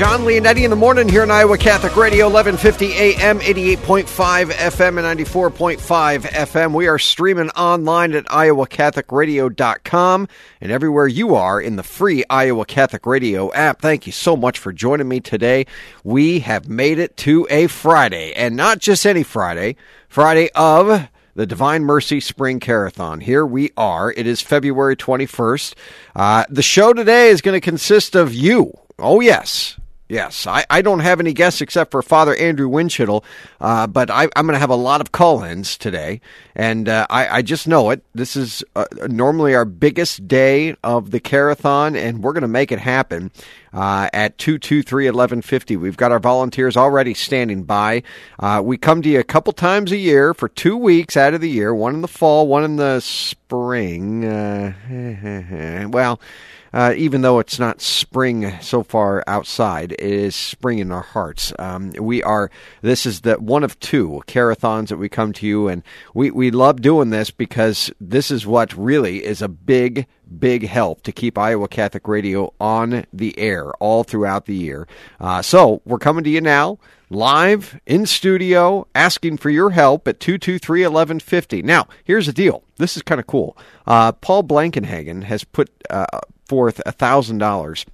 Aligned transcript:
John 0.00 0.22
Leonetti 0.22 0.62
in 0.62 0.70
the 0.70 0.76
morning 0.76 1.10
here 1.10 1.20
on 1.20 1.30
Iowa 1.30 1.58
Catholic 1.58 1.94
Radio, 1.94 2.24
1150 2.24 2.94
AM, 2.94 3.38
88.5 3.40 4.46
FM, 4.46 4.96
and 4.96 5.20
94.5 5.20 6.22
FM. 6.22 6.72
We 6.72 6.88
are 6.88 6.98
streaming 6.98 7.50
online 7.50 8.14
at 8.14 8.24
iowacatholicradio.com 8.24 10.28
and 10.62 10.72
everywhere 10.72 11.06
you 11.06 11.34
are 11.34 11.60
in 11.60 11.76
the 11.76 11.82
free 11.82 12.24
Iowa 12.30 12.64
Catholic 12.64 13.04
Radio 13.04 13.52
app. 13.52 13.82
Thank 13.82 14.06
you 14.06 14.12
so 14.12 14.38
much 14.38 14.58
for 14.58 14.72
joining 14.72 15.06
me 15.06 15.20
today. 15.20 15.66
We 16.02 16.38
have 16.38 16.66
made 16.66 16.98
it 16.98 17.18
to 17.18 17.46
a 17.50 17.66
Friday, 17.66 18.32
and 18.32 18.56
not 18.56 18.78
just 18.78 19.04
any 19.04 19.22
Friday, 19.22 19.76
Friday 20.08 20.48
of 20.54 21.10
the 21.34 21.44
Divine 21.44 21.84
Mercy 21.84 22.20
Spring 22.20 22.58
Carathon. 22.58 23.20
Here 23.20 23.44
we 23.44 23.70
are. 23.76 24.10
It 24.10 24.26
is 24.26 24.40
February 24.40 24.96
21st. 24.96 25.74
Uh, 26.16 26.46
the 26.48 26.62
show 26.62 26.94
today 26.94 27.28
is 27.28 27.42
going 27.42 27.60
to 27.60 27.62
consist 27.62 28.14
of 28.14 28.32
you. 28.32 28.72
Oh, 28.98 29.20
yes. 29.20 29.76
Yes, 30.10 30.44
I, 30.44 30.66
I 30.68 30.82
don't 30.82 30.98
have 30.98 31.20
any 31.20 31.32
guests 31.32 31.60
except 31.60 31.92
for 31.92 32.02
Father 32.02 32.34
Andrew 32.34 32.68
Windschitl, 32.68 33.22
uh, 33.60 33.86
but 33.86 34.10
I, 34.10 34.24
am 34.34 34.46
going 34.46 34.54
to 34.54 34.58
have 34.58 34.68
a 34.68 34.74
lot 34.74 35.00
of 35.00 35.12
call-ins 35.12 35.78
today, 35.78 36.20
and 36.56 36.88
uh, 36.88 37.06
I, 37.08 37.36
I, 37.36 37.42
just 37.42 37.68
know 37.68 37.90
it. 37.90 38.02
This 38.12 38.34
is 38.34 38.64
uh, 38.74 38.86
normally 39.06 39.54
our 39.54 39.64
biggest 39.64 40.26
day 40.26 40.74
of 40.82 41.12
the 41.12 41.20
carathon, 41.20 41.94
and 41.94 42.24
we're 42.24 42.32
going 42.32 42.42
to 42.42 42.48
make 42.48 42.72
it 42.72 42.80
happen 42.80 43.30
uh, 43.72 44.10
at 44.12 44.36
223-1150. 44.38 45.78
We've 45.78 45.96
got 45.96 46.10
our 46.10 46.18
volunteers 46.18 46.76
already 46.76 47.14
standing 47.14 47.62
by. 47.62 48.02
Uh, 48.40 48.60
we 48.64 48.78
come 48.78 49.02
to 49.02 49.08
you 49.08 49.20
a 49.20 49.24
couple 49.24 49.52
times 49.52 49.92
a 49.92 49.96
year 49.96 50.34
for 50.34 50.48
two 50.48 50.76
weeks 50.76 51.16
out 51.16 51.34
of 51.34 51.40
the 51.40 51.50
year, 51.50 51.72
one 51.72 51.94
in 51.94 52.00
the 52.00 52.08
fall, 52.08 52.48
one 52.48 52.64
in 52.64 52.74
the 52.74 52.98
spring. 52.98 54.24
Uh, 54.24 55.88
well 55.92 56.18
uh, 56.72 56.94
even 56.96 57.22
though 57.22 57.38
it's 57.38 57.58
not 57.58 57.80
spring 57.80 58.52
so 58.60 58.82
far 58.82 59.24
outside, 59.26 59.92
it 59.92 60.00
is 60.00 60.36
spring 60.36 60.78
in 60.78 60.92
our 60.92 61.02
hearts. 61.02 61.52
Um, 61.58 61.90
we 61.92 62.22
are. 62.22 62.50
This 62.82 63.06
is 63.06 63.22
the 63.22 63.34
one 63.34 63.64
of 63.64 63.78
two 63.80 64.22
carathons 64.26 64.88
that 64.88 64.98
we 64.98 65.08
come 65.08 65.32
to 65.34 65.46
you, 65.46 65.68
and 65.68 65.82
we 66.14 66.30
we 66.30 66.50
love 66.50 66.80
doing 66.82 67.10
this 67.10 67.30
because 67.30 67.90
this 68.00 68.30
is 68.30 68.46
what 68.46 68.76
really 68.76 69.24
is 69.24 69.42
a 69.42 69.48
big 69.48 70.06
big 70.38 70.66
help 70.66 71.02
to 71.02 71.12
keep 71.12 71.36
Iowa 71.36 71.66
Catholic 71.68 72.06
Radio 72.06 72.54
on 72.60 73.04
the 73.12 73.36
air 73.38 73.72
all 73.74 74.04
throughout 74.04 74.46
the 74.46 74.54
year. 74.54 74.86
Uh, 75.18 75.42
so 75.42 75.82
we're 75.84 75.98
coming 75.98 76.24
to 76.24 76.30
you 76.30 76.40
now 76.40 76.78
live 77.10 77.80
in 77.86 78.06
studio 78.06 78.86
asking 78.94 79.36
for 79.36 79.50
your 79.50 79.70
help 79.70 80.06
at 80.06 80.20
223 80.20 80.82
1150. 80.82 81.62
Now, 81.62 81.88
here's 82.04 82.26
the 82.26 82.32
deal. 82.32 82.62
This 82.76 82.96
is 82.96 83.02
kind 83.02 83.20
of 83.20 83.26
cool. 83.26 83.56
Uh, 83.86 84.12
Paul 84.12 84.44
Blankenhagen 84.44 85.24
has 85.24 85.42
put 85.42 85.70
uh, 85.90 86.06
forth 86.50 86.80
$1,000 86.84 87.84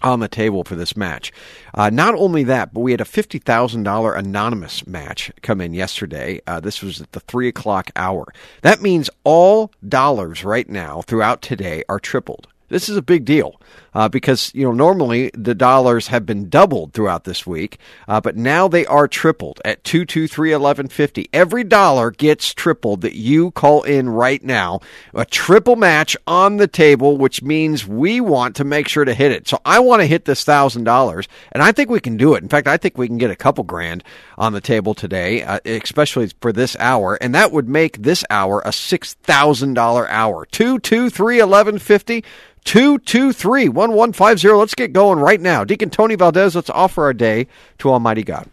on 0.00 0.20
the 0.20 0.28
table 0.28 0.62
for 0.62 0.76
this 0.76 0.96
match. 0.96 1.32
Uh, 1.74 1.90
not 1.90 2.14
only 2.14 2.44
that, 2.44 2.72
but 2.72 2.82
we 2.82 2.92
had 2.92 3.00
a 3.00 3.04
$50,000 3.04 4.16
anonymous 4.16 4.86
match 4.86 5.32
come 5.42 5.60
in 5.60 5.74
yesterday. 5.74 6.40
Uh, 6.46 6.60
this 6.60 6.82
was 6.82 7.00
at 7.00 7.10
the 7.10 7.18
3 7.18 7.48
o'clock 7.48 7.90
hour. 7.96 8.32
That 8.62 8.80
means 8.80 9.10
all 9.24 9.72
dollars 9.86 10.44
right 10.44 10.68
now 10.68 11.02
throughout 11.02 11.42
today 11.42 11.82
are 11.88 11.98
tripled. 11.98 12.46
This 12.70 12.88
is 12.88 12.96
a 12.96 13.02
big 13.02 13.24
deal 13.24 13.60
uh, 13.94 14.08
because 14.08 14.52
you 14.54 14.64
know 14.64 14.72
normally 14.72 15.30
the 15.34 15.54
dollars 15.54 16.06
have 16.06 16.24
been 16.24 16.48
doubled 16.48 16.92
throughout 16.92 17.24
this 17.24 17.46
week, 17.46 17.78
uh, 18.08 18.20
but 18.20 18.36
now 18.36 18.68
they 18.68 18.86
are 18.86 19.08
tripled 19.08 19.60
at 19.64 19.82
two 19.84 20.04
two 20.04 20.28
three 20.28 20.52
eleven 20.52 20.88
fifty. 20.88 21.28
Every 21.32 21.64
dollar 21.64 22.12
gets 22.12 22.54
tripled 22.54 23.00
that 23.02 23.16
you 23.16 23.50
call 23.50 23.82
in 23.82 24.08
right 24.08 24.42
now. 24.42 24.80
A 25.14 25.24
triple 25.24 25.76
match 25.76 26.16
on 26.26 26.56
the 26.56 26.68
table, 26.68 27.16
which 27.16 27.42
means 27.42 27.86
we 27.86 28.20
want 28.20 28.56
to 28.56 28.64
make 28.64 28.88
sure 28.88 29.04
to 29.04 29.14
hit 29.14 29.32
it. 29.32 29.48
So 29.48 29.60
I 29.64 29.80
want 29.80 30.00
to 30.02 30.06
hit 30.06 30.24
this 30.24 30.44
thousand 30.44 30.84
dollars, 30.84 31.26
and 31.52 31.62
I 31.62 31.72
think 31.72 31.90
we 31.90 32.00
can 32.00 32.16
do 32.16 32.34
it. 32.34 32.42
In 32.42 32.48
fact, 32.48 32.68
I 32.68 32.76
think 32.76 32.96
we 32.96 33.08
can 33.08 33.18
get 33.18 33.32
a 33.32 33.36
couple 33.36 33.64
grand 33.64 34.04
on 34.38 34.52
the 34.52 34.60
table 34.60 34.94
today, 34.94 35.42
uh, 35.42 35.58
especially 35.64 36.30
for 36.40 36.52
this 36.52 36.76
hour, 36.78 37.18
and 37.20 37.34
that 37.34 37.50
would 37.50 37.68
make 37.68 37.98
this 37.98 38.24
hour 38.30 38.62
a 38.64 38.72
six 38.72 39.14
thousand 39.14 39.74
dollar 39.74 40.08
hour. 40.08 40.46
Two 40.46 40.78
two 40.78 41.10
three 41.10 41.40
eleven 41.40 41.80
fifty. 41.80 42.24
223 42.64 43.68
1150. 43.68 44.48
Let's 44.48 44.74
get 44.74 44.92
going 44.92 45.18
right 45.18 45.40
now. 45.40 45.64
Deacon 45.64 45.90
Tony 45.90 46.14
Valdez, 46.14 46.54
let's 46.54 46.70
offer 46.70 47.04
our 47.04 47.12
day 47.12 47.46
to 47.78 47.90
Almighty 47.90 48.22
God. 48.22 48.48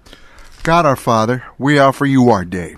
God 0.63 0.85
our 0.85 0.95
Father, 0.95 1.43
we 1.57 1.79
offer 1.79 2.05
you 2.05 2.29
our 2.29 2.45
day. 2.45 2.75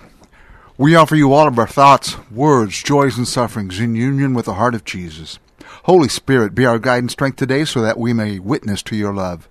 We 0.78 0.94
offer 0.94 1.14
you 1.14 1.32
all 1.32 1.46
of 1.46 1.58
our 1.58 1.66
thoughts, 1.66 2.16
words, 2.30 2.82
joys, 2.82 3.18
and 3.18 3.28
sufferings 3.28 3.80
in 3.80 3.94
union 3.94 4.32
with 4.32 4.46
the 4.46 4.54
heart 4.54 4.74
of 4.74 4.84
Jesus. 4.84 5.38
Holy 5.84 6.08
Spirit, 6.08 6.54
be 6.54 6.64
our 6.66 6.78
guide 6.78 7.02
and 7.02 7.10
strength 7.10 7.36
today 7.36 7.64
so 7.64 7.82
that 7.82 7.98
we 7.98 8.12
may 8.12 8.38
witness 8.38 8.82
to 8.84 8.96
your 8.96 9.12
love. 9.12 9.48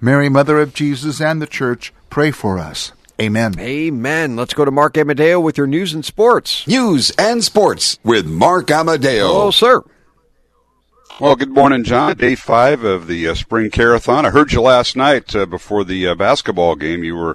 Mary, 0.00 0.28
Mother 0.28 0.60
of 0.60 0.74
Jesus 0.74 1.20
and 1.20 1.40
the 1.40 1.46
Church, 1.46 1.92
pray 2.10 2.30
for 2.30 2.58
us. 2.58 2.92
Amen. 3.20 3.58
Amen. 3.58 4.36
Let's 4.36 4.52
go 4.52 4.66
to 4.66 4.70
Mark 4.70 4.98
Amadeo 4.98 5.40
with 5.40 5.56
your 5.56 5.66
news 5.66 5.94
and 5.94 6.04
sports. 6.04 6.66
News 6.66 7.10
and 7.18 7.42
sports 7.42 7.98
with 8.04 8.26
Mark 8.26 8.70
Amadeo. 8.70 9.26
Oh, 9.28 9.50
sir. 9.50 9.82
Well, 11.18 11.34
good 11.34 11.50
morning, 11.50 11.82
John. 11.82 12.14
Day 12.18 12.34
five 12.34 12.84
of 12.84 13.06
the 13.06 13.26
uh, 13.28 13.34
spring 13.34 13.70
carathon. 13.70 14.26
I 14.26 14.30
heard 14.30 14.52
you 14.52 14.60
last 14.60 14.96
night 14.96 15.34
uh, 15.34 15.46
before 15.46 15.82
the 15.82 16.08
uh, 16.08 16.14
basketball 16.14 16.74
game. 16.74 17.02
You 17.02 17.14
were 17.14 17.34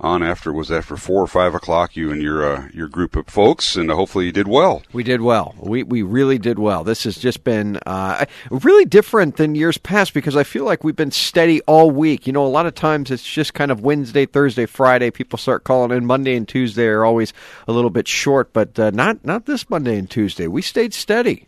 on 0.00 0.20
after 0.20 0.52
was 0.52 0.68
after 0.72 0.96
four 0.96 1.22
or 1.22 1.28
five 1.28 1.54
o'clock. 1.54 1.94
You 1.94 2.10
and 2.10 2.20
your 2.20 2.44
uh, 2.44 2.68
your 2.74 2.88
group 2.88 3.14
of 3.14 3.28
folks, 3.28 3.76
and 3.76 3.88
hopefully 3.88 4.26
you 4.26 4.32
did 4.32 4.48
well. 4.48 4.82
We 4.92 5.04
did 5.04 5.20
well. 5.20 5.54
We 5.60 5.84
we 5.84 6.02
really 6.02 6.38
did 6.38 6.58
well. 6.58 6.82
This 6.82 7.04
has 7.04 7.18
just 7.18 7.44
been 7.44 7.78
uh, 7.86 8.24
really 8.50 8.84
different 8.84 9.36
than 9.36 9.54
years 9.54 9.78
past 9.78 10.12
because 10.12 10.34
I 10.34 10.42
feel 10.42 10.64
like 10.64 10.82
we've 10.82 10.96
been 10.96 11.12
steady 11.12 11.60
all 11.68 11.92
week. 11.92 12.26
You 12.26 12.32
know, 12.32 12.44
a 12.44 12.48
lot 12.48 12.66
of 12.66 12.74
times 12.74 13.12
it's 13.12 13.22
just 13.22 13.54
kind 13.54 13.70
of 13.70 13.80
Wednesday, 13.80 14.26
Thursday, 14.26 14.66
Friday. 14.66 15.12
People 15.12 15.38
start 15.38 15.62
calling 15.62 15.96
in. 15.96 16.04
Monday 16.04 16.34
and 16.34 16.48
Tuesday 16.48 16.86
are 16.86 17.04
always 17.04 17.32
a 17.68 17.72
little 17.72 17.90
bit 17.90 18.08
short, 18.08 18.52
but 18.52 18.76
uh, 18.76 18.90
not 18.90 19.24
not 19.24 19.46
this 19.46 19.70
Monday 19.70 19.96
and 19.96 20.10
Tuesday. 20.10 20.48
We 20.48 20.62
stayed 20.62 20.92
steady. 20.92 21.46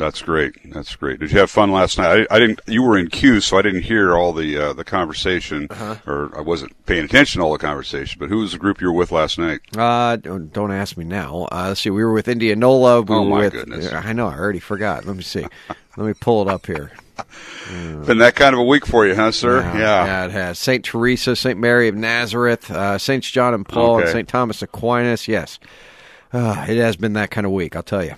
That's 0.00 0.22
great. 0.22 0.54
That's 0.72 0.96
great. 0.96 1.20
Did 1.20 1.30
you 1.30 1.40
have 1.40 1.50
fun 1.50 1.72
last 1.72 1.98
night? 1.98 2.26
I, 2.30 2.36
I 2.36 2.38
didn't. 2.38 2.60
You 2.66 2.82
were 2.82 2.96
in 2.96 3.08
queue, 3.10 3.42
so 3.42 3.58
I 3.58 3.62
didn't 3.62 3.82
hear 3.82 4.16
all 4.16 4.32
the 4.32 4.56
uh, 4.56 4.72
the 4.72 4.82
conversation, 4.82 5.66
uh-huh. 5.68 5.96
or 6.06 6.34
I 6.34 6.40
wasn't 6.40 6.86
paying 6.86 7.04
attention 7.04 7.40
to 7.40 7.44
all 7.44 7.52
the 7.52 7.58
conversation. 7.58 8.18
But 8.18 8.30
who 8.30 8.38
was 8.38 8.52
the 8.52 8.58
group 8.58 8.80
you 8.80 8.86
were 8.86 8.96
with 8.96 9.12
last 9.12 9.36
night? 9.36 9.60
Uh, 9.76 10.16
don't, 10.16 10.50
don't 10.54 10.72
ask 10.72 10.96
me 10.96 11.04
now. 11.04 11.48
Uh, 11.52 11.66
let's 11.68 11.82
see. 11.82 11.90
We 11.90 12.02
were 12.02 12.14
with 12.14 12.28
Indianola. 12.28 13.02
We 13.02 13.14
oh 13.14 13.24
my 13.26 13.40
with, 13.40 13.52
goodness! 13.52 13.92
I 13.92 14.14
know. 14.14 14.26
I 14.26 14.38
already 14.38 14.58
forgot. 14.58 15.04
Let 15.04 15.16
me 15.16 15.22
see. 15.22 15.46
Let 15.98 16.06
me 16.06 16.14
pull 16.14 16.40
it 16.40 16.48
up 16.48 16.64
here. 16.64 16.92
Been 17.68 18.18
that 18.18 18.36
kind 18.36 18.54
of 18.54 18.60
a 18.60 18.64
week 18.64 18.86
for 18.86 19.06
you, 19.06 19.14
huh, 19.14 19.32
sir? 19.32 19.60
Yeah, 19.60 19.74
yeah. 19.74 20.04
yeah 20.06 20.24
it 20.24 20.30
has. 20.30 20.58
Saint 20.58 20.82
Teresa, 20.82 21.36
Saint 21.36 21.58
Mary 21.58 21.88
of 21.88 21.94
Nazareth, 21.94 22.70
uh, 22.70 22.96
Saints 22.96 23.30
John 23.30 23.52
and 23.52 23.68
Paul, 23.68 23.96
okay. 23.96 24.04
and 24.04 24.12
Saint 24.12 24.28
Thomas 24.28 24.62
Aquinas. 24.62 25.28
Yes, 25.28 25.58
uh, 26.32 26.64
it 26.66 26.78
has 26.78 26.96
been 26.96 27.12
that 27.12 27.30
kind 27.30 27.46
of 27.46 27.52
week. 27.52 27.76
I'll 27.76 27.82
tell 27.82 28.02
you. 28.02 28.14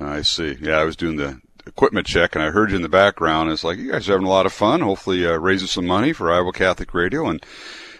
I 0.00 0.22
see. 0.22 0.56
Yeah, 0.60 0.78
I 0.78 0.84
was 0.84 0.96
doing 0.96 1.16
the 1.16 1.40
equipment 1.66 2.06
check 2.06 2.34
and 2.34 2.44
I 2.44 2.50
heard 2.50 2.70
you 2.70 2.76
in 2.76 2.82
the 2.82 2.88
background. 2.88 3.50
It's 3.50 3.64
like, 3.64 3.78
you 3.78 3.92
guys 3.92 4.08
are 4.08 4.12
having 4.12 4.26
a 4.26 4.30
lot 4.30 4.46
of 4.46 4.52
fun, 4.52 4.80
hopefully 4.80 5.26
uh, 5.26 5.36
raising 5.36 5.68
some 5.68 5.86
money 5.86 6.12
for 6.12 6.32
Iowa 6.32 6.52
Catholic 6.52 6.92
Radio. 6.94 7.28
And 7.28 7.44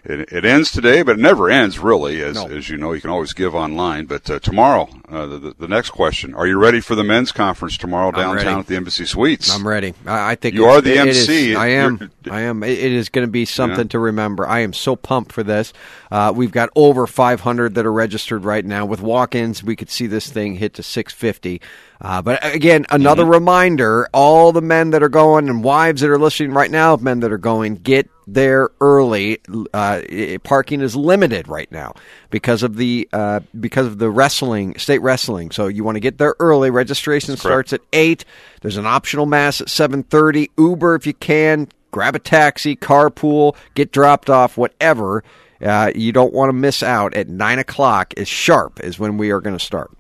it, 0.05 0.32
it 0.32 0.44
ends 0.44 0.72
today, 0.72 1.02
but 1.02 1.19
it 1.19 1.22
never 1.22 1.49
ends 1.49 1.78
really. 1.78 2.22
As, 2.22 2.34
no. 2.34 2.49
as 2.49 2.69
you 2.69 2.76
know, 2.76 2.93
you 2.93 3.00
can 3.00 3.11
always 3.11 3.32
give 3.32 3.55
online. 3.55 4.06
But 4.06 4.28
uh, 4.28 4.40
tomorrow, 4.40 4.88
uh, 5.08 5.26
the, 5.26 5.55
the 5.56 5.69
next 5.69 5.90
question: 5.90 6.34
Are 6.34 6.46
you 6.46 6.58
ready 6.58 6.81
for 6.81 6.96
the 6.96 7.05
men's 7.05 7.31
conference 7.31 7.76
tomorrow 7.76 8.11
downtown 8.11 8.61
at 8.61 8.66
the 8.66 8.75
Embassy 8.75 9.06
Suites? 9.06 9.55
I'm 9.55 9.66
ready. 9.66 9.94
I, 10.05 10.32
I 10.32 10.34
think 10.34 10.56
you 10.56 10.64
are 10.64 10.81
the 10.81 10.99
MC. 10.99 11.52
Is, 11.52 11.56
I 11.56 11.69
am. 11.69 12.11
I 12.28 12.40
am. 12.40 12.64
It 12.64 12.78
is 12.78 13.11
going 13.11 13.26
to 13.26 13.31
be 13.31 13.44
something 13.44 13.78
yeah. 13.78 13.90
to 13.90 13.99
remember. 14.00 14.46
I 14.46 14.61
am 14.61 14.72
so 14.72 14.96
pumped 14.96 15.31
for 15.31 15.44
this. 15.44 15.72
Uh, 16.11 16.32
we've 16.34 16.52
got 16.52 16.70
over 16.75 17.06
500 17.06 17.76
that 17.76 17.87
are 17.87 17.93
registered 17.93 18.44
right 18.44 18.64
now. 18.64 18.84
With 18.84 19.00
walk-ins, 19.00 19.62
we 19.62 19.76
could 19.76 19.90
see 19.90 20.08
this 20.08 20.28
thing 20.28 20.56
hit 20.56 20.75
to 20.75 20.82
650. 20.82 21.61
Uh, 22.02 22.20
but 22.20 22.44
again, 22.44 22.84
another 22.90 23.22
mm-hmm. 23.22 23.31
reminder: 23.31 24.08
all 24.12 24.50
the 24.50 24.60
men 24.60 24.90
that 24.90 25.04
are 25.04 25.08
going 25.08 25.49
and 25.49 25.62
wives 25.62 26.00
that 26.00 26.10
are 26.10 26.19
listening 26.19 26.52
right 26.52 26.70
now, 26.70 26.96
men 26.96 27.20
that 27.20 27.31
are 27.31 27.38
going, 27.38 27.76
get 27.76 28.10
there 28.26 28.70
early. 28.81 29.38
Uh, 29.72 30.02
parking 30.43 30.81
is 30.81 30.96
limited 30.96 31.46
right 31.46 31.70
now 31.70 31.94
because 32.31 32.64
of 32.64 32.76
the 32.76 33.08
uh, 33.12 33.38
because 33.60 33.87
of 33.87 33.99
the 33.99 34.10
wrestling, 34.10 34.76
state 34.78 34.99
wrestling. 34.99 35.52
So 35.52 35.69
you 35.69 35.84
want 35.84 35.94
to 35.94 36.00
get 36.00 36.19
there 36.19 36.34
early. 36.40 36.70
Registration 36.70 37.37
starts 37.37 37.72
at 37.72 37.82
eight. 37.93 38.25
There's 38.62 38.76
an 38.76 38.87
optional 38.87 39.26
mass 39.26 39.60
at 39.60 39.69
seven 39.69 40.02
thirty. 40.02 40.50
Uber 40.58 40.96
if 40.96 41.06
you 41.06 41.14
can 41.14 41.69
grab 41.93 42.16
a 42.16 42.19
taxi, 42.19 42.75
carpool, 42.75 43.54
get 43.75 43.93
dropped 43.93 44.28
off, 44.28 44.56
whatever. 44.56 45.22
Uh, 45.60 45.93
you 45.94 46.10
don't 46.10 46.32
want 46.32 46.49
to 46.49 46.54
miss 46.54 46.82
out 46.82 47.14
at 47.14 47.28
9 47.28 47.60
o'clock 47.60 48.12
as 48.16 48.26
sharp 48.26 48.81
as 48.81 48.99
when 48.99 49.16
we 49.16 49.31
are 49.31 49.40
going 49.40 49.56
to 49.56 49.64
start. 49.64 49.93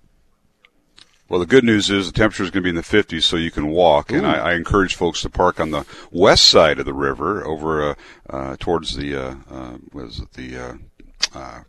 Well, 1.32 1.40
the 1.40 1.46
good 1.46 1.64
news 1.64 1.88
is 1.88 2.04
the 2.04 2.12
temperature 2.12 2.42
is 2.42 2.50
going 2.50 2.62
to 2.62 2.64
be 2.64 2.68
in 2.68 2.76
the 2.76 2.82
50s, 2.82 3.22
so 3.22 3.38
you 3.38 3.50
can 3.50 3.68
walk. 3.68 4.12
Ooh. 4.12 4.16
And 4.16 4.26
I, 4.26 4.50
I, 4.50 4.52
encourage 4.52 4.94
folks 4.94 5.22
to 5.22 5.30
park 5.30 5.60
on 5.60 5.70
the 5.70 5.86
west 6.10 6.44
side 6.44 6.78
of 6.78 6.84
the 6.84 6.92
river, 6.92 7.42
over 7.46 7.92
uh, 7.92 7.94
uh, 8.28 8.56
towards 8.60 8.96
the 8.96 9.16
uh, 9.16 9.34
uh 9.50 9.78
was 9.94 10.20
it 10.20 10.30
the, 10.34 10.58
uh, 10.58 10.74
uh, 11.34 11.60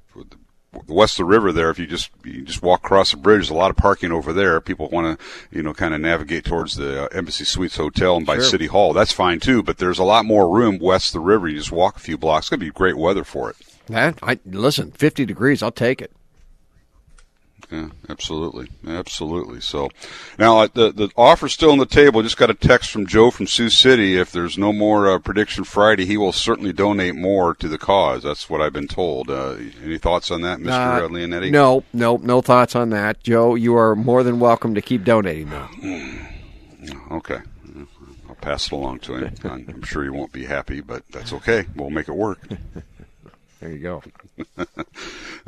the 0.86 0.94
west 0.94 1.13
of 1.13 1.19
the 1.19 1.31
river. 1.31 1.54
There, 1.54 1.69
if 1.69 1.80
you 1.80 1.88
just 1.88 2.10
you 2.25 2.42
just 2.42 2.62
walk 2.62 2.83
across 2.83 3.12
the 3.12 3.18
bridge, 3.18 3.38
there's 3.38 3.51
a 3.51 3.54
lot 3.54 3.71
of 3.71 3.77
parking 3.77 4.12
over 4.12 4.33
there. 4.33 4.60
People 4.60 4.89
want 4.89 5.18
to 5.18 5.25
you 5.50 5.63
know 5.63 5.74
kind 5.74 5.94
of 5.94 6.01
navigate 6.01 6.44
towards 6.44 6.75
the 6.75 7.07
Embassy 7.13 7.45
Suites 7.45 7.77
Hotel 7.77 8.18
and 8.18 8.25
by 8.25 8.36
sure. 8.36 8.44
City 8.44 8.68
Hall. 8.68 8.92
That's 8.92 9.13
fine 9.13 9.39
too, 9.39 9.63
but 9.63 9.77
there's 9.77 9.98
a 9.98 10.04
lot 10.04 10.25
more 10.25 10.54
room 10.54 10.77
west 10.77 11.16
of 11.16 11.21
the 11.21 11.25
river. 11.25 11.48
You 11.48 11.59
just 11.59 11.71
walk 11.71 11.95
a 11.95 12.01
few 12.01 12.18
blocks. 12.18 12.48
It's 12.48 12.50
going 12.50 12.59
to 12.59 12.66
be 12.66 12.69
great 12.69 12.98
weather 12.98 13.24
for 13.24 13.51
it. 13.51 13.56
That 13.86 14.19
I 14.21 14.39
listen, 14.44 14.92
50 14.92 15.25
degrees, 15.25 15.63
I'll 15.63 15.71
take 15.71 16.01
it. 16.01 16.12
Yeah, 17.71 17.89
absolutely, 18.10 18.68
absolutely. 18.88 19.62
So 19.62 19.89
now 20.38 20.60
uh, 20.60 20.68
the 20.74 20.92
the 20.92 21.10
offer's 21.18 21.54
still 21.54 21.71
on 21.71 21.80
the 21.80 21.86
table. 21.86 22.21
Just 22.21 22.38
got 22.38 22.50
a 22.50 22.54
text 22.54 22.92
from 22.92 23.07
Joe 23.07 23.31
from 23.31 23.48
Sioux 23.48 23.69
City. 23.69 24.18
If 24.18 24.31
there's 24.31 24.57
no 24.57 24.71
more 24.71 25.10
uh, 25.10 25.19
prediction 25.19 25.63
Friday, 25.63 26.06
he 26.06 26.18
will 26.18 26.31
certainly 26.31 26.74
donate 26.74 27.15
more 27.15 27.56
to 27.56 27.68
the 27.68 27.77
cause. 27.77 28.24
That's 28.24 28.50
what 28.50 28.62
I've 28.62 28.74
been 28.74 28.88
told. 28.88 29.30
Uh, 29.30 29.56
any 29.83 29.98
thoughts 29.98 30.30
on 30.30 30.42
that, 30.42 30.60
Mister 30.60 30.80
uh, 30.80 31.07
Leonetti? 31.07 31.51
No, 31.51 31.83
no, 31.94 32.18
no 32.18 32.42
thoughts 32.42 32.75
on 32.75 32.89
that, 32.92 33.24
Joe. 33.24 33.56
You 33.56 33.75
are 33.75 33.95
more 33.95 34.24
than 34.24 34.39
welcome 34.39 34.75
to 34.75 34.81
keep 34.81 35.04
donating, 35.04 35.50
though. 35.50 35.69
okay. 37.18 37.39
I'll 38.30 38.36
pass 38.36 38.68
it 38.68 38.71
along 38.71 39.00
to 39.00 39.16
him. 39.16 39.36
I'm 39.44 39.83
sure 39.83 40.04
he 40.04 40.09
won't 40.09 40.31
be 40.31 40.45
happy, 40.45 40.81
but 40.81 41.04
that's 41.12 41.33
okay. 41.33 41.66
We'll 41.75 41.89
make 41.89 42.07
it 42.07 42.16
work. 42.16 42.39
There 43.63 43.71
you 43.71 43.80
go. 43.80 44.04
All 44.57 44.65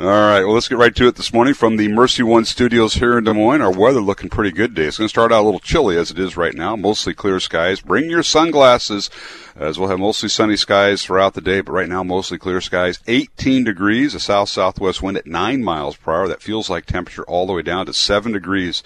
right. 0.05 0.45
Well, 0.45 0.53
let's 0.53 0.69
get 0.69 0.77
right 0.77 0.95
to 0.95 1.07
it 1.09 1.17
this 1.17 1.33
morning 1.33 1.53
from 1.53 1.75
the 1.75 1.89
Mercy 1.89 2.23
One 2.23 2.45
studios 2.45 2.93
here 2.93 3.17
in 3.17 3.25
Des 3.25 3.33
Moines. 3.33 3.59
Our 3.59 3.77
weather 3.77 3.99
looking 3.99 4.29
pretty 4.29 4.51
good 4.51 4.73
today. 4.73 4.87
It's 4.87 4.97
going 4.97 5.09
to 5.09 5.09
start 5.09 5.33
out 5.33 5.41
a 5.41 5.43
little 5.43 5.59
chilly 5.59 5.97
as 5.97 6.11
it 6.11 6.19
is 6.19 6.37
right 6.37 6.53
now. 6.53 6.77
Mostly 6.77 7.13
clear 7.13 7.41
skies. 7.41 7.81
Bring 7.81 8.09
your 8.09 8.23
sunglasses 8.23 9.09
as 9.55 9.79
we'll 9.79 9.89
have 9.89 9.99
mostly 9.99 10.27
sunny 10.27 10.57
skies 10.57 11.03
throughout 11.03 11.33
the 11.33 11.41
day, 11.41 11.61
but 11.61 11.71
right 11.71 11.87
now 11.87 12.03
mostly 12.03 12.37
clear 12.37 12.59
skies. 12.59 12.99
18 13.07 13.63
degrees, 13.63 14.13
a 14.13 14.19
south 14.19 14.49
southwest 14.49 15.01
wind 15.01 15.17
at 15.17 15.25
9 15.25 15.63
miles 15.63 15.95
per 15.95 16.13
hour. 16.13 16.27
That 16.27 16.41
feels 16.41 16.69
like 16.69 16.85
temperature 16.85 17.23
all 17.23 17.47
the 17.47 17.53
way 17.53 17.61
down 17.61 17.85
to 17.85 17.93
7 17.93 18.33
degrees 18.33 18.83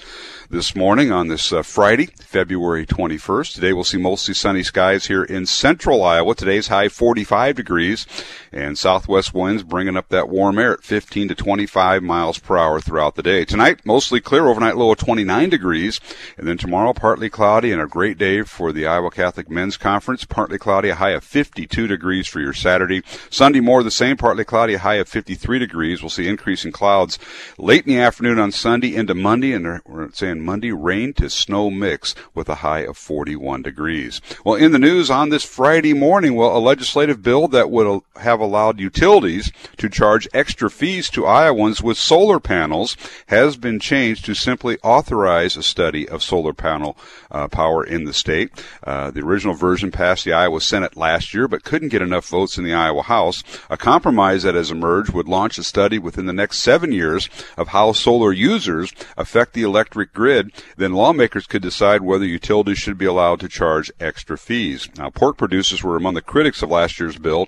this 0.52 0.76
morning 0.76 1.12
on 1.12 1.28
this 1.28 1.52
uh, 1.52 1.64
Friday, 1.64 2.08
February 2.22 2.86
21st. 2.86 3.56
Today 3.56 3.74
we'll 3.74 3.84
see 3.84 3.98
mostly 3.98 4.36
sunny 4.36 4.62
skies 4.62 5.08
here 5.08 5.24
in 5.24 5.48
central 5.48 6.04
Iowa. 6.04 6.36
Today's 6.36 6.68
high 6.68 6.90
45 6.90 7.56
degrees 7.56 8.06
and 8.52 8.78
southwest 8.78 9.34
winds 9.34 9.64
bringing 9.64 9.98
up 9.98 10.10
that 10.10 10.30
warm 10.30 10.60
air 10.60 10.74
at 10.74 10.84
15 10.84 11.30
to 11.30 11.36
25 11.36 12.04
miles 12.04 12.38
per 12.38 12.58
hour 12.58 12.80
throughout 12.80 13.16
the 13.16 13.24
day. 13.24 13.44
Tonight, 13.44 13.86
mostly 13.86 14.22
clear, 14.22 14.48
overnight 14.48 14.78
low 14.78 14.92
of 14.92 15.00
29 15.00 15.50
degrees, 15.50 16.00
and 16.38 16.48
then 16.48 16.58
tomorrow 16.58 16.94
partly 16.94 17.30
cloudy 17.30 17.72
and 17.72 17.82
a 17.82 17.88
great 17.88 18.18
day 18.20 18.44
for 18.44 18.72
the 18.72 18.86
Iowa 18.86 19.10
Catholic 19.10 19.50
Men's 19.50 19.78
Conference, 19.78 20.26
partly 20.26 20.59
cloudy, 20.60 20.90
a 20.90 20.96
high 20.96 21.12
of 21.12 21.24
52 21.24 21.88
degrees 21.88 22.28
for 22.28 22.40
your 22.40 22.54
Saturday. 22.54 23.02
Sunday, 23.30 23.60
more 23.60 23.84
the 23.84 23.92
same, 23.92 24.18
partly 24.18 24.44
cloudy, 24.44 24.76
a 24.76 24.80
high 24.80 24.96
of 24.96 25.08
53 25.08 25.60
degrees. 25.60 26.02
We'll 26.02 26.10
see 26.10 26.28
increasing 26.28 26.72
clouds 26.72 27.18
late 27.58 27.86
in 27.86 27.94
the 27.94 28.00
afternoon 28.00 28.40
on 28.40 28.52
Sunday 28.52 28.96
into 28.96 29.16
Monday, 29.16 29.54
and 29.54 29.82
we're 29.86 30.12
saying 30.12 30.42
Monday 30.42 30.72
rain 30.72 31.14
to 31.14 31.30
snow 31.30 31.70
mix 31.70 32.16
with 32.34 32.50
a 32.50 32.56
high 32.56 32.82
of 32.82 32.98
41 32.98 33.62
degrees. 33.62 34.22
Well, 34.44 34.56
in 34.56 34.72
the 34.72 34.80
news 34.80 35.10
on 35.10 35.30
this 35.30 35.44
Friday 35.44 35.94
morning, 35.94 36.36
well, 36.36 36.56
a 36.56 36.60
legislative 36.60 37.24
bill 37.24 37.48
that 37.50 37.70
would 37.72 38.02
have 38.18 38.40
allowed 38.40 38.80
utilities 38.80 39.52
to 39.78 39.90
charge 39.90 40.28
extra 40.34 40.70
fees 40.70 41.10
to 41.12 41.26
Iowans 41.26 41.82
with 41.82 41.98
solar 41.98 42.40
panels 42.40 42.98
has 43.28 43.58
been 43.58 43.80
changed 43.80 44.26
to 44.26 44.34
simply 44.34 44.78
authorize 44.84 45.56
a 45.56 45.64
study 45.64 46.08
of 46.08 46.24
solar 46.24 46.54
panel 46.54 46.98
uh, 47.32 47.48
power 47.48 47.84
in 47.84 48.06
the 48.06 48.14
state. 48.14 48.52
Uh, 48.84 49.12
the 49.12 49.22
original 49.22 49.54
version 49.54 49.92
passed 49.92 50.26
the 50.26 50.34
Iowa 50.34 50.49
Iowa 50.50 50.62
Senate 50.62 50.98
last 50.98 51.32
year, 51.32 51.48
but 51.48 51.64
couldn't 51.64 51.90
get 51.90 52.02
enough 52.02 52.28
votes 52.28 52.58
in 52.58 52.64
the 52.64 52.74
Iowa 52.74 53.04
House. 53.04 53.44
A 53.70 53.78
compromise 53.78 54.42
that 54.42 54.56
has 54.56 54.72
emerged 54.72 55.14
would 55.14 55.28
launch 55.28 55.60
a 55.60 55.64
study 55.64 56.00
within 56.00 56.26
the 56.26 56.34
next 56.34 56.58
seven 56.58 56.92
years 56.92 57.30
of 57.56 57.68
how 57.68 57.92
solar 57.92 58.34
users 58.34 58.92
affect 59.16 59.54
the 59.54 59.62
electric 59.62 60.12
grid. 60.12 60.52
Then 60.76 60.94
lawmakers 60.94 61.46
could 61.46 61.62
decide 61.62 62.02
whether 62.02 62.26
utilities 62.26 62.80
should 62.80 62.98
be 62.98 63.06
allowed 63.06 63.42
to 63.42 63.48
charge 63.48 63.92
extra 64.00 64.40
fees. 64.40 64.90
Now, 64.98 65.12
pork 65.12 65.38
producers 65.38 65.84
were 65.84 65.96
among 65.96 66.16
the 66.16 66.22
critics 66.24 66.64
of 66.64 66.72
last 66.72 67.00
year's 67.00 67.20
bill 67.20 67.48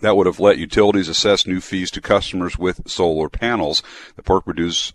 that 0.00 0.16
would 0.16 0.26
have 0.26 0.40
let 0.40 0.58
utilities 0.58 1.08
assess 1.08 1.46
new 1.46 1.60
fees 1.60 1.92
to 1.92 2.00
customers 2.00 2.58
with 2.58 2.90
solar 2.90 3.28
panels. 3.28 3.80
The 4.16 4.24
pork 4.24 4.44
producers 4.44 4.92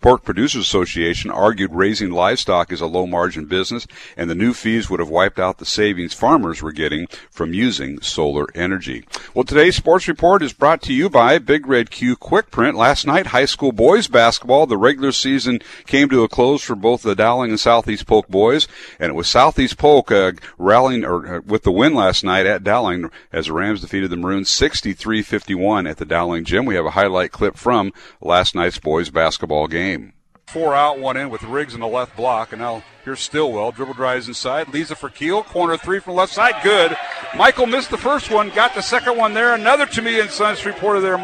Pork 0.00 0.24
Producers 0.24 0.62
Association 0.62 1.30
argued 1.30 1.72
raising 1.72 2.10
livestock 2.10 2.70
is 2.70 2.80
a 2.80 2.86
low 2.86 3.06
margin 3.06 3.46
business 3.46 3.86
and 4.16 4.28
the 4.28 4.34
new 4.34 4.52
fees 4.52 4.90
would 4.90 5.00
have 5.00 5.08
wiped 5.08 5.38
out 5.38 5.58
the 5.58 5.64
savings 5.64 6.14
farmers 6.14 6.62
were 6.62 6.72
getting 6.72 7.06
from 7.30 7.54
using 7.54 8.00
solar 8.00 8.46
energy. 8.54 9.04
Well, 9.34 9.44
today's 9.44 9.76
sports 9.76 10.06
report 10.06 10.42
is 10.42 10.52
brought 10.52 10.82
to 10.82 10.92
you 10.92 11.08
by 11.08 11.38
Big 11.38 11.66
Red 11.66 11.90
Q 11.90 12.16
Quick 12.16 12.50
Print. 12.50 12.76
Last 12.76 13.06
night, 13.06 13.28
high 13.28 13.46
school 13.46 13.72
boys 13.72 14.06
basketball, 14.06 14.66
the 14.66 14.76
regular 14.76 15.12
season 15.12 15.60
came 15.86 16.08
to 16.10 16.22
a 16.22 16.28
close 16.28 16.62
for 16.62 16.74
both 16.74 17.02
the 17.02 17.14
Dowling 17.14 17.50
and 17.50 17.60
Southeast 17.60 18.06
Polk 18.06 18.28
boys, 18.28 18.68
and 18.98 19.10
it 19.10 19.14
was 19.14 19.28
Southeast 19.28 19.78
Polk 19.78 20.12
uh, 20.12 20.32
rallying 20.58 21.04
or 21.04 21.36
uh, 21.36 21.40
with 21.44 21.62
the 21.62 21.72
win 21.72 21.94
last 21.94 22.22
night 22.22 22.46
at 22.46 22.64
Dowling 22.64 23.10
as 23.32 23.46
the 23.46 23.52
Rams 23.52 23.80
defeated 23.80 24.10
the 24.10 24.16
Maroons 24.16 24.50
63-51 24.50 25.88
at 25.88 25.96
the 25.96 26.04
Dowling 26.04 26.44
gym. 26.44 26.66
We 26.66 26.74
have 26.74 26.86
a 26.86 26.90
highlight 26.90 27.32
clip 27.32 27.56
from 27.56 27.92
last 28.20 28.54
night's 28.54 28.78
boys 28.78 29.10
basketball 29.10 29.66
game 29.66 29.95
four 30.46 30.74
out, 30.74 30.98
one 30.98 31.16
in 31.16 31.28
with 31.30 31.42
Riggs 31.42 31.74
in 31.74 31.80
the 31.80 31.86
left 31.86 32.16
block. 32.16 32.52
And 32.52 32.60
now 32.60 32.82
here's 33.04 33.20
Stillwell. 33.20 33.72
Dribble 33.72 33.94
drives 33.94 34.28
inside. 34.28 34.68
Leaves 34.68 34.90
it 34.90 34.98
for 34.98 35.10
Keel. 35.10 35.42
Corner 35.42 35.76
three 35.76 35.98
from 35.98 36.14
left 36.14 36.32
side. 36.32 36.54
Good. 36.62 36.96
Michael 37.36 37.66
missed 37.66 37.90
the 37.90 37.98
first 37.98 38.30
one. 38.30 38.50
Got 38.50 38.74
the 38.74 38.82
second 38.82 39.16
one 39.16 39.34
there. 39.34 39.54
Another 39.54 39.86
to 39.86 40.02
me 40.02 40.26
Sons 40.28 40.64
reporter 40.64 41.00
there. 41.00 41.18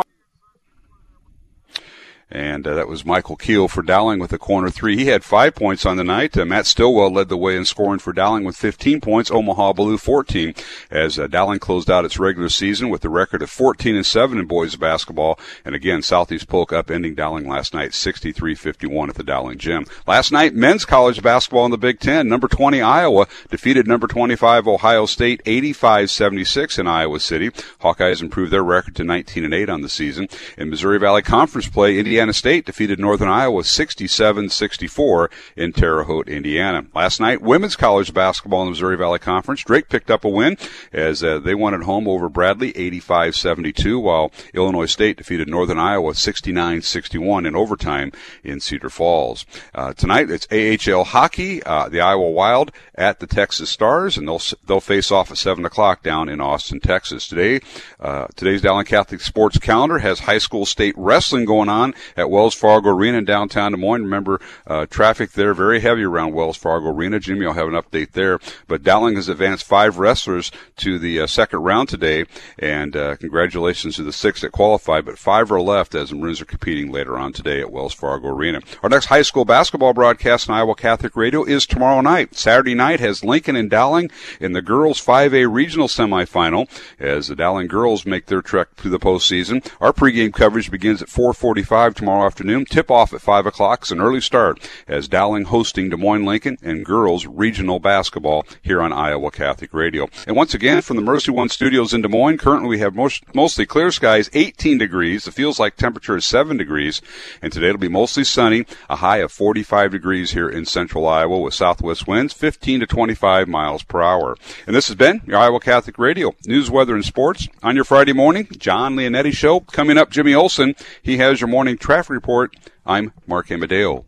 And 2.32 2.67
uh, 2.67 2.73
that 2.75 2.88
was 2.88 3.05
Michael 3.05 3.37
Keel 3.37 3.69
for 3.69 3.82
Dowling 3.82 4.19
with 4.19 4.32
a 4.32 4.38
corner 4.38 4.70
three. 4.70 4.96
He 4.96 5.05
had 5.05 5.23
five 5.23 5.55
points 5.55 5.84
on 5.84 5.99
the 5.99 6.02
night. 6.02 6.34
Uh, 6.34 6.46
Matt 6.46 6.64
Stillwell 6.64 7.12
led 7.12 7.29
the 7.29 7.37
way 7.37 7.58
in 7.58 7.67
scoring 7.67 7.99
for 7.99 8.14
Dowling 8.14 8.44
with 8.44 8.56
15 8.56 9.02
points. 9.02 9.31
Omaha 9.31 9.75
Blue 9.75 9.99
14 9.99 10.55
as 10.90 11.19
uh, 11.19 11.26
Dowling 11.26 11.58
closed 11.58 11.90
out 11.90 12.06
its 12.06 12.19
regular 12.19 12.49
season 12.49 12.88
with 12.88 13.05
a 13.05 13.11
record 13.11 13.43
of 13.43 13.50
14 13.50 13.95
and 13.95 14.06
7 14.06 14.38
in 14.38 14.47
boys 14.47 14.76
basketball. 14.76 15.38
And 15.62 15.75
again, 15.75 16.00
Southeast 16.00 16.49
Polk 16.49 16.71
upending 16.71 17.14
Dowling 17.14 17.47
last 17.47 17.75
night 17.75 17.90
63-51 17.90 19.11
at 19.11 19.16
the 19.16 19.23
Dowling 19.23 19.59
gym. 19.59 19.85
Last 20.06 20.33
night, 20.33 20.54
men's 20.54 20.87
college 20.87 21.23
basketball 21.23 21.66
in 21.66 21.71
the 21.71 21.76
Big 21.76 22.00
Ten. 22.00 22.28
Number 22.28 22.49
20 22.49 22.80
Iowa 22.80 23.26
defeated 23.50 23.87
number 23.87 24.06
25 24.06 24.66
Ohio 24.66 25.04
State 25.04 25.45
85-76 25.45 26.78
in 26.78 26.87
Iowa 26.87 27.21
City. 27.21 27.50
Hawkeyes 27.50 28.23
improved 28.23 28.50
their 28.50 28.64
record 28.64 28.97
to 28.97 29.04
19 29.04 29.45
and 29.45 29.52
8 29.52 29.68
on 29.68 29.83
the 29.83 29.90
season. 29.90 30.30
In 30.56 30.71
Missouri 30.71 30.99
Valley 30.99 31.21
Conference 31.21 31.68
play, 31.68 31.99
Indiana 31.99 32.22
Indiana 32.23 32.35
State 32.35 32.67
defeated 32.67 33.00
Northern 33.00 33.29
Iowa 33.29 33.62
67-64 33.62 35.29
in 35.57 35.73
Terre 35.73 36.05
Haute, 36.05 36.29
Indiana. 36.29 36.87
Last 36.95 37.19
night, 37.19 37.43
women's 37.43 37.75
college 37.75 38.14
basketball 38.14 38.61
in 38.61 38.67
the 38.67 38.71
Missouri 38.71 38.97
Valley 38.97 39.19
Conference. 39.19 39.64
Drake 39.64 39.88
picked 39.88 40.09
up 40.09 40.25
a 40.25 40.29
win 40.29 40.57
as 40.93 41.25
uh, 41.25 41.41
they 41.41 41.57
won 41.57 41.75
at 41.75 41.83
home 41.83 42.07
over 42.07 42.29
Bradley 42.29 42.73
85-72, 42.75 44.00
while 44.00 44.31
Illinois 44.55 44.87
State 44.87 45.17
defeated 45.17 45.49
Northern 45.49 45.81
Iowa 45.81 46.12
69-61 46.12 47.45
in 47.45 47.57
overtime 47.57 48.12
in 48.45 48.61
Cedar 48.61 48.88
Falls. 48.88 49.45
Uh, 49.75 49.93
tonight, 49.93 50.31
it's 50.31 50.47
AHL 50.52 51.02
hockey. 51.02 51.61
Uh, 51.64 51.88
the 51.88 52.00
Iowa 52.00 52.31
Wild 52.31 52.71
at 52.95 53.19
the 53.19 53.26
Texas 53.26 53.69
Stars, 53.69 54.17
and 54.17 54.29
they'll 54.29 54.43
they'll 54.64 54.81
face 54.81 55.11
off 55.11 55.33
at 55.33 55.38
seven 55.38 55.64
o'clock 55.64 56.05
down 56.05 56.29
in 56.29 56.41
Austin, 56.41 56.79
Texas. 56.79 57.26
Today, 57.26 57.61
uh, 57.99 58.29
today's 58.37 58.62
Dowling 58.62 58.87
Catholic 58.87 59.23
sports 59.23 59.59
calendar 59.59 59.99
has 59.99 60.21
high 60.21 60.38
school 60.38 60.64
state 60.64 60.95
wrestling 60.97 61.45
going 61.45 61.69
on 61.69 61.95
at 62.16 62.31
Wells 62.31 62.54
Fargo 62.54 62.90
Arena 62.90 63.19
in 63.19 63.25
downtown 63.25 63.73
Des 63.73 63.78
Moines. 63.78 64.04
Remember, 64.04 64.40
uh, 64.66 64.87
traffic 64.87 65.33
there 65.33 65.54
very 65.54 65.81
heavy 65.81 66.02
around 66.02 66.33
Wells 66.33 66.57
Fargo 66.57 66.90
Arena. 66.90 67.21
Jimmy 67.21 67.47
I'll 67.47 67.52
have 67.52 67.69
an 67.69 67.75
update 67.75 68.12
there. 68.12 68.38
But 68.69 68.83
Dowling 68.83 69.16
has 69.16 69.28
advanced 69.28 69.64
five 69.64 69.99
wrestlers 69.99 70.50
to 70.76 70.99
the 70.99 71.21
uh, 71.21 71.26
second 71.26 71.61
round 71.61 71.88
today, 71.88 72.25
and 72.59 72.97
uh, 72.97 73.16
congratulations 73.16 73.97
to 73.97 74.02
the 74.02 74.12
six 74.12 74.40
that 74.40 74.52
qualified. 74.52 75.04
But 75.04 75.19
five 75.19 75.50
are 75.52 75.61
left 75.61 75.95
as 75.95 76.11
the 76.11 76.16
Maroons 76.16 76.40
are 76.40 76.47
competing 76.47 76.90
later 76.90 77.16
on 77.16 77.33
today 77.33 77.61
at 77.61 77.71
Wells 77.71 77.95
Fargo 77.95 78.28
Arena. 78.28 78.61
Our 78.83 78.88
next 78.88 79.07
high 79.07 79.23
school 79.23 79.45
basketball 79.45 79.92
broadcast 79.92 80.49
on 80.49 80.57
Iowa 80.57 80.75
Catholic 80.75 81.16
Radio 81.16 81.45
is 81.45 81.66
tomorrow 81.66 82.00
night. 82.00 82.35
Saturday 82.35 82.75
night 82.75 83.00
has 83.00 83.25
Lincoln 83.25 83.57
and 83.57 83.71
Dowling 83.71 84.11
in 84.40 84.52
the 84.52 84.62
girls 84.62 85.04
5A 85.04 85.52
regional 85.52 85.88
semifinal 85.88 86.69
as 86.99 87.28
the 87.28 87.37
Dowling 87.37 87.69
girls 87.69 88.07
make 88.07 88.26
their 88.26 88.42
trek 88.42 88.75
to 88.76 88.88
the 88.88 88.99
postseason. 88.99 89.66
Our 89.81 89.92
pregame 89.92 90.33
coverage 90.33 90.71
begins 90.71 91.02
at 91.02 91.09
4:45 91.09 91.91
5 91.92 91.96
tomorrow 91.96 92.26
afternoon. 92.26 92.64
Tip 92.64 92.90
off 92.90 93.12
at 93.12 93.20
5 93.20 93.44
o'clock. 93.44 93.80
It's 93.82 93.90
an 93.90 94.00
early 94.00 94.22
start 94.22 94.66
as 94.88 95.08
Dowling 95.08 95.44
hosting 95.44 95.90
Des 95.90 95.96
Moines 95.96 96.25
Lincoln 96.25 96.56
and 96.62 96.87
girls 96.87 97.26
regional 97.26 97.80
basketball 97.80 98.46
here 98.62 98.80
on 98.80 98.94
Iowa 98.94 99.30
Catholic 99.30 99.75
Radio. 99.75 100.08
And 100.26 100.34
once 100.34 100.54
again, 100.54 100.80
from 100.80 100.96
the 100.96 101.02
Mercy 101.02 101.32
One 101.32 101.50
studios 101.50 101.92
in 101.92 102.00
Des 102.00 102.08
Moines, 102.08 102.38
currently 102.38 102.70
we 102.70 102.78
have 102.78 102.94
most, 102.94 103.22
mostly 103.34 103.66
clear 103.66 103.90
skies, 103.90 104.30
18 104.32 104.78
degrees. 104.78 105.25
The 105.25 105.32
feels 105.32 105.61
like 105.61 105.76
temperature 105.76 106.16
is 106.16 106.25
7 106.25 106.56
degrees. 106.56 107.02
And 107.42 107.52
today 107.52 107.68
it'll 107.68 107.78
be 107.78 107.88
mostly 107.88 108.25
sunny, 108.25 108.64
a 108.88 108.96
high 108.96 109.18
of 109.18 109.30
45 109.30 109.90
degrees 109.90 110.30
here 110.30 110.49
in 110.49 110.64
central 110.64 111.06
Iowa 111.06 111.40
with 111.40 111.52
southwest 111.52 112.06
winds 112.06 112.32
15 112.32 112.80
to 112.80 112.87
25 112.87 113.49
miles 113.49 113.82
per 113.82 114.00
hour. 114.00 114.34
And 114.66 114.75
this 114.75 114.88
has 114.88 114.96
been 114.96 115.20
your 115.26 115.37
Iowa 115.37 115.61
Catholic 115.61 115.99
Radio 115.99 116.34
news, 116.46 116.70
weather, 116.70 116.94
and 116.94 117.04
sports 117.04 117.49
on 117.62 117.75
your 117.75 117.84
Friday 117.84 118.14
morning. 118.14 118.49
John 118.56 118.96
Leonetti 118.96 119.34
Show. 119.34 119.61
Coming 119.61 119.99
up, 119.99 120.11
Jimmy 120.11 120.34
Olson. 120.34 120.75
He 121.02 121.18
has 121.18 121.40
your 121.42 121.49
morning 121.49 121.76
traffic 121.82 122.10
report. 122.10 122.54
I'm 122.86 123.12
Mark 123.26 123.50
Amadeo. 123.50 124.06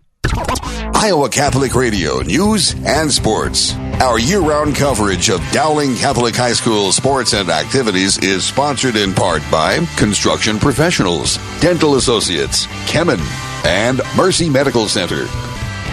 Iowa 0.95 1.29
Catholic 1.29 1.75
Radio 1.75 2.21
News 2.21 2.75
and 2.87 3.13
Sports. 3.13 3.75
Our 4.01 4.19
year 4.19 4.41
round 4.41 4.75
coverage 4.75 5.29
of 5.29 5.41
Dowling 5.53 5.95
Catholic 5.97 6.35
High 6.35 6.55
School 6.55 6.93
sports 6.93 7.35
and 7.35 7.51
activities 7.51 8.17
is 8.19 8.45
sponsored 8.45 8.97
in 8.97 9.13
part 9.13 9.43
by 9.51 9.85
Construction 9.97 10.59
Professionals, 10.59 11.39
Dental 11.61 11.97
Associates, 11.97 12.67
Kemin, 12.87 13.21
and 13.67 14.01
Mercy 14.17 14.49
Medical 14.49 14.89
Center. 14.89 15.27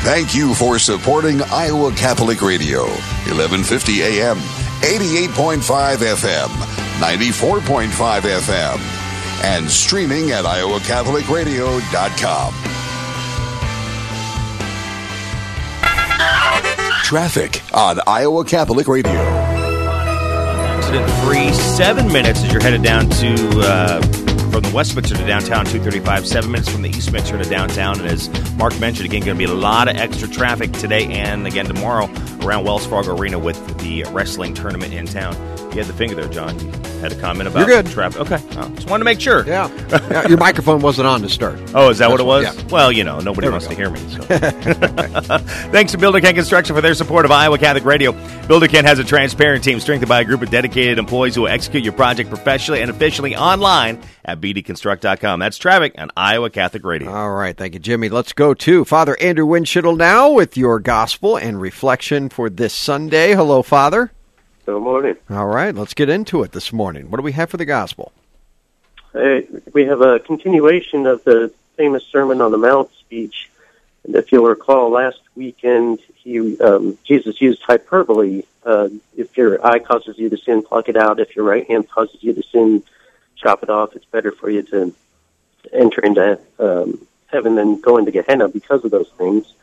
Thank 0.03 0.33
you 0.33 0.53
for 0.55 0.79
supporting 0.79 1.41
Iowa 1.43 1.91
Catholic 1.93 2.41
Radio, 2.41 2.83
1150 3.27 4.01
AM, 4.01 4.37
88.5 4.37 5.97
FM, 5.97 6.47
94.5 6.99 8.21
FM, 8.21 9.00
and 9.43 9.69
streaming 9.69 10.31
at 10.31 10.45
iowacatholicradio.com. 10.45 12.53
Traffic 17.03 17.61
on 17.73 17.99
Iowa 18.07 18.45
Catholic 18.45 18.87
Radio. 18.87 19.11
Accident 19.11 21.09
free. 21.25 21.51
Seven 21.51 22.07
minutes 22.07 22.41
as 22.43 22.51
you're 22.53 22.61
headed 22.61 22.83
down 22.83 23.09
to 23.09 23.33
uh, 23.59 24.01
from 24.51 24.61
the 24.63 24.71
West 24.73 24.95
Mixmaster 24.95 25.17
to 25.17 25.25
downtown, 25.25 25.65
235. 25.65 26.27
Seven 26.27 26.51
minutes 26.51 26.69
from 26.69 26.83
the 26.83 26.89
East 26.89 27.11
Mixmaster 27.11 27.41
to 27.43 27.49
downtown. 27.49 27.99
And 27.99 28.09
as 28.09 28.29
Mark 28.55 28.79
mentioned, 28.79 29.07
again, 29.07 29.21
going 29.21 29.37
to 29.37 29.45
be 29.45 29.51
a 29.51 29.53
lot 29.53 29.89
of 29.89 29.95
extra 29.97 30.27
traffic 30.27 30.71
today 30.73 31.05
and 31.07 31.45
again 31.47 31.65
tomorrow 31.65 32.05
around 32.41 32.63
Wells 32.65 32.85
Fargo 32.85 33.17
Arena 33.17 33.39
with 33.39 33.57
the 33.79 34.03
wrestling 34.11 34.53
tournament 34.53 34.93
in 34.93 35.05
town. 35.05 35.35
You 35.71 35.77
had 35.77 35.87
the 35.87 35.93
finger 35.93 36.15
there, 36.15 36.27
John. 36.27 36.59
You 36.59 36.69
had 36.99 37.13
a 37.13 37.19
comment 37.19 37.47
about 37.47 37.65
You're 37.65 37.81
good. 37.81 37.91
traffic. 37.91 38.19
Okay, 38.21 38.39
oh, 38.57 38.69
just 38.75 38.89
wanted 38.89 38.99
to 38.99 39.05
make 39.05 39.21
sure. 39.21 39.47
Yeah. 39.47 39.69
yeah. 39.89 40.27
Your 40.27 40.37
microphone 40.37 40.81
wasn't 40.81 41.07
on 41.07 41.21
to 41.21 41.29
start. 41.29 41.57
Oh, 41.73 41.89
is 41.89 41.99
that 41.99 42.11
what 42.11 42.19
it 42.19 42.25
was? 42.25 42.43
Yeah. 42.43 42.67
Well, 42.69 42.91
you 42.91 43.05
know, 43.05 43.19
nobody 43.19 43.45
There 43.45 43.51
wants 43.51 43.67
to 43.67 43.73
hear 43.75 43.89
me. 43.89 43.99
So. 44.09 44.21
Thanks 45.71 45.93
to 45.93 45.97
Builder 45.97 46.19
Ken 46.19 46.35
Construction 46.35 46.75
for 46.75 46.81
their 46.81 46.93
support 46.93 47.23
of 47.23 47.31
Iowa 47.31 47.57
Catholic 47.57 47.85
Radio. 47.85 48.11
Builder 48.47 48.67
Ken 48.67 48.83
has 48.83 48.99
a 48.99 49.03
transparent 49.05 49.63
team 49.63 49.79
strengthened 49.79 50.09
by 50.09 50.19
a 50.19 50.25
group 50.25 50.41
of 50.41 50.49
dedicated 50.49 50.97
employees 50.99 51.35
who 51.35 51.41
will 51.41 51.47
execute 51.47 51.83
your 51.83 51.93
project 51.93 52.29
professionally 52.29 52.81
and 52.81 52.91
efficiently 52.91 53.35
online 53.37 54.01
at 54.25 54.41
bdconstruct.com. 54.41 55.39
That's 55.39 55.57
traffic 55.57 55.95
on 55.97 56.11
Iowa 56.17 56.49
Catholic 56.49 56.83
Radio. 56.83 57.11
All 57.11 57.31
right. 57.31 57.55
Thank 57.57 57.75
you, 57.75 57.79
Jimmy. 57.79 58.09
Let's 58.09 58.33
go 58.33 58.53
to 58.53 58.83
Father 58.83 59.17
Andrew 59.21 59.45
Windschitl 59.45 59.97
now 59.97 60.31
with 60.31 60.57
your 60.57 60.79
gospel 60.81 61.37
and 61.37 61.61
reflection 61.61 62.27
for 62.27 62.49
this 62.49 62.73
Sunday. 62.73 63.33
Hello, 63.33 63.61
Father. 63.63 64.11
Good 64.65 64.79
morning. 64.79 65.15
All 65.29 65.47
right. 65.47 65.73
Let's 65.73 65.93
get 65.93 66.07
into 66.09 66.43
it 66.43 66.51
this 66.51 66.71
morning. 66.71 67.09
What 67.09 67.17
do 67.17 67.23
we 67.23 67.31
have 67.31 67.49
for 67.49 67.57
the 67.57 67.65
gospel? 67.65 68.11
Hey, 69.11 69.47
we 69.73 69.85
have 69.85 70.01
a 70.01 70.19
continuation 70.19 71.07
of 71.07 71.23
the 71.23 71.51
famous 71.75 72.05
Sermon 72.05 72.41
on 72.41 72.51
the 72.51 72.57
Mount 72.57 72.91
speech. 72.93 73.49
And 74.03 74.15
if 74.15 74.31
you'll 74.31 74.45
recall, 74.45 74.91
last 74.91 75.19
weekend 75.35 75.99
he 76.15 76.59
um, 76.59 76.97
Jesus 77.03 77.41
used 77.41 77.61
hyperbole. 77.63 78.43
Uh, 78.63 78.89
if 79.17 79.35
your 79.35 79.65
eye 79.65 79.79
causes 79.79 80.17
you 80.19 80.29
to 80.29 80.37
sin, 80.37 80.61
pluck 80.61 80.89
it 80.89 80.95
out. 80.95 81.19
If 81.19 81.35
your 81.35 81.45
right 81.45 81.67
hand 81.67 81.89
causes 81.89 82.21
you 82.21 82.33
to 82.33 82.43
sin, 82.43 82.83
chop 83.35 83.63
it 83.63 83.69
off. 83.69 83.95
It's 83.95 84.05
better 84.05 84.31
for 84.31 84.49
you 84.49 84.61
to 84.63 84.93
enter 85.73 86.01
into 86.01 86.39
um, 86.59 87.07
heaven 87.27 87.55
than 87.55 87.81
go 87.81 87.97
into 87.97 88.11
Gehenna 88.11 88.47
because 88.47 88.85
of 88.85 88.91
those 88.91 89.09
things. 89.17 89.53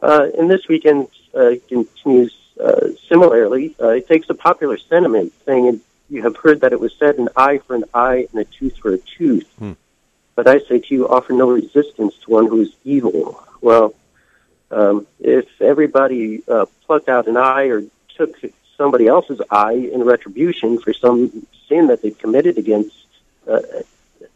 Uh, 0.00 0.28
and 0.38 0.50
this 0.50 0.66
weekend 0.68 1.08
uh, 1.34 1.52
continues 1.68 2.34
uh, 2.62 2.88
similarly. 3.08 3.74
Uh, 3.80 3.88
it 3.88 4.06
takes 4.08 4.28
a 4.30 4.34
popular 4.34 4.78
sentiment 4.78 5.32
saying, 5.44 5.80
You 6.08 6.22
have 6.22 6.36
heard 6.36 6.60
that 6.60 6.72
it 6.72 6.80
was 6.80 6.94
said, 6.98 7.18
an 7.18 7.28
eye 7.36 7.58
for 7.58 7.74
an 7.74 7.84
eye 7.92 8.28
and 8.32 8.40
a 8.40 8.44
tooth 8.44 8.76
for 8.78 8.92
a 8.94 8.98
tooth. 8.98 9.48
But 10.34 10.46
I 10.46 10.60
say 10.60 10.78
to 10.78 10.94
you, 10.94 11.08
offer 11.08 11.32
no 11.32 11.50
resistance 11.50 12.14
to 12.22 12.30
one 12.30 12.46
who 12.46 12.60
is 12.62 12.72
evil. 12.84 13.42
Well, 13.60 13.94
um, 14.70 15.06
if 15.20 15.46
everybody 15.60 16.42
uh, 16.48 16.66
plucked 16.86 17.08
out 17.08 17.28
an 17.28 17.36
eye 17.36 17.64
or 17.64 17.84
took 18.16 18.36
somebody 18.78 19.06
else's 19.06 19.40
eye 19.50 19.90
in 19.92 20.02
retribution 20.04 20.78
for 20.78 20.92
some 20.94 21.46
sin 21.68 21.88
that 21.88 22.00
they'd 22.02 22.18
committed 22.18 22.56
against, 22.58 22.96
uh, 23.46 23.60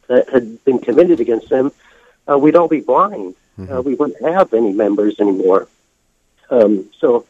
that 0.09 0.29
had 0.29 0.63
been 0.65 0.79
committed 0.79 1.21
against 1.21 1.49
them, 1.49 1.73
uh, 2.31 2.37
we'd 2.39 2.57
all 2.57 2.69
be 2.69 2.81
blind. 2.81 3.35
Uh, 3.59 3.81
we 3.81 3.95
wouldn't 3.95 4.21
have 4.23 4.53
any 4.53 4.73
members 4.73 5.19
anymore. 5.19 5.67
Um, 6.51 6.91
so, 7.01 7.25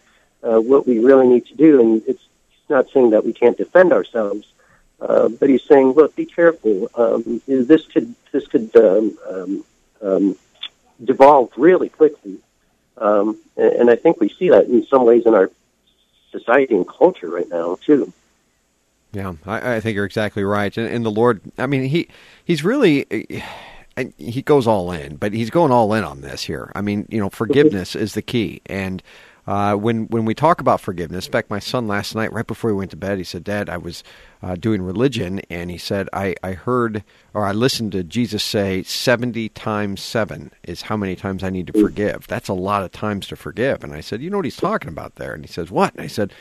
uh, 0.46 0.60
what 0.60 0.86
we 0.86 0.98
really 0.98 1.26
need 1.26 1.46
to 1.46 1.54
do, 1.54 1.80
and 1.80 2.02
it's 2.06 2.26
not 2.68 2.88
saying 2.90 3.10
that 3.10 3.24
we 3.24 3.32
can't 3.32 3.56
defend 3.56 3.92
ourselves, 3.92 4.46
uh, 5.00 5.28
but 5.28 5.48
he's 5.48 5.62
saying, 5.62 5.92
look, 5.92 6.14
be 6.16 6.26
careful. 6.26 6.88
Um, 6.94 7.42
this 7.46 7.86
could 7.86 8.14
this 8.32 8.46
could 8.46 8.74
um, 8.76 9.18
um, 9.30 9.64
um, 10.02 10.36
devolve 11.02 11.50
really 11.56 11.88
quickly, 11.88 12.38
um, 12.98 13.38
and, 13.56 13.72
and 13.72 13.90
I 13.90 13.96
think 13.96 14.20
we 14.20 14.28
see 14.28 14.48
that 14.50 14.66
in 14.66 14.86
some 14.86 15.04
ways 15.04 15.24
in 15.26 15.34
our 15.34 15.50
society 16.30 16.74
and 16.74 16.86
culture 16.86 17.30
right 17.30 17.48
now 17.48 17.76
too. 17.84 18.12
Yeah, 19.12 19.32
I, 19.46 19.76
I 19.76 19.80
think 19.80 19.94
you're 19.94 20.04
exactly 20.04 20.44
right. 20.44 20.76
And, 20.76 20.88
and 20.88 21.04
the 21.04 21.10
Lord, 21.10 21.40
I 21.58 21.66
mean, 21.66 21.84
he 21.84 22.08
he's 22.44 22.62
really. 22.64 23.06
And 23.98 24.12
he 24.18 24.42
goes 24.42 24.66
all 24.66 24.92
in, 24.92 25.16
but 25.16 25.32
he's 25.32 25.48
going 25.48 25.72
all 25.72 25.94
in 25.94 26.04
on 26.04 26.20
this 26.20 26.42
here. 26.42 26.70
I 26.74 26.82
mean, 26.82 27.06
you 27.08 27.18
know, 27.18 27.30
forgiveness 27.30 27.96
is 27.96 28.12
the 28.12 28.20
key. 28.20 28.60
And 28.66 29.02
uh, 29.46 29.74
when 29.74 30.06
when 30.06 30.24
we 30.24 30.34
talk 30.34 30.60
about 30.60 30.80
forgiveness, 30.80 31.26
in 31.26 31.32
fact, 31.32 31.50
my 31.50 31.58
son 31.58 31.86
last 31.86 32.14
night, 32.14 32.32
right 32.32 32.46
before 32.46 32.70
he 32.70 32.76
went 32.76 32.90
to 32.90 32.96
bed, 32.96 33.18
he 33.18 33.24
said, 33.24 33.44
"Dad, 33.44 33.68
I 33.68 33.76
was 33.76 34.02
uh, 34.42 34.56
doing 34.56 34.82
religion, 34.82 35.40
and 35.48 35.70
he 35.70 35.78
said 35.78 36.08
I, 36.12 36.34
I 36.42 36.52
heard 36.52 37.04
or 37.32 37.44
I 37.46 37.52
listened 37.52 37.92
to 37.92 38.02
Jesus 38.02 38.42
say 38.42 38.82
seventy 38.82 39.48
times 39.48 40.00
seven 40.00 40.50
is 40.64 40.82
how 40.82 40.96
many 40.96 41.14
times 41.14 41.44
I 41.44 41.50
need 41.50 41.68
to 41.68 41.80
forgive. 41.80 42.26
That's 42.26 42.48
a 42.48 42.54
lot 42.54 42.82
of 42.82 42.92
times 42.92 43.28
to 43.28 43.36
forgive." 43.36 43.84
And 43.84 43.94
I 43.94 44.00
said, 44.00 44.20
"You 44.20 44.30
know 44.30 44.38
what 44.38 44.46
he's 44.46 44.56
talking 44.56 44.88
about 44.88 45.14
there?" 45.14 45.32
And 45.32 45.44
he 45.44 45.52
says, 45.52 45.70
"What?" 45.70 45.94
And 45.94 46.02
I 46.02 46.08
said, 46.08 46.32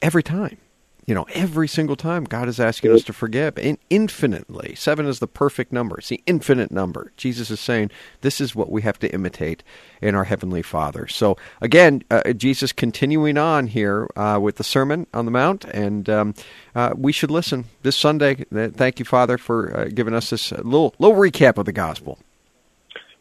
"Every 0.00 0.22
time." 0.22 0.58
You 1.06 1.14
know, 1.14 1.26
every 1.34 1.68
single 1.68 1.94
time 1.94 2.24
God 2.24 2.48
is 2.48 2.58
asking 2.58 2.90
us 2.90 3.04
to 3.04 3.12
forgive 3.12 3.56
in 3.58 3.78
infinitely. 3.90 4.74
Seven 4.74 5.06
is 5.06 5.20
the 5.20 5.28
perfect 5.28 5.72
number. 5.72 5.98
It's 5.98 6.08
the 6.08 6.20
infinite 6.26 6.72
number. 6.72 7.12
Jesus 7.16 7.48
is 7.48 7.60
saying 7.60 7.92
this 8.22 8.40
is 8.40 8.56
what 8.56 8.72
we 8.72 8.82
have 8.82 8.98
to 8.98 9.14
imitate 9.14 9.62
in 10.02 10.16
our 10.16 10.24
Heavenly 10.24 10.62
Father. 10.62 11.06
So, 11.06 11.36
again, 11.60 12.02
uh, 12.10 12.32
Jesus 12.32 12.72
continuing 12.72 13.38
on 13.38 13.68
here 13.68 14.08
uh, 14.16 14.40
with 14.42 14.56
the 14.56 14.64
Sermon 14.64 15.06
on 15.14 15.26
the 15.26 15.30
Mount, 15.30 15.64
and 15.66 16.10
um, 16.10 16.34
uh, 16.74 16.92
we 16.96 17.12
should 17.12 17.30
listen 17.30 17.66
this 17.82 17.96
Sunday. 17.96 18.44
Uh, 18.52 18.70
Thank 18.70 18.98
you, 18.98 19.04
Father, 19.04 19.38
for 19.38 19.76
uh, 19.76 19.84
giving 19.84 20.12
us 20.12 20.30
this 20.30 20.50
uh, 20.50 20.56
little, 20.56 20.92
little 20.98 21.16
recap 21.16 21.56
of 21.56 21.66
the 21.66 21.72
gospel. 21.72 22.18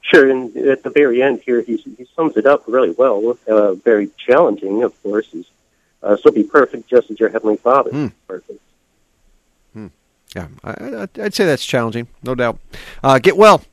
Sure, 0.02 0.28
and 0.28 0.58
at 0.58 0.82
the 0.82 0.90
very 0.90 1.22
end 1.22 1.42
here, 1.46 1.62
he, 1.62 1.78
he 1.78 2.08
sums 2.16 2.36
it 2.36 2.48
up 2.48 2.64
really 2.66 2.92
well. 2.92 3.38
Very 3.84 4.10
challenging, 4.18 4.82
of 4.82 5.00
course. 5.04 5.32
Is 5.36 5.46
uh, 6.04 6.18
so 6.18 6.32
be 6.32 6.44
perfect, 6.44 6.88
just 6.90 7.10
as 7.12 7.20
your 7.20 7.30
heavenly 7.30 7.58
Father 7.58 7.90
is 7.92 8.12
perfect. 8.28 8.60
Yeah, 10.36 10.48
I, 10.66 10.72
I- 10.72 11.08
I'd 11.24 11.34
say 11.34 11.46
that's 11.46 11.66
challenging, 11.66 12.08
no 12.22 12.36
doubt. 12.36 12.60
Uh, 13.02 13.20
get 13.20 13.38
well. 13.38 13.64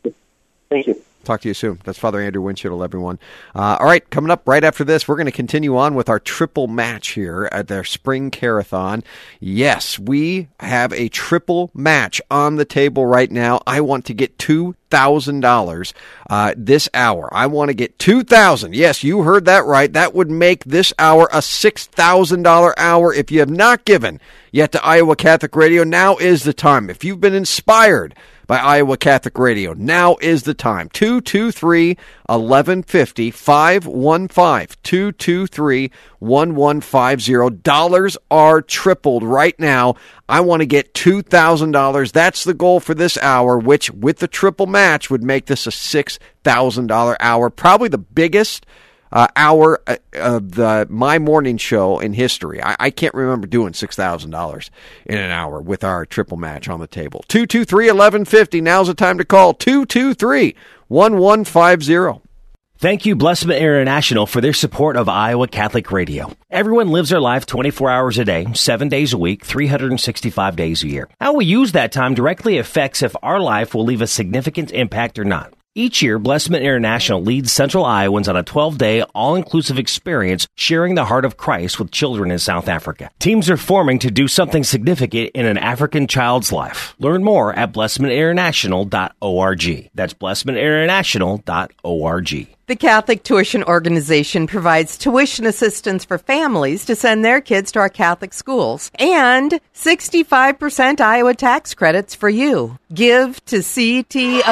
Thank 0.70 0.86
you. 0.86 1.02
Talk 1.24 1.40
to 1.42 1.48
you 1.48 1.54
soon. 1.54 1.78
That's 1.84 1.98
Father 1.98 2.20
Andrew 2.20 2.42
Windschitl, 2.42 2.84
everyone. 2.84 3.20
Uh, 3.54 3.76
all 3.78 3.86
right, 3.86 4.08
coming 4.10 4.30
up 4.30 4.48
right 4.48 4.64
after 4.64 4.82
this, 4.82 5.06
we're 5.06 5.14
going 5.16 5.26
to 5.26 5.32
continue 5.32 5.76
on 5.76 5.94
with 5.94 6.08
our 6.08 6.18
triple 6.18 6.66
match 6.66 7.10
here 7.10 7.48
at 7.52 7.68
their 7.68 7.84
spring 7.84 8.30
carathon. 8.32 9.04
Yes, 9.38 10.00
we 10.00 10.48
have 10.58 10.92
a 10.92 11.08
triple 11.08 11.70
match 11.74 12.20
on 12.28 12.56
the 12.56 12.64
table 12.64 13.06
right 13.06 13.30
now. 13.30 13.60
I 13.66 13.82
want 13.82 14.06
to 14.06 14.14
get 14.14 14.36
two 14.38 14.74
thousand 14.90 15.40
dollars 15.40 15.94
uh, 16.28 16.54
this 16.56 16.88
hour. 16.92 17.28
I 17.32 17.46
want 17.46 17.68
to 17.68 17.74
get 17.74 17.98
two 17.98 18.24
thousand. 18.24 18.74
Yes, 18.74 19.04
you 19.04 19.22
heard 19.22 19.44
that 19.44 19.64
right. 19.64 19.92
That 19.92 20.14
would 20.14 20.30
make 20.30 20.64
this 20.64 20.92
hour 20.98 21.28
a 21.32 21.40
six 21.40 21.86
thousand 21.86 22.42
dollar 22.42 22.78
hour. 22.78 23.14
If 23.14 23.30
you 23.30 23.38
have 23.38 23.50
not 23.50 23.84
given 23.84 24.20
yet 24.50 24.72
to 24.72 24.84
Iowa 24.84 25.16
Catholic 25.16 25.54
Radio, 25.54 25.84
now 25.84 26.16
is 26.16 26.42
the 26.42 26.52
time. 26.52 26.90
If 26.90 27.04
you've 27.04 27.20
been 27.20 27.32
inspired 27.32 28.14
by 28.46 28.58
Iowa 28.58 28.96
Catholic 28.96 29.38
Radio. 29.38 29.72
Now 29.72 30.16
is 30.20 30.42
the 30.42 30.54
time. 30.54 30.88
223 30.90 31.96
1150 32.26 33.30
515 33.30 34.76
223 34.82 35.90
1150. 36.18 37.56
Dollars 37.62 38.16
are 38.30 38.62
tripled 38.62 39.22
right 39.22 39.58
now. 39.58 39.94
I 40.28 40.40
want 40.40 40.60
to 40.60 40.66
get 40.66 40.94
$2,000. 40.94 42.12
That's 42.12 42.44
the 42.44 42.54
goal 42.54 42.80
for 42.80 42.94
this 42.94 43.18
hour, 43.18 43.58
which 43.58 43.90
with 43.90 44.18
the 44.18 44.28
triple 44.28 44.66
match 44.66 45.10
would 45.10 45.22
make 45.22 45.46
this 45.46 45.66
a 45.66 45.70
$6,000 45.70 47.16
hour. 47.20 47.50
Probably 47.50 47.88
the 47.88 47.98
biggest 47.98 48.66
uh, 49.12 49.28
hour 49.36 49.80
uh, 49.86 49.96
of 50.14 50.52
the 50.52 50.86
my 50.90 51.18
morning 51.18 51.56
show 51.56 51.98
in 51.98 52.14
history. 52.14 52.62
I, 52.62 52.76
I 52.78 52.90
can't 52.90 53.14
remember 53.14 53.46
doing 53.46 53.74
six 53.74 53.94
thousand 53.94 54.30
dollars 54.30 54.70
in 55.06 55.18
an 55.18 55.30
hour 55.30 55.60
with 55.60 55.84
our 55.84 56.06
triple 56.06 56.36
match 56.36 56.68
on 56.68 56.80
the 56.80 56.86
table. 56.86 57.24
Two 57.28 57.46
two 57.46 57.64
three 57.64 57.88
eleven 57.88 58.24
fifty. 58.24 58.60
Now's 58.60 58.88
the 58.88 58.94
time 58.94 59.18
to 59.18 59.24
call 59.24 59.54
two 59.54 59.84
two 59.86 60.14
three 60.14 60.56
one 60.88 61.18
one 61.18 61.44
five 61.44 61.82
zero. 61.82 62.22
Thank 62.78 63.06
you, 63.06 63.14
Blessman 63.14 63.58
International, 63.58 64.26
for 64.26 64.40
their 64.40 64.52
support 64.52 64.96
of 64.96 65.08
Iowa 65.08 65.46
Catholic 65.46 65.92
Radio. 65.92 66.32
Everyone 66.50 66.88
lives 66.88 67.10
their 67.10 67.20
life 67.20 67.46
24 67.46 67.88
hours 67.88 68.18
a 68.18 68.24
day, 68.24 68.44
7 68.54 68.88
days 68.88 69.12
a 69.12 69.18
week, 69.18 69.44
365 69.44 70.56
days 70.56 70.82
a 70.82 70.88
year. 70.88 71.08
How 71.20 71.34
we 71.34 71.44
use 71.44 71.70
that 71.72 71.92
time 71.92 72.14
directly 72.14 72.58
affects 72.58 73.00
if 73.00 73.14
our 73.22 73.38
life 73.38 73.72
will 73.72 73.84
leave 73.84 74.02
a 74.02 74.08
significant 74.08 74.72
impact 74.72 75.16
or 75.20 75.24
not. 75.24 75.54
Each 75.74 76.02
year, 76.02 76.18
Blessman 76.18 76.60
International 76.60 77.22
leads 77.22 77.50
Central 77.50 77.86
Iowans 77.86 78.28
on 78.28 78.36
a 78.36 78.42
12 78.42 78.76
day, 78.76 79.00
all 79.14 79.34
inclusive 79.34 79.78
experience 79.78 80.46
sharing 80.54 80.96
the 80.96 81.06
heart 81.06 81.24
of 81.24 81.38
Christ 81.38 81.78
with 81.78 81.90
children 81.90 82.30
in 82.30 82.38
South 82.38 82.68
Africa. 82.68 83.10
Teams 83.18 83.48
are 83.48 83.56
forming 83.56 83.98
to 84.00 84.10
do 84.10 84.28
something 84.28 84.64
significant 84.64 85.30
in 85.34 85.46
an 85.46 85.56
African 85.56 86.06
child's 86.06 86.52
life. 86.52 86.94
Learn 86.98 87.24
more 87.24 87.54
at 87.54 87.72
blessmaninternational.org. 87.72 89.90
That's 89.94 90.12
blessmaninternational.org. 90.12 92.56
The 92.72 92.76
Catholic 92.76 93.22
Tuition 93.22 93.62
Organization 93.64 94.46
provides 94.46 94.96
tuition 94.96 95.44
assistance 95.44 96.06
for 96.06 96.16
families 96.16 96.86
to 96.86 96.96
send 96.96 97.22
their 97.22 97.42
kids 97.42 97.70
to 97.72 97.80
our 97.80 97.90
Catholic 97.90 98.32
schools 98.32 98.90
and 98.94 99.60
65% 99.74 100.98
Iowa 100.98 101.34
tax 101.34 101.74
credits 101.74 102.14
for 102.14 102.30
you. 102.30 102.78
Give 102.94 103.44
to 103.44 103.56
ctoiowa.org. 103.56 104.42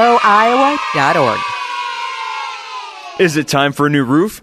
Is 3.18 3.38
it 3.38 3.48
time 3.48 3.72
for 3.72 3.86
a 3.86 3.90
new 3.90 4.04
roof? 4.04 4.42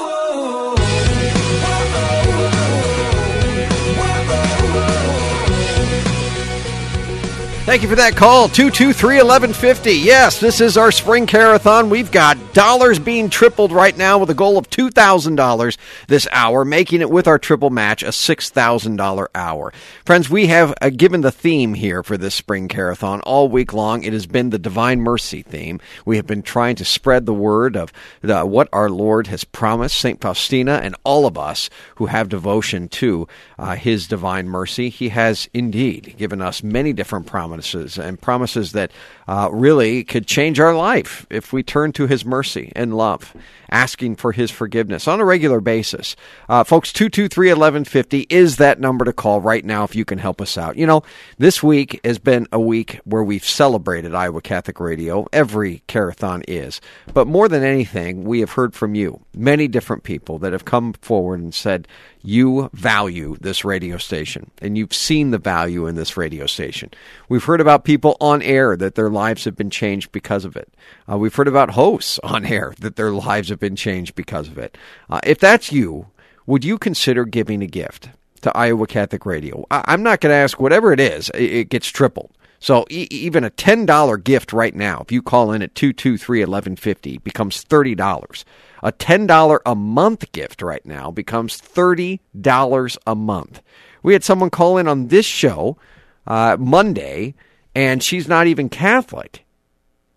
Thank 7.70 7.84
you 7.84 7.88
for 7.88 7.98
that 7.98 8.16
call. 8.16 8.48
223 8.48 9.18
1150. 9.18 9.92
Yes, 9.92 10.40
this 10.40 10.60
is 10.60 10.76
our 10.76 10.92
spring 10.92 11.28
carathon. 11.28 11.92
We've 11.92 12.12
got 12.12 12.56
dollars 12.56 12.98
being 12.98 13.30
tripled 13.30 13.72
right 13.72 13.96
now 13.96 14.18
with 14.18 14.32
a 14.32 14.34
goal 14.34 14.58
of 14.58 14.72
$2,000 14.72 15.78
this 16.08 16.28
hour, 16.32 16.66
making 16.66 17.02
it 17.02 17.12
with 17.12 17.28
our 17.28 17.38
triple 17.38 17.70
match 17.70 18.02
a 18.02 18.08
$6,000 18.08 19.28
hour. 19.36 19.72
Friends, 20.04 20.32
we 20.32 20.48
have 20.48 20.74
uh, 20.82 20.90
given 20.90 21.22
the 21.22 21.32
theme 21.32 21.76
here 21.76 22.02
for 22.02 22.18
this 22.18 22.34
spring 22.34 22.70
carathon 22.70 23.22
all 23.22 23.50
week 23.50 23.72
long. 23.72 24.02
It 24.02 24.14
has 24.14 24.26
been 24.26 24.50
the 24.50 24.58
Divine 24.58 25.02
Mercy 25.02 25.44
theme. 25.44 25.80
We 26.06 26.16
have 26.16 26.26
been 26.26 26.42
trying 26.42 26.76
to 26.78 26.86
spread 26.86 27.28
the 27.28 27.36
word 27.36 27.78
of 27.78 27.94
the, 28.22 28.48
what 28.48 28.70
our 28.74 28.90
Lord 28.90 29.28
has 29.28 29.44
promised, 29.44 30.00
St. 30.00 30.20
Faustina, 30.20 30.82
and 30.82 30.96
all 31.04 31.28
of 31.28 31.38
us 31.38 31.70
who 31.98 32.08
have 32.08 32.30
devotion 32.30 32.88
to 32.88 33.28
uh, 33.60 33.76
His 33.76 34.08
divine 34.08 34.50
mercy. 34.50 34.90
He 34.90 35.10
has 35.10 35.48
indeed 35.54 36.16
given 36.18 36.42
us 36.42 36.64
many 36.64 36.94
different 36.94 37.28
promises 37.28 37.59
and 37.98 38.22
promises 38.22 38.72
that 38.74 38.92
uh, 39.28 39.50
really 39.52 40.04
could 40.04 40.28
change 40.28 40.60
our 40.60 40.76
life 40.76 41.26
if 41.30 41.54
we 41.54 41.64
turn 41.64 41.92
to 41.94 42.08
His 42.08 42.26
mercy 42.26 42.72
and 42.76 42.96
love, 42.96 43.36
asking 43.70 44.16
for 44.16 44.32
His 44.32 44.52
forgiveness 44.52 45.08
on 45.08 45.20
a 45.20 45.26
regular 45.26 45.60
basis. 45.62 46.16
Uh, 46.48 46.64
folks, 46.64 46.92
223 46.94 47.48
1150 47.48 48.28
is 48.30 48.58
that 48.58 48.80
number 48.80 49.06
to 49.06 49.14
call 49.14 49.42
right 49.42 49.66
now 49.66 49.84
if 49.84 49.96
you 49.96 50.06
can 50.06 50.18
help 50.18 50.42
us 50.42 50.58
out. 50.58 50.78
You 50.78 50.88
know, 50.88 51.04
this 51.38 51.62
week 51.62 52.00
has 52.04 52.20
been 52.20 52.48
a 52.52 52.60
week 52.60 53.00
where 53.04 53.24
we've 53.24 53.46
celebrated 53.46 54.16
Iowa 54.16 54.42
Catholic 54.42 54.80
Radio. 54.80 55.28
Every 55.34 55.84
carathon 55.88 56.44
is. 56.48 56.82
But 57.14 57.28
more 57.28 57.48
than 57.48 57.64
anything, 57.64 58.24
we 58.24 58.40
have 58.40 58.52
heard 58.52 58.74
from 58.74 58.96
you, 58.96 59.22
many 59.36 59.68
different 59.68 60.04
people 60.04 60.40
that 60.40 60.54
have 60.54 60.66
come 60.66 60.94
forward 60.94 61.40
and 61.40 61.54
said, 61.54 61.88
you 62.22 62.70
value 62.74 63.38
this 63.40 63.64
radio 63.64 63.98
station 63.98 64.52
and 64.62 64.78
you've 64.78 64.94
seen 64.94 65.32
the 65.32 65.38
value 65.38 65.88
in 65.88 65.96
this 65.96 66.18
radio 66.18 66.46
station. 66.46 66.90
We've 67.30 67.44
heard 67.44 67.62
about 67.62 67.84
people 67.84 68.18
on 68.20 68.42
air 68.42 68.76
that 68.76 68.96
their 68.96 69.10
lives 69.10 69.46
have 69.46 69.56
been 69.56 69.70
changed 69.70 70.12
because 70.12 70.46
of 70.46 70.56
it. 70.56 70.74
Uh, 71.10 71.18
we've 71.18 71.36
heard 71.36 71.48
about 71.48 71.72
hosts 71.72 72.20
on 72.24 72.46
air 72.46 72.74
that 72.80 72.96
their 72.96 73.12
lives 73.12 73.50
have 73.50 73.60
been 73.60 73.76
changed 73.76 74.16
because 74.16 74.48
of 74.48 74.58
it. 74.58 74.78
Uh, 75.10 75.20
if 75.24 75.40
that's 75.40 75.72
you, 75.72 76.08
would 76.46 76.66
you 76.66 76.78
consider 76.78 77.26
giving 77.26 77.62
a 77.62 77.68
gift 77.68 78.10
to 78.42 78.56
Iowa 78.58 78.88
Catholic 78.88 79.26
Radio? 79.26 79.66
I- 79.70 79.94
am 79.94 80.04
not 80.04 80.22
going 80.22 80.32
to 80.32 80.38
ask 80.38 80.60
whatever 80.60 80.92
it 80.92 81.00
is, 81.00 81.30
it, 81.30 81.42
it 81.42 81.70
gets 81.70 81.88
tripled. 81.88 82.32
So 82.60 82.86
e- 82.90 83.08
even 83.12 83.44
a 83.44 83.52
$10 83.52 84.24
gift 84.24 84.52
right 84.52 84.76
now, 84.76 85.00
if 85.02 85.12
you 85.12 85.22
call 85.22 85.52
in 85.52 85.62
at 85.62 85.76
223 85.76 86.40
1150, 86.40 87.20
becomes 87.20 87.64
$30. 87.64 88.44
A 88.82 88.92
$10 88.92 89.60
a 89.66 89.76
month 89.76 90.32
gift 90.32 90.62
right 90.62 90.86
now 90.86 91.12
becomes 91.12 91.60
$30 91.60 92.98
a 93.06 93.16
month. 93.16 93.62
We 94.04 94.14
had 94.14 94.24
someone 94.24 94.50
call 94.50 94.78
in 94.78 94.88
on 94.88 95.08
this 95.08 95.26
show 95.26 95.78
uh, 96.26 96.58
Monday, 96.60 97.36
and 97.76 98.02
she's 98.02 98.28
not 98.28 98.48
even 98.48 98.70
Catholic. 98.70 99.46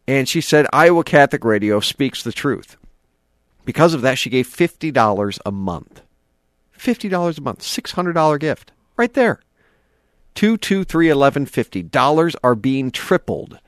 And 0.07 0.29
she 0.29 0.41
said 0.41 0.67
Iowa 0.73 1.05
Catholic 1.05 1.45
Radio 1.45 1.81
speaks 1.81 2.23
the 2.23 2.33
truth. 2.33 2.77
Because 3.65 3.95
of 3.95 4.03
that, 4.03 4.19
she 4.19 4.31
gave 4.31 4.49
$50 4.49 5.39
a 5.47 5.53
month. 5.53 6.03
$50 6.79 7.39
a 7.39 7.41
month, 7.41 7.61
$600 7.61 8.41
gift. 8.41 8.73
Right 8.97 9.13
there. 9.15 9.41
223 10.35 11.07
1150. 11.07 11.83
Dollars 11.85 12.37
are 12.43 12.55
being 12.55 12.91
tripled 12.91 13.59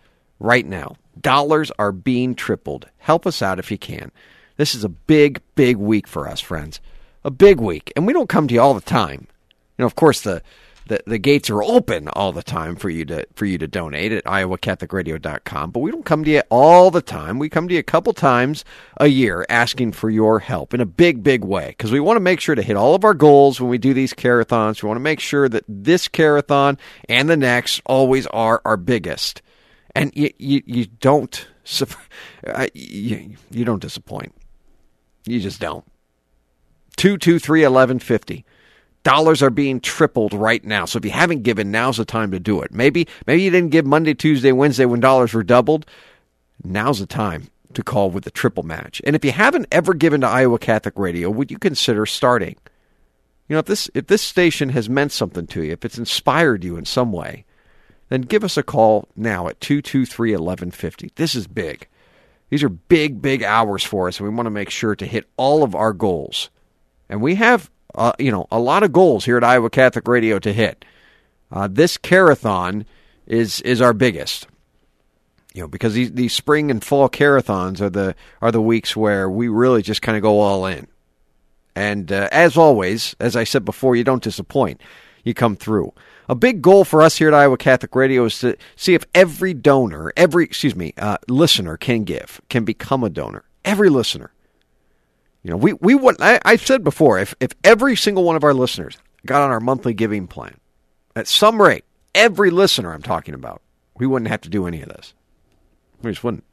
right 0.41 0.67
now. 0.67 0.97
Dollars 1.21 1.71
are 1.79 1.93
being 1.93 2.35
tripled. 2.35 2.89
Help 2.99 3.27
us 3.27 3.43
out 3.43 3.59
if 3.59 3.71
you 3.71 3.79
can. 3.79 4.11
This 4.57 4.75
is 4.75 4.85
a 4.85 4.89
big, 4.89 5.41
big 5.55 5.77
week 5.77 6.07
for 6.07 6.29
us, 6.29 6.41
friends. 6.41 6.81
A 7.25 7.31
big 7.31 7.61
week. 7.61 7.93
And 7.97 8.07
we 8.07 8.13
don't 8.13 8.29
come 8.29 8.49
to 8.49 8.55
you 8.55 8.61
all 8.61 8.75
the 8.75 8.81
time. 8.81 9.27
You 9.77 9.83
know, 9.83 9.87
of 9.87 9.95
course, 9.95 10.21
the 10.21 10.43
the, 10.87 11.03
the 11.07 11.19
gates 11.19 11.51
are 11.51 11.63
open 11.63 12.09
all 12.09 12.33
the 12.33 12.43
time 12.43 12.77
for 12.77 12.91
you 12.91 13.05
to 13.07 13.27
for 13.35 13.47
you 13.47 13.59
to 13.59 13.67
donate 13.67 14.13
at 14.13 14.25
iowacatholicradio.com 14.25 15.71
but 15.71 15.81
we 15.81 15.91
don't 15.91 16.05
come 16.05 16.25
to 16.25 16.31
you 16.31 16.43
all 16.51 16.91
the 16.91 17.03
time 17.03 17.39
we 17.39 17.49
come 17.49 17.69
to 17.69 17.75
you 17.75 17.81
a 17.81 17.85
couple 17.85 18.13
times 18.13 18.65
a 18.99 19.07
year 19.07 19.47
asking 19.49 19.93
for 19.93 20.11
your 20.11 20.41
help 20.41 20.75
in 20.75 20.81
a 20.81 20.87
big 20.87 21.23
big 21.23 21.45
way 21.45 21.69
because 21.69 21.91
we 21.91 22.01
want 22.01 22.17
to 22.17 22.21
make 22.21 22.41
sure 22.41 22.55
to 22.55 22.63
hit 22.63 22.77
all 22.77 22.95
of 22.95 23.05
our 23.05 23.15
goals 23.15 23.61
when 23.61 23.71
we 23.71 23.79
do 23.79 23.95
these 23.95 24.13
carathons 24.13 24.83
we 24.83 24.87
want 24.87 24.97
to 24.97 25.03
make 25.03 25.21
sure 25.21 25.49
that 25.49 25.65
this 25.69 26.09
carathon 26.09 26.79
and 27.09 27.29
the 27.29 27.37
next 27.37 27.81
always 27.87 28.27
are 28.29 28.61
our 28.65 28.77
biggest 28.77 29.43
and 29.95 30.13
you 30.15 30.31
you, 30.39 30.63
you 30.67 30.87
don't 30.87 31.49
you, 32.75 33.37
you 33.51 33.65
don't 33.65 33.81
disappoint 33.81 34.35
you 35.27 35.41
just 35.41 35.61
don't 35.61 35.85
223 36.97 37.61
1150 37.61 38.45
Dollars 39.05 39.43
are 39.43 39.51
being 39.51 39.81
tripled 39.81 40.33
right 40.33 40.65
now. 40.65 40.87
So 40.87 40.97
if 40.97 41.05
you 41.05 41.11
haven't 41.11 41.43
given, 41.43 41.71
now's 41.71 41.99
the 41.99 42.07
time 42.07 42.31
to 42.31 42.41
do 42.41 42.63
it. 42.63 42.73
Maybe 42.73 43.07
maybe 43.27 43.43
you 43.43 43.51
didn't 43.51 43.71
give 43.71 43.85
Monday, 43.85 44.15
Tuesday, 44.15 44.51
Wednesday 44.51 44.87
when 44.87 45.01
dollars 45.01 45.35
were 45.35 45.43
doubled. 45.43 45.85
Now's 46.65 47.01
the 47.01 47.07
time 47.07 47.49
to 47.75 47.83
call 47.83 48.11
with 48.11 48.25
the 48.25 48.31
triple 48.31 48.63
match. 48.63 49.03
And 49.05 49.15
if 49.15 49.23
you 49.23 49.33
haven't 49.33 49.67
ever 49.71 49.93
given 49.93 50.23
to 50.23 50.27
Iowa 50.27 50.59
Catholic 50.59 50.99
Radio, 50.99 51.29
would 51.29 51.51
you 51.51 51.59
consider 51.59 52.07
starting? 52.07 52.57
You 53.47 53.55
know, 53.55 53.61
if 53.61 53.67
this 53.67 53.91
if 53.93 54.07
this 54.07 54.23
station 54.23 54.71
has 54.71 54.89
meant 54.89 55.13
something 55.13 55.47
to 55.49 55.63
you, 55.63 55.73
if 55.73 55.85
it's 55.85 55.99
inspired 55.99 56.65
you 56.65 56.79
in 56.79 56.87
some 56.87 57.13
way, 57.13 57.45
then 58.09 58.23
give 58.23 58.43
us 58.43 58.57
a 58.57 58.63
call 58.63 59.09
now 59.15 59.49
at 59.49 59.61
223-1150. 59.61 61.15
This 61.17 61.35
is 61.35 61.47
big. 61.47 61.89
These 62.51 62.63
are 62.63 62.69
big 62.69 63.21
big 63.21 63.43
hours 63.43 63.83
for 63.83 64.09
us 64.09 64.21
and 64.21 64.29
we 64.29 64.35
want 64.35 64.47
to 64.47 64.51
make 64.51 64.71
sure 64.71 64.95
to 64.95 65.07
hit 65.07 65.27
all 65.37 65.63
of 65.63 65.75
our 65.75 65.93
goals. 65.93 66.51
And 67.09 67.21
we 67.21 67.35
have 67.37 67.71
uh, 67.95 68.13
you 68.19 68.31
know, 68.31 68.47
a 68.51 68.59
lot 68.59 68.83
of 68.83 68.93
goals 68.93 69.25
here 69.25 69.37
at 69.37 69.45
Iowa 69.45 69.71
Catholic 69.71 70.09
Radio 70.09 70.39
to 70.41 70.53
hit. 70.53 70.85
Uh, 71.51 71.69
this 71.71 71.97
carathon 71.97 72.87
is 73.27 73.61
is 73.61 73.81
our 73.81 73.93
biggest. 73.93 74.49
You 75.55 75.63
know, 75.63 75.69
because 75.69 75.95
these, 75.95 76.11
these 76.13 76.33
spring 76.33 76.73
and 76.73 76.83
fall 76.83 77.09
carathons 77.09 77.81
are 77.81 77.91
the 77.91 78.17
are 78.43 78.51
the 78.51 78.61
weeks 78.61 78.97
where 78.97 79.31
we 79.31 79.49
really 79.49 79.83
just 79.83 80.03
kind 80.03 80.17
of 80.17 80.23
go 80.23 80.41
all 80.41 80.67
in. 80.67 80.89
And 81.77 82.11
uh, 82.11 82.29
as 82.33 82.57
always, 82.57 83.15
as 83.21 83.37
I 83.37 83.45
said 83.45 83.65
before, 83.65 83.95
you 83.95 84.05
don't 84.05 84.23
disappoint. 84.23 84.81
You 85.23 85.35
come 85.35 85.57
through. 85.57 85.93
A 86.29 86.35
big 86.35 86.63
goal 86.63 86.85
for 86.85 87.03
us 87.03 87.19
here 87.19 87.29
at 87.29 87.35
Iowa 87.35 87.57
Catholic 87.57 87.95
Radio 87.95 88.25
is 88.25 88.39
to 88.39 88.57
see 88.77 88.95
if 88.95 89.05
every 89.15 89.53
donor, 89.53 90.13
every 90.17 90.45
excuse 90.45 90.75
me, 90.75 90.95
uh, 90.97 91.19
listener 91.29 91.77
can 91.77 92.05
give, 92.05 92.41
can 92.49 92.65
become 92.65 93.05
a 93.05 93.11
donor. 93.11 93.45
Every 93.65 93.89
listener. 93.91 94.33
You 95.43 95.51
know, 95.51 95.57
we, 95.59 95.75
we 95.75 95.95
would, 95.95 96.17
I, 96.21 96.41
I've 96.45 96.65
said 96.65 96.83
before, 96.83 97.19
if, 97.19 97.35
if 97.41 97.53
every 97.63 97.97
single 97.97 98.25
one 98.25 98.37
of 98.37 98.45
our 98.45 98.55
listeners 98.55 98.97
got 99.27 99.43
on 99.43 99.51
our 99.51 99.61
monthly 99.61 99.93
giving 99.93 100.27
plan, 100.27 100.57
at 101.15 101.29
some 101.29 101.61
rate, 101.61 101.85
every 102.15 102.51
listener 102.51 102.93
I'm 102.93 103.03
talking 103.03 103.35
about, 103.35 103.61
we 103.99 104.07
wouldn't 104.07 104.31
have 104.31 104.41
to 104.43 104.49
do 104.49 104.67
any 104.67 104.81
of 104.81 104.89
this. 104.89 105.13
We 106.03 106.11
just 106.11 106.25
wouldn't. 106.25 106.45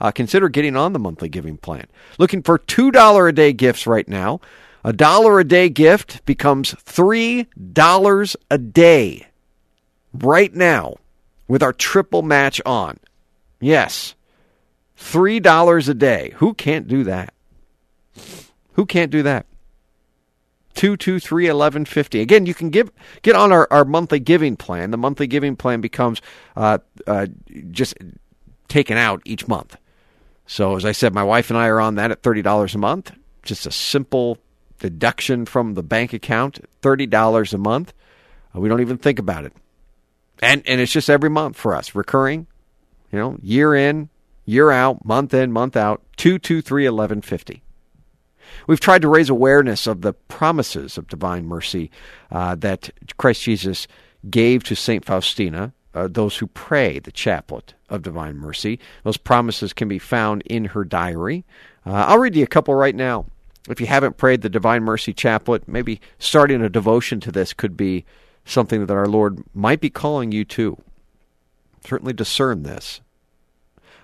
Uh, 0.00 0.10
consider 0.10 0.48
getting 0.48 0.76
on 0.76 0.92
the 0.92 0.98
monthly 0.98 1.28
giving 1.28 1.58
plan. 1.58 1.86
Looking 2.18 2.42
for 2.42 2.58
$2 2.58 3.28
a 3.28 3.32
day 3.32 3.52
gifts 3.52 3.86
right 3.86 4.08
now. 4.08 4.40
A 4.82 4.92
dollar 4.92 5.38
a 5.38 5.44
day 5.44 5.68
gift 5.68 6.24
becomes 6.24 6.74
$3 6.74 8.36
a 8.50 8.58
day 8.58 9.26
right 10.14 10.54
now 10.54 10.96
with 11.48 11.62
our 11.62 11.72
triple 11.72 12.22
match 12.22 12.60
on. 12.64 12.98
Yes, 13.60 14.14
$3 14.98 15.88
a 15.88 15.94
day. 15.94 16.32
Who 16.36 16.54
can't 16.54 16.88
do 16.88 17.04
that? 17.04 17.34
Who 18.72 18.86
can't 18.86 19.10
do 19.10 19.22
that? 19.22 19.46
223 20.74 21.44
1150 21.44 22.20
again 22.20 22.46
you 22.46 22.54
can 22.54 22.70
give 22.70 22.92
get 23.22 23.34
on 23.34 23.50
our, 23.52 23.66
our 23.72 23.84
monthly 23.84 24.20
giving 24.20 24.56
plan 24.56 24.92
the 24.92 24.96
monthly 24.96 25.26
giving 25.26 25.56
plan 25.56 25.80
becomes 25.80 26.22
uh, 26.56 26.78
uh, 27.08 27.26
just 27.72 27.94
taken 28.68 28.96
out 28.96 29.20
each 29.24 29.48
month 29.48 29.76
so 30.46 30.76
as 30.76 30.84
i 30.84 30.92
said 30.92 31.12
my 31.12 31.24
wife 31.24 31.50
and 31.50 31.58
i 31.58 31.66
are 31.66 31.80
on 31.80 31.96
that 31.96 32.12
at 32.12 32.22
$30 32.22 32.74
a 32.74 32.78
month 32.78 33.12
just 33.42 33.66
a 33.66 33.70
simple 33.72 34.38
deduction 34.80 35.46
from 35.46 35.74
the 35.74 35.82
bank 35.82 36.12
account 36.12 36.60
$30 36.82 37.54
a 37.54 37.58
month 37.58 37.94
uh, 38.54 38.60
we 38.60 38.68
don't 38.68 38.80
even 38.80 38.98
think 38.98 39.18
about 39.18 39.44
it 39.44 39.52
and 40.42 40.62
and 40.66 40.80
it's 40.80 40.92
just 40.92 41.08
every 41.08 41.30
month 41.30 41.56
for 41.56 41.74
us 41.74 41.94
recurring 41.94 42.46
you 43.12 43.18
know 43.18 43.38
year 43.40 43.74
in 43.74 44.08
year 44.44 44.70
out 44.70 45.04
month 45.04 45.32
in 45.32 45.52
month 45.52 45.76
out 45.76 46.02
223 46.16 46.84
1150 46.84 47.62
We've 48.66 48.80
tried 48.80 49.02
to 49.02 49.08
raise 49.08 49.30
awareness 49.30 49.86
of 49.86 50.02
the 50.02 50.12
promises 50.12 50.98
of 50.98 51.08
divine 51.08 51.46
mercy 51.46 51.90
uh, 52.30 52.54
that 52.56 52.90
Christ 53.16 53.42
Jesus 53.42 53.86
gave 54.28 54.64
to 54.64 54.74
St. 54.74 55.04
Faustina, 55.04 55.72
uh, 55.94 56.08
those 56.08 56.36
who 56.38 56.46
pray 56.46 56.98
the 56.98 57.12
chaplet 57.12 57.74
of 57.88 58.02
divine 58.02 58.36
mercy. 58.36 58.78
Those 59.02 59.16
promises 59.16 59.72
can 59.72 59.88
be 59.88 59.98
found 59.98 60.42
in 60.42 60.66
her 60.66 60.84
diary. 60.84 61.44
Uh, 61.86 62.04
I'll 62.08 62.18
read 62.18 62.36
you 62.36 62.44
a 62.44 62.48
couple 62.48 62.74
right 62.74 62.94
now. 62.94 63.26
If 63.68 63.80
you 63.80 63.86
haven't 63.86 64.16
prayed 64.16 64.42
the 64.42 64.48
Divine 64.48 64.82
Mercy 64.82 65.12
Chaplet, 65.12 65.68
maybe 65.68 66.00
starting 66.18 66.62
a 66.62 66.68
devotion 66.68 67.20
to 67.20 67.32
this 67.32 67.52
could 67.52 67.76
be 67.76 68.04
something 68.44 68.86
that 68.86 68.94
our 68.94 69.06
Lord 69.06 69.42
might 69.54 69.80
be 69.80 69.90
calling 69.90 70.32
you 70.32 70.44
to. 70.46 70.78
Certainly 71.84 72.14
discern 72.14 72.62
this. 72.62 73.00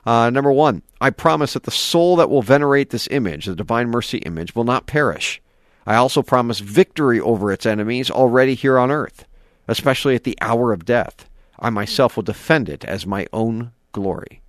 Uh, 0.04 0.30
number 0.30 0.52
one, 0.52 0.82
I 1.00 1.10
promise 1.10 1.54
that 1.54 1.64
the 1.64 1.70
soul 1.70 2.16
that 2.16 2.30
will 2.30 2.42
venerate 2.42 2.90
this 2.90 3.08
image, 3.10 3.46
the 3.46 3.56
Divine 3.56 3.88
Mercy 3.88 4.18
image, 4.18 4.54
will 4.54 4.64
not 4.64 4.86
perish. 4.86 5.42
I 5.86 5.96
also 5.96 6.22
promise 6.22 6.60
victory 6.60 7.20
over 7.20 7.50
its 7.52 7.66
enemies 7.66 8.10
already 8.10 8.54
here 8.54 8.78
on 8.78 8.90
earth, 8.90 9.24
especially 9.66 10.14
at 10.14 10.24
the 10.24 10.38
hour 10.40 10.72
of 10.72 10.84
death. 10.84 11.28
I 11.58 11.70
myself 11.70 12.16
will 12.16 12.22
defend 12.22 12.68
it 12.68 12.84
as 12.84 13.06
my 13.06 13.26
own 13.32 13.72
glory. 13.92 14.42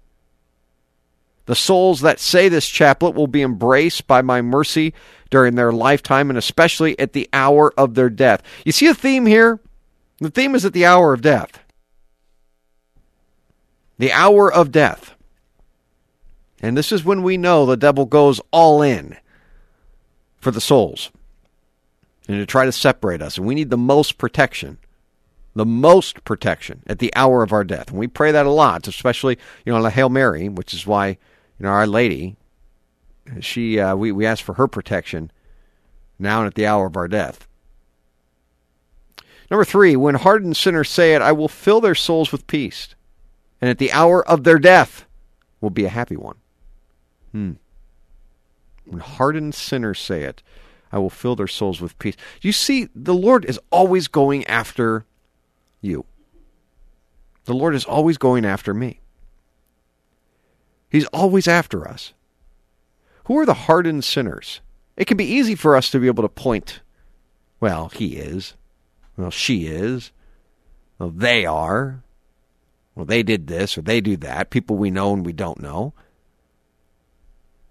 The 1.47 1.55
souls 1.55 2.01
that 2.01 2.19
say 2.19 2.49
this 2.49 2.67
chaplet 2.67 3.15
will 3.15 3.27
be 3.27 3.41
embraced 3.41 4.05
by 4.05 4.21
my 4.21 4.41
mercy 4.41 4.93
during 5.29 5.55
their 5.55 5.71
lifetime 5.71 6.29
and 6.29 6.37
especially 6.37 6.97
at 6.99 7.13
the 7.13 7.27
hour 7.33 7.73
of 7.77 7.95
their 7.95 8.09
death. 8.09 8.43
You 8.65 8.73
see 8.73 8.87
a 8.87 8.93
theme 8.93 9.25
here? 9.25 9.59
The 10.19 10.29
theme 10.29 10.55
is 10.55 10.65
at 10.65 10.73
the 10.73 10.85
hour 10.85 11.13
of 11.13 11.21
death. 11.21 11.63
The 13.97 14.11
hour 14.11 14.51
of 14.51 14.71
death. 14.71 15.15
And 16.61 16.77
this 16.77 16.91
is 16.91 17.05
when 17.05 17.23
we 17.23 17.37
know 17.37 17.65
the 17.65 17.77
devil 17.77 18.05
goes 18.05 18.41
all 18.51 18.81
in 18.81 19.15
for 20.37 20.51
the 20.51 20.61
souls 20.61 21.11
and 22.27 22.37
to 22.37 22.45
try 22.45 22.65
to 22.65 22.71
separate 22.71 23.21
us. 23.21 23.37
And 23.37 23.47
we 23.47 23.55
need 23.55 23.69
the 23.69 23.77
most 23.77 24.17
protection, 24.17 24.79
the 25.55 25.65
most 25.65 26.23
protection 26.25 26.83
at 26.87 26.99
the 26.99 27.15
hour 27.15 27.41
of 27.41 27.53
our 27.53 27.63
death. 27.63 27.89
And 27.89 27.99
we 27.99 28.07
pray 28.07 28.31
that 28.31 28.45
a 28.45 28.51
lot, 28.51 28.87
especially, 28.87 29.37
you 29.65 29.71
know, 29.71 29.77
on 29.77 29.83
the 29.83 29.91
Hail 29.91 30.09
Mary, 30.09 30.49
which 30.49 30.73
is 30.73 30.85
why, 30.85 31.17
you 31.59 31.65
know, 31.65 31.69
Our 31.69 31.87
Lady, 31.87 32.37
she, 33.39 33.79
uh, 33.79 33.95
we, 33.95 34.11
we 34.11 34.25
ask 34.25 34.43
for 34.43 34.53
her 34.55 34.67
protection 34.67 35.31
now 36.19 36.39
and 36.39 36.47
at 36.47 36.55
the 36.55 36.65
hour 36.65 36.87
of 36.87 36.97
our 36.97 37.07
death. 37.07 37.47
Number 39.49 39.65
three, 39.65 39.95
when 39.95 40.15
hardened 40.15 40.57
sinners 40.57 40.89
say 40.89 41.13
it, 41.13 41.21
I 41.21 41.31
will 41.31 41.47
fill 41.47 41.79
their 41.79 41.95
souls 41.95 42.31
with 42.31 42.47
peace. 42.47 42.95
And 43.61 43.69
at 43.69 43.77
the 43.77 43.91
hour 43.91 44.27
of 44.27 44.43
their 44.43 44.59
death 44.59 45.05
will 45.61 45.69
be 45.69 45.85
a 45.85 45.89
happy 45.89 46.17
one. 46.17 46.35
Hmm. 47.31 47.53
When 48.85 48.99
hardened 48.99 49.55
sinners 49.55 49.99
say 49.99 50.23
it, 50.23 50.43
I 50.91 50.99
will 50.99 51.09
fill 51.09 51.35
their 51.35 51.47
souls 51.47 51.81
with 51.81 51.97
peace. 51.99 52.15
You 52.41 52.51
see, 52.51 52.89
the 52.95 53.13
Lord 53.13 53.45
is 53.45 53.59
always 53.71 54.07
going 54.07 54.45
after 54.45 55.05
you. 55.81 56.05
The 57.45 57.53
Lord 57.53 57.75
is 57.75 57.85
always 57.85 58.17
going 58.17 58.45
after 58.45 58.73
me. 58.73 58.99
He's 60.89 61.05
always 61.07 61.47
after 61.47 61.87
us. 61.87 62.13
Who 63.25 63.37
are 63.37 63.45
the 63.45 63.53
hardened 63.53 64.03
sinners? 64.03 64.61
It 64.95 65.05
can 65.05 65.17
be 65.17 65.25
easy 65.25 65.55
for 65.55 65.75
us 65.75 65.89
to 65.91 65.99
be 65.99 66.07
able 66.07 66.23
to 66.23 66.29
point, 66.29 66.81
well, 67.59 67.89
he 67.89 68.15
is. 68.15 68.55
Well, 69.17 69.31
she 69.31 69.67
is. 69.67 70.11
Well, 70.97 71.09
they 71.09 71.45
are. 71.45 72.03
Well, 72.95 73.05
they 73.05 73.23
did 73.23 73.47
this 73.47 73.77
or 73.77 73.81
they 73.81 74.01
do 74.01 74.17
that. 74.17 74.49
People 74.49 74.77
we 74.77 74.89
know 74.89 75.13
and 75.13 75.25
we 75.25 75.33
don't 75.33 75.61
know. 75.61 75.93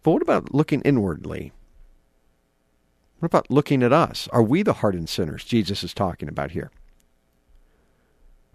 But 0.03 0.13
what 0.13 0.23
about 0.23 0.55
looking 0.55 0.83
inwardly? 0.83 1.53
What 3.19 3.27
about 3.27 3.51
looking 3.51 3.83
at 3.83 3.93
us? 3.93 4.29
Are 4.33 4.43
we 4.43 4.63
the 4.63 4.75
hardened 4.75 5.09
sinners 5.09 5.43
Jesus 5.43 5.83
is 5.83 5.95
talking 5.95 6.29
about 6.29 6.53
here? 6.53 6.71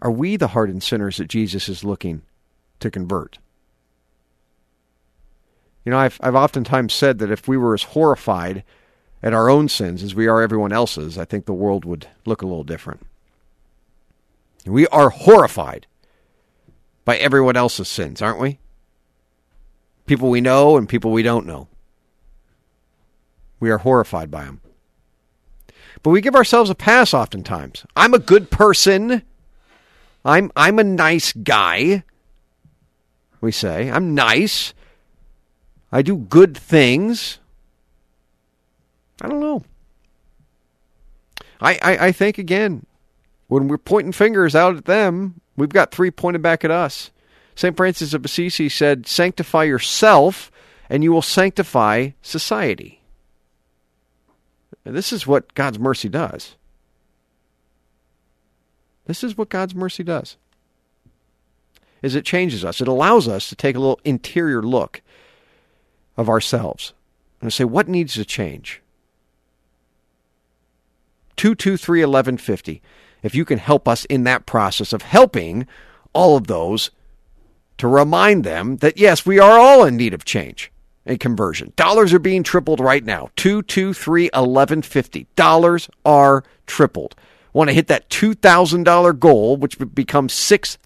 Are 0.02 0.12
we 0.12 0.38
the 0.38 0.50
hardened 0.50 0.84
sinners 0.84 1.18
that 1.18 1.28
Jesus 1.28 1.68
is 1.68 1.84
looking 1.84 2.22
to 2.80 2.90
convert? 2.90 3.38
You 5.86 5.92
know, 5.92 5.98
I've, 5.98 6.20
I've 6.22 6.36
oftentimes 6.36 6.94
said 6.94 7.20
that 7.20 7.32
if 7.32 7.48
we 7.48 7.58
were 7.58 7.74
as 7.74 7.84
horrified 7.84 8.64
at 9.24 9.34
our 9.34 9.50
own 9.50 9.68
sins 9.70 10.04
as 10.04 10.16
we 10.16 10.28
are 10.28 10.42
everyone 10.42 10.72
else's, 10.72 11.18
I 11.18 11.26
think 11.26 11.46
the 11.46 11.54
world 11.54 11.86
would 11.86 12.08
look 12.26 12.42
a 12.42 12.48
little 12.48 12.64
different. 12.64 13.06
We 14.66 14.88
are 14.88 15.10
horrified 15.10 15.88
by 17.04 17.18
everyone 17.18 17.58
else's 17.58 17.88
sins, 17.88 18.22
aren't 18.22 18.40
we? 18.40 18.60
people 20.12 20.30
we 20.30 20.42
know 20.42 20.76
and 20.76 20.90
people 20.90 21.12
we 21.12 21.24
don't 21.24 21.46
know. 21.46 21.70
We 23.62 23.70
are 23.70 23.78
horrified 23.78 24.30
by 24.30 24.44
them. 24.44 24.60
But 26.04 26.10
we 26.10 26.20
give 26.20 26.36
ourselves 26.36 26.70
a 26.70 26.76
pass 26.76 27.14
oftentimes. 27.14 27.86
I'm 27.96 28.14
a 28.14 28.20
good 28.20 28.52
person. 28.52 29.22
I'm 30.26 30.52
I'm 30.54 30.80
a 30.80 30.84
nice 30.84 31.32
guy. 31.32 32.04
We 33.40 33.54
say, 33.54 33.90
I'm 33.90 34.14
nice. 34.14 34.74
I 35.92 36.02
do 36.02 36.18
good 36.18 36.58
things. 36.58 37.40
I 39.22 39.28
don't 39.28 39.40
know. 39.40 39.64
I, 41.60 41.74
I, 41.82 42.08
I 42.08 42.12
think 42.12 42.38
again, 42.38 42.86
when 43.48 43.68
we're 43.68 43.78
pointing 43.78 44.14
fingers 44.14 44.56
out 44.56 44.78
at 44.78 44.86
them, 44.86 45.42
we've 45.58 45.70
got 45.70 45.92
three 45.92 46.10
pointed 46.10 46.42
back 46.42 46.64
at 46.64 46.72
us. 46.72 47.12
St. 47.56 47.76
Francis 47.76 48.14
of 48.14 48.24
Assisi 48.24 48.70
said, 48.70 49.06
Sanctify 49.06 49.66
yourself, 49.66 50.52
and 50.90 51.04
you 51.04 51.12
will 51.12 51.22
sanctify 51.22 52.12
society. 52.22 53.02
And 54.86 54.96
this 54.96 55.14
is 55.14 55.28
what 55.28 55.54
God's 55.54 55.78
mercy 55.78 56.10
does. 56.10 56.56
This 59.06 59.24
is 59.24 59.38
what 59.38 59.50
God's 59.50 59.76
mercy 59.76 60.04
does. 60.04 60.38
Is 62.02 62.16
it 62.16 62.26
changes 62.26 62.66
us. 62.66 62.82
It 62.82 62.88
allows 62.88 63.28
us 63.28 63.50
to 63.50 63.56
take 63.56 63.76
a 63.76 63.80
little 63.80 64.00
interior 64.04 64.64
look 64.64 65.02
of 66.18 66.30
ourselves 66.30 66.94
and 67.42 67.52
say, 67.52 67.64
what 67.64 67.88
needs 67.88 68.14
to 68.16 68.26
change? 68.26 68.82
223 71.38 72.02
1150. 72.02 72.82
If 73.24 73.36
you 73.36 73.46
can 73.46 73.58
help 73.58 73.88
us 73.88 74.06
in 74.06 74.24
that 74.26 74.46
process 74.46 74.94
of 74.94 75.02
helping 75.02 75.68
all 76.14 76.38
of 76.38 76.48
those 76.48 76.92
to 77.78 77.88
remind 77.88 78.44
them 78.44 78.78
that, 78.78 78.98
yes, 78.98 79.26
we 79.26 79.40
are 79.40 79.60
all 79.60 79.86
in 79.86 79.98
need 79.98 80.14
of 80.14 80.26
change 80.26 80.72
and 81.06 81.20
conversion. 81.20 81.74
Dollars 81.76 82.14
are 82.14 82.20
being 82.20 82.44
tripled 82.44 82.80
right 82.80 83.04
now. 83.04 83.30
223 83.38 84.26
1150. 84.26 85.28
Dollars 85.36 85.90
are 86.06 86.44
tripled. 86.68 87.16
Want 87.54 87.70
to 87.70 87.74
hit 87.74 87.88
that 87.88 88.10
$2,000 88.10 89.20
goal, 89.20 89.58
which 89.58 89.78
becomes 89.94 90.34
$6,000. 90.34 90.78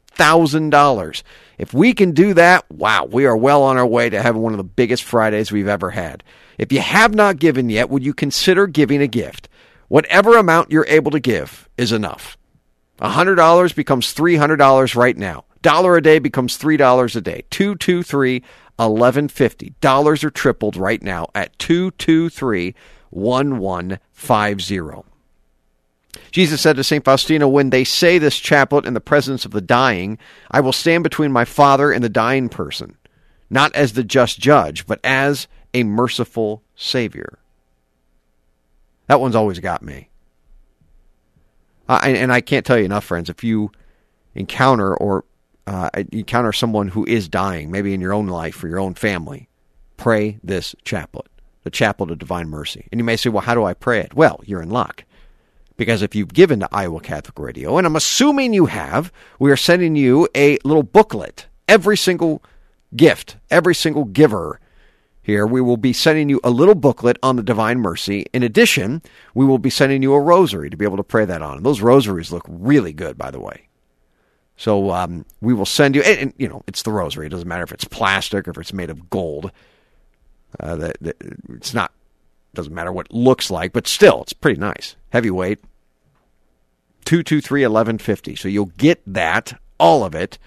If 1.58 1.74
we 1.74 1.94
can 1.94 2.12
do 2.12 2.34
that, 2.34 2.70
wow, 2.72 3.06
we 3.06 3.26
are 3.26 3.38
well 3.38 3.64
on 3.64 3.78
our 3.78 3.86
way 3.86 4.10
to 4.10 4.22
having 4.22 4.42
one 4.42 4.54
of 4.54 4.58
the 4.58 4.64
biggest 4.64 5.04
Fridays 5.04 5.52
we've 5.52 5.68
ever 5.68 5.92
had. 5.92 6.24
If 6.58 6.72
you 6.72 6.82
have 6.82 7.14
not 7.14 7.40
given 7.40 7.70
yet, 7.70 7.90
would 7.90 8.04
you 8.04 8.14
consider 8.14 8.68
giving 8.68 9.02
a 9.02 9.08
gift? 9.08 9.50
Whatever 9.88 10.38
amount 10.38 10.72
you're 10.72 10.86
able 10.88 11.12
to 11.12 11.20
give 11.20 11.70
is 11.78 11.92
enough. 11.92 12.38
$100 13.00 13.76
becomes 13.76 14.14
$300 14.14 14.96
right 14.96 15.18
now. 15.18 15.46
Dollar 15.62 15.98
a 15.98 16.02
day 16.02 16.20
becomes 16.20 16.58
$3 16.58 17.16
a 17.16 17.22
day. 17.22 17.44
223 17.50 18.40
1150. 18.78 19.74
Dollars 19.82 20.24
are 20.24 20.30
tripled 20.30 20.78
right 20.78 21.02
now 21.02 21.28
at 21.34 21.58
223 21.60 22.76
1150. 23.10 25.15
Jesus 26.32 26.62
said 26.62 26.76
to 26.76 26.84
St. 26.84 27.04
Faustina, 27.04 27.48
When 27.48 27.70
they 27.70 27.84
say 27.84 28.18
this 28.18 28.38
chaplet 28.38 28.86
in 28.86 28.94
the 28.94 29.02
presence 29.02 29.46
of 29.46 29.52
the 29.52 29.62
dying, 29.62 30.18
I 30.52 30.62
will 30.62 30.74
stand 30.74 31.04
between 31.04 31.32
my 31.32 31.46
Father 31.46 31.92
and 31.92 32.04
the 32.04 32.10
dying 32.10 32.50
person, 32.50 32.98
not 33.50 33.74
as 33.76 33.94
the 33.94 34.04
just 34.04 34.40
judge, 34.40 34.86
but 34.86 35.00
as 35.04 35.48
a 35.74 35.84
merciful 35.84 36.64
Savior. 36.76 37.40
That 39.08 39.22
one's 39.22 39.36
always 39.36 39.60
got 39.60 39.82
me. 39.82 40.10
Uh, 41.88 42.00
and, 42.04 42.18
and, 42.18 42.34
I 42.34 42.42
can't 42.42 42.66
tell 42.66 42.80
you 42.80 42.86
enough, 42.86 43.04
friends, 43.04 43.30
if 43.30 43.44
you 43.44 43.72
encounter 44.34 44.96
or 44.96 45.24
uh, 45.68 45.90
encounter 46.12 46.52
someone 46.52 46.88
who 46.88 47.06
is 47.06 47.30
dying, 47.30 47.72
maybe 47.72 47.94
in 47.94 48.02
your 48.02 48.14
own 48.14 48.28
life 48.28 48.64
or 48.64 48.68
your 48.68 48.80
own 48.80 48.96
family, 48.96 49.50
pray 49.98 50.40
this 50.44 50.76
chaplet, 50.84 51.28
the 51.64 51.70
chaplet 51.70 52.10
of 52.10 52.18
divine 52.18 52.50
mercy. 52.50 52.88
And 52.92 53.00
you 53.00 53.06
may 53.06 53.18
say, 53.18 53.30
well, 53.30 53.44
how 53.44 53.54
do 53.54 53.64
I 53.64 53.74
pray 53.74 54.00
it? 54.00 54.16
Well, 54.16 54.42
you're 54.46 54.62
in 54.62 54.70
luck. 54.70 55.05
Because 55.78 56.02
if 56.02 56.16
you've 56.16 56.34
given 56.34 56.62
to 56.62 56.70
Iowa 56.72 57.02
Catholic 57.02 57.38
Radio, 57.38 57.78
and 57.78 57.86
I'm 57.86 57.96
assuming 57.96 58.54
you 58.54 58.68
have, 58.68 59.12
we 59.40 59.52
are 59.52 59.58
sending 59.58 59.96
you 59.96 60.28
a 60.34 60.58
little 60.64 60.84
booklet. 60.84 61.48
Every 61.68 61.98
single 61.98 62.42
gift, 62.96 63.36
every 63.50 63.76
single 63.76 64.06
giver 64.06 64.60
here, 65.22 65.46
we 65.46 65.60
will 65.60 65.78
be 65.78 65.92
sending 65.92 66.30
you 66.30 66.40
a 66.44 66.52
little 66.52 66.76
booklet 66.76 67.18
on 67.24 67.36
the 67.36 67.44
Divine 67.44 67.80
Mercy. 67.80 68.28
In 68.32 68.44
addition, 68.44 69.02
we 69.34 69.44
will 69.44 69.58
be 69.58 69.70
sending 69.70 70.04
you 70.04 70.14
a 70.14 70.20
rosary 70.20 70.70
to 70.70 70.78
be 70.78 70.86
able 70.86 70.98
to 70.98 71.04
pray 71.04 71.26
that 71.26 71.42
on. 71.42 71.64
Those 71.64 71.82
rosaries 71.82 72.32
look 72.32 72.46
really 72.48 72.94
good, 72.94 73.18
by 73.18 73.32
the 73.32 73.40
way. 73.40 73.68
So 74.56 74.92
um, 74.92 75.26
we 75.42 75.54
will 75.54 75.66
send 75.66 75.96
you, 75.96 76.02
and, 76.04 76.20
and, 76.20 76.34
you 76.38 76.48
know, 76.48 76.64
it's 76.68 76.84
the 76.84 76.92
rosary. 76.92 77.26
It 77.26 77.30
doesn't 77.30 77.48
matter 77.48 77.64
if 77.64 77.72
it's 77.72 77.86
plastic 77.86 78.48
or 78.48 78.52
if 78.52 78.58
it's 78.58 78.72
made 78.72 78.90
of 78.90 79.10
gold. 79.10 79.52
Uh, 80.60 80.76
the, 80.76 80.94
the, 81.02 81.16
it's 81.50 81.74
not, 81.74 81.92
doesn't 82.54 82.74
matter 82.74 82.94
what 82.94 83.08
it 83.08 83.14
looks 83.14 83.52
like, 83.52 83.74
but 83.74 83.88
still, 83.88 84.22
it's 84.22 84.32
pretty 84.32 84.60
nice. 84.60 84.96
Heavyweight. 85.16 85.60
223 87.06 87.62
1150. 87.62 88.36
So 88.36 88.50
you'll 88.50 88.66
get 88.66 89.02
that, 89.08 89.58
all 89.80 90.04
of 90.04 90.14
it, 90.14 90.38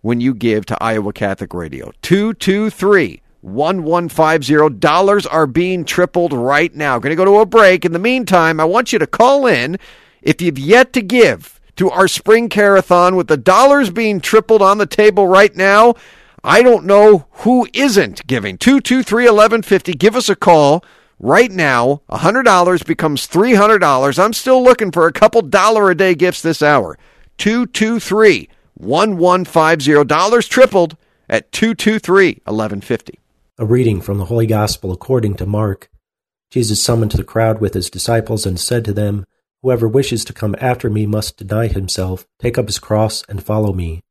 when 0.00 0.20
you 0.20 0.34
give 0.34 0.66
to 0.66 0.82
Iowa 0.82 1.12
Catholic 1.12 1.54
Radio. 1.54 1.92
223 2.02 3.22
1150. 3.42 4.80
Dollars 4.80 5.24
are 5.24 5.46
being 5.46 5.84
tripled 5.84 6.32
right 6.32 6.74
now. 6.74 6.98
Going 6.98 7.12
to 7.12 7.16
go 7.16 7.24
to 7.24 7.38
a 7.38 7.46
break. 7.46 7.84
In 7.84 7.92
the 7.92 8.00
meantime, 8.00 8.58
I 8.58 8.64
want 8.64 8.92
you 8.92 8.98
to 8.98 9.06
call 9.06 9.46
in 9.46 9.78
if 10.20 10.42
you've 10.42 10.58
yet 10.58 10.92
to 10.94 11.00
give 11.00 11.60
to 11.76 11.88
our 11.88 12.08
spring 12.08 12.48
carathon 12.48 13.14
with 13.14 13.28
the 13.28 13.36
dollars 13.36 13.88
being 13.88 14.20
tripled 14.20 14.62
on 14.62 14.78
the 14.78 14.86
table 14.86 15.28
right 15.28 15.54
now. 15.54 15.94
I 16.42 16.64
don't 16.64 16.86
know 16.86 17.28
who 17.30 17.68
isn't 17.72 18.26
giving. 18.26 18.58
223 18.58 19.26
1150. 19.26 19.92
Give 19.92 20.16
us 20.16 20.28
a 20.28 20.34
call 20.34 20.82
right 21.18 21.50
now. 21.50 22.02
$100 22.10 22.86
becomes 22.86 23.26
$300. 23.26 24.18
I'm 24.22 24.32
still 24.32 24.62
looking 24.62 24.90
for 24.90 25.06
a 25.06 25.12
couple 25.12 25.42
dollar 25.42 25.90
a 25.90 25.94
day 25.94 26.14
gifts 26.14 26.42
this 26.42 26.62
hour. 26.62 26.98
223 27.38 28.48
1150. 28.74 30.04
Dollars 30.04 30.48
tripled 30.48 30.96
at 31.28 31.52
223 31.52 32.42
1150. 32.44 33.18
A 33.58 33.66
reading 33.66 34.00
from 34.00 34.18
the 34.18 34.26
Holy 34.26 34.46
Gospel 34.46 34.92
according 34.92 35.34
to 35.36 35.46
Mark. 35.46 35.90
Jesus 36.50 36.82
summoned 36.82 37.12
the 37.12 37.24
crowd 37.24 37.60
with 37.60 37.74
his 37.74 37.90
disciples 37.90 38.46
and 38.46 38.58
said 38.58 38.84
to 38.84 38.92
them, 38.92 39.26
Whoever 39.62 39.88
wishes 39.88 40.24
to 40.26 40.32
come 40.32 40.54
after 40.60 40.88
me 40.88 41.04
must 41.04 41.36
deny 41.36 41.66
himself, 41.66 42.26
take 42.38 42.56
up 42.56 42.66
his 42.66 42.78
cross, 42.78 43.24
and 43.28 43.42
follow 43.42 43.72
me. 43.72 44.02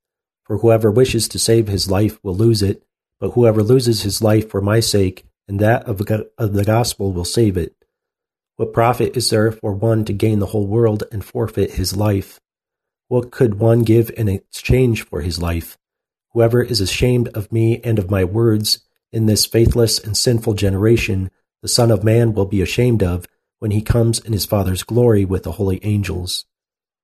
For 0.43 0.57
whoever 0.57 0.91
wishes 0.91 1.29
to 1.29 1.39
save 1.39 1.67
his 1.67 1.89
life 1.89 2.19
will 2.21 2.35
lose 2.35 2.61
it, 2.61 2.83
but 3.19 3.31
whoever 3.31 3.63
loses 3.63 4.01
his 4.01 4.21
life 4.21 4.49
for 4.49 4.61
my 4.61 4.81
sake 4.81 5.25
and 5.47 5.59
that 5.59 5.83
of 5.83 5.97
the 5.97 6.63
gospel 6.65 7.13
will 7.13 7.25
save 7.25 7.57
it. 7.57 7.75
What 8.57 8.73
profit 8.73 9.15
is 9.15 9.29
there 9.29 9.51
for 9.51 9.73
one 9.73 10.03
to 10.05 10.13
gain 10.13 10.39
the 10.39 10.47
whole 10.47 10.67
world 10.67 11.03
and 11.11 11.23
forfeit 11.23 11.71
his 11.71 11.95
life? 11.95 12.39
What 13.07 13.31
could 13.31 13.59
one 13.59 13.83
give 13.83 14.11
in 14.17 14.27
exchange 14.27 15.03
for 15.03 15.21
his 15.21 15.41
life? 15.41 15.77
Whoever 16.33 16.61
is 16.61 16.81
ashamed 16.81 17.29
of 17.29 17.51
me 17.51 17.79
and 17.83 17.99
of 17.99 18.09
my 18.09 18.23
words, 18.23 18.79
in 19.11 19.25
this 19.25 19.45
faithless 19.45 19.99
and 19.99 20.17
sinful 20.17 20.55
generation, 20.55 21.31
the 21.61 21.67
Son 21.67 21.91
of 21.91 22.03
Man 22.03 22.33
will 22.33 22.45
be 22.45 22.61
ashamed 22.61 23.01
of 23.01 23.25
when 23.59 23.71
he 23.71 23.81
comes 23.81 24.19
in 24.19 24.33
his 24.33 24.45
Father's 24.45 24.83
glory 24.83 25.23
with 25.23 25.43
the 25.43 25.53
holy 25.53 25.83
angels. 25.83 26.45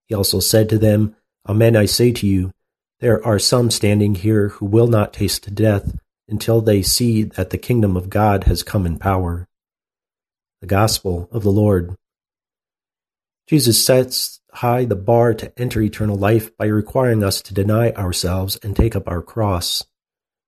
He 0.07 0.15
also 0.15 0.39
said 0.39 0.69
to 0.69 0.77
them, 0.77 1.15
Amen, 1.47 1.75
I 1.75 1.85
say 1.85 2.11
to 2.11 2.27
you, 2.27 2.51
there 2.99 3.25
are 3.25 3.39
some 3.39 3.71
standing 3.71 4.15
here 4.15 4.49
who 4.49 4.65
will 4.65 4.87
not 4.87 5.13
taste 5.13 5.53
death 5.55 5.97
until 6.27 6.61
they 6.61 6.81
see 6.81 7.23
that 7.23 7.49
the 7.49 7.57
kingdom 7.57 7.97
of 7.97 8.09
God 8.09 8.45
has 8.45 8.63
come 8.63 8.85
in 8.85 8.97
power. 8.97 9.47
The 10.61 10.67
Gospel 10.67 11.27
of 11.31 11.43
the 11.43 11.51
Lord. 11.51 11.95
Jesus 13.47 13.85
sets 13.85 14.39
high 14.53 14.85
the 14.85 14.95
bar 14.95 15.33
to 15.33 15.51
enter 15.59 15.81
eternal 15.81 16.15
life 16.15 16.55
by 16.57 16.65
requiring 16.65 17.23
us 17.23 17.41
to 17.41 17.53
deny 17.53 17.91
ourselves 17.91 18.55
and 18.57 18.75
take 18.75 18.95
up 18.95 19.07
our 19.07 19.21
cross. 19.21 19.83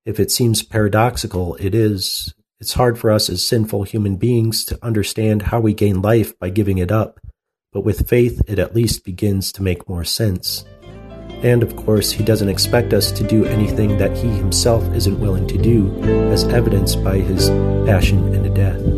If 0.06 0.20
it 0.20 0.32
seems 0.32 0.64
paradoxical, 0.64 1.56
it 1.56 1.76
is. 1.76 2.34
It's 2.60 2.74
hard 2.74 2.98
for 2.98 3.12
us 3.12 3.30
as 3.30 3.46
sinful 3.46 3.84
human 3.84 4.16
beings 4.16 4.64
to 4.66 4.80
understand 4.82 5.42
how 5.44 5.60
we 5.60 5.74
gain 5.74 6.02
life 6.02 6.38
by 6.40 6.50
giving 6.50 6.78
it 6.78 6.92
up, 6.92 7.20
but 7.74 7.82
with 7.82 8.08
faith, 8.08 8.42
it 8.48 8.60
at 8.60 8.74
least 8.74 9.04
begins 9.04 9.52
to 9.54 9.64
make 9.64 9.90
more 9.90 10.06
sense. 10.06 10.64
And 11.46 11.62
of 11.62 11.76
course, 11.76 12.10
he 12.10 12.24
doesn't 12.24 12.50
expect 12.50 12.92
us 12.92 13.12
to 13.12 13.24
do 13.24 13.46
anything 13.46 14.00
that 14.00 14.18
he 14.18 14.30
himself 14.30 14.84
isn't 14.96 15.20
willing 15.20 15.46
to 15.46 15.60
do, 15.60 15.96
as 16.32 16.44
evidenced 16.46 17.04
by 17.04 17.20
his 17.20 17.50
passion 17.86 18.34
and 18.34 18.56
death. 18.56 18.95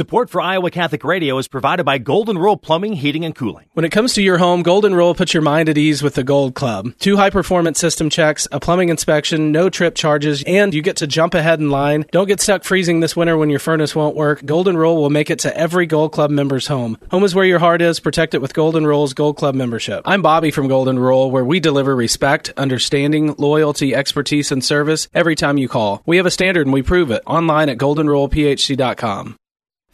Support 0.00 0.30
for 0.30 0.40
Iowa 0.40 0.70
Catholic 0.70 1.04
Radio 1.04 1.36
is 1.36 1.46
provided 1.46 1.84
by 1.84 1.98
Golden 1.98 2.38
Rule 2.38 2.56
Plumbing, 2.56 2.94
Heating, 2.94 3.22
and 3.26 3.34
Cooling. 3.34 3.66
When 3.74 3.84
it 3.84 3.92
comes 3.92 4.14
to 4.14 4.22
your 4.22 4.38
home, 4.38 4.62
Golden 4.62 4.94
Rule 4.94 5.14
puts 5.14 5.34
your 5.34 5.42
mind 5.42 5.68
at 5.68 5.76
ease 5.76 6.02
with 6.02 6.14
the 6.14 6.24
Gold 6.24 6.54
Club. 6.54 6.94
Two 6.98 7.18
high 7.18 7.28
performance 7.28 7.78
system 7.78 8.08
checks, 8.08 8.48
a 8.50 8.60
plumbing 8.60 8.88
inspection, 8.88 9.52
no 9.52 9.68
trip 9.68 9.94
charges, 9.94 10.42
and 10.46 10.72
you 10.72 10.80
get 10.80 10.96
to 10.96 11.06
jump 11.06 11.34
ahead 11.34 11.60
in 11.60 11.68
line. 11.68 12.06
Don't 12.12 12.28
get 12.28 12.40
stuck 12.40 12.64
freezing 12.64 13.00
this 13.00 13.14
winter 13.14 13.36
when 13.36 13.50
your 13.50 13.58
furnace 13.58 13.94
won't 13.94 14.16
work. 14.16 14.42
Golden 14.42 14.74
Rule 14.74 14.96
will 14.96 15.10
make 15.10 15.28
it 15.28 15.40
to 15.40 15.54
every 15.54 15.84
Gold 15.84 16.12
Club 16.12 16.30
member's 16.30 16.68
home. 16.68 16.96
Home 17.10 17.24
is 17.24 17.34
where 17.34 17.44
your 17.44 17.58
heart 17.58 17.82
is. 17.82 18.00
Protect 18.00 18.32
it 18.32 18.40
with 18.40 18.54
Golden 18.54 18.86
Rule's 18.86 19.12
Gold 19.12 19.36
Club 19.36 19.54
membership. 19.54 20.00
I'm 20.06 20.22
Bobby 20.22 20.50
from 20.50 20.66
Golden 20.66 20.98
Rule, 20.98 21.30
where 21.30 21.44
we 21.44 21.60
deliver 21.60 21.94
respect, 21.94 22.54
understanding, 22.56 23.34
loyalty, 23.36 23.94
expertise, 23.94 24.50
and 24.50 24.64
service 24.64 25.08
every 25.12 25.36
time 25.36 25.58
you 25.58 25.68
call. 25.68 26.02
We 26.06 26.16
have 26.16 26.24
a 26.24 26.30
standard 26.30 26.66
and 26.66 26.72
we 26.72 26.80
prove 26.80 27.10
it 27.10 27.22
online 27.26 27.68
at 27.68 27.76
goldenrulephc.com. 27.76 29.36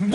All 0.00 0.06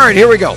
right, 0.00 0.14
here 0.14 0.28
we 0.28 0.38
go. 0.38 0.54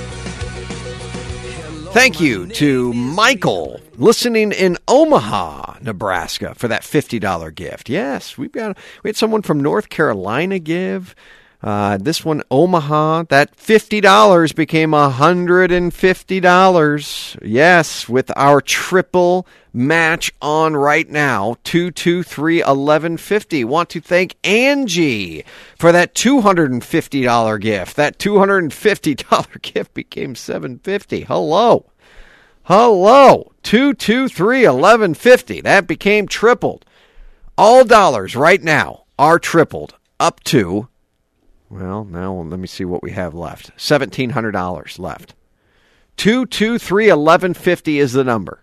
Thank 1.90 2.20
you 2.20 2.46
to 2.46 2.92
Michael 2.92 3.80
listening 3.96 4.52
in 4.52 4.78
Omaha, 4.86 5.78
Nebraska 5.82 6.54
for 6.54 6.68
that 6.68 6.82
$50 6.82 7.52
gift. 7.56 7.88
Yes, 7.88 8.38
we've 8.38 8.52
got 8.52 8.78
we 9.02 9.08
had 9.08 9.16
someone 9.16 9.42
from 9.42 9.58
North 9.58 9.88
Carolina 9.88 10.60
give 10.60 11.16
uh, 11.60 11.98
this 11.98 12.24
one, 12.24 12.44
Omaha, 12.52 13.24
that 13.30 13.56
$50 13.56 14.54
became 14.54 14.92
$150. 14.92 17.38
Yes, 17.42 18.08
with 18.08 18.30
our 18.36 18.60
triple 18.60 19.44
match 19.72 20.32
on 20.40 20.76
right 20.76 21.08
now 21.08 21.56
223 21.64 22.58
1150 22.58 23.64
want 23.64 23.88
to 23.90 24.00
thank 24.00 24.36
angie 24.42 25.44
for 25.76 25.92
that 25.92 26.14
$250 26.14 27.60
gift. 27.60 27.96
That 27.96 28.18
$250 28.18 29.62
gift 29.74 29.94
became 29.94 30.36
750 30.36 31.22
hello. 31.22 31.86
Hello. 32.64 33.52
223 33.62 34.62
1150 34.62 35.60
that 35.62 35.86
became 35.86 36.28
tripled. 36.28 36.84
All 37.56 37.84
dollars 37.84 38.36
right 38.36 38.62
now 38.62 39.04
are 39.18 39.38
tripled 39.38 39.94
up 40.20 40.44
to 40.44 40.88
well, 41.70 42.04
now 42.04 42.34
let 42.34 42.58
me 42.58 42.66
see 42.66 42.84
what 42.84 43.02
we 43.02 43.12
have 43.12 43.34
left. 43.34 43.70
Seventeen 43.76 44.30
hundred 44.30 44.52
dollars 44.52 44.98
left. 44.98 45.34
Two 46.16 46.46
two 46.46 46.78
three 46.78 47.08
eleven 47.08 47.54
fifty 47.54 47.98
is 47.98 48.12
the 48.12 48.24
number. 48.24 48.62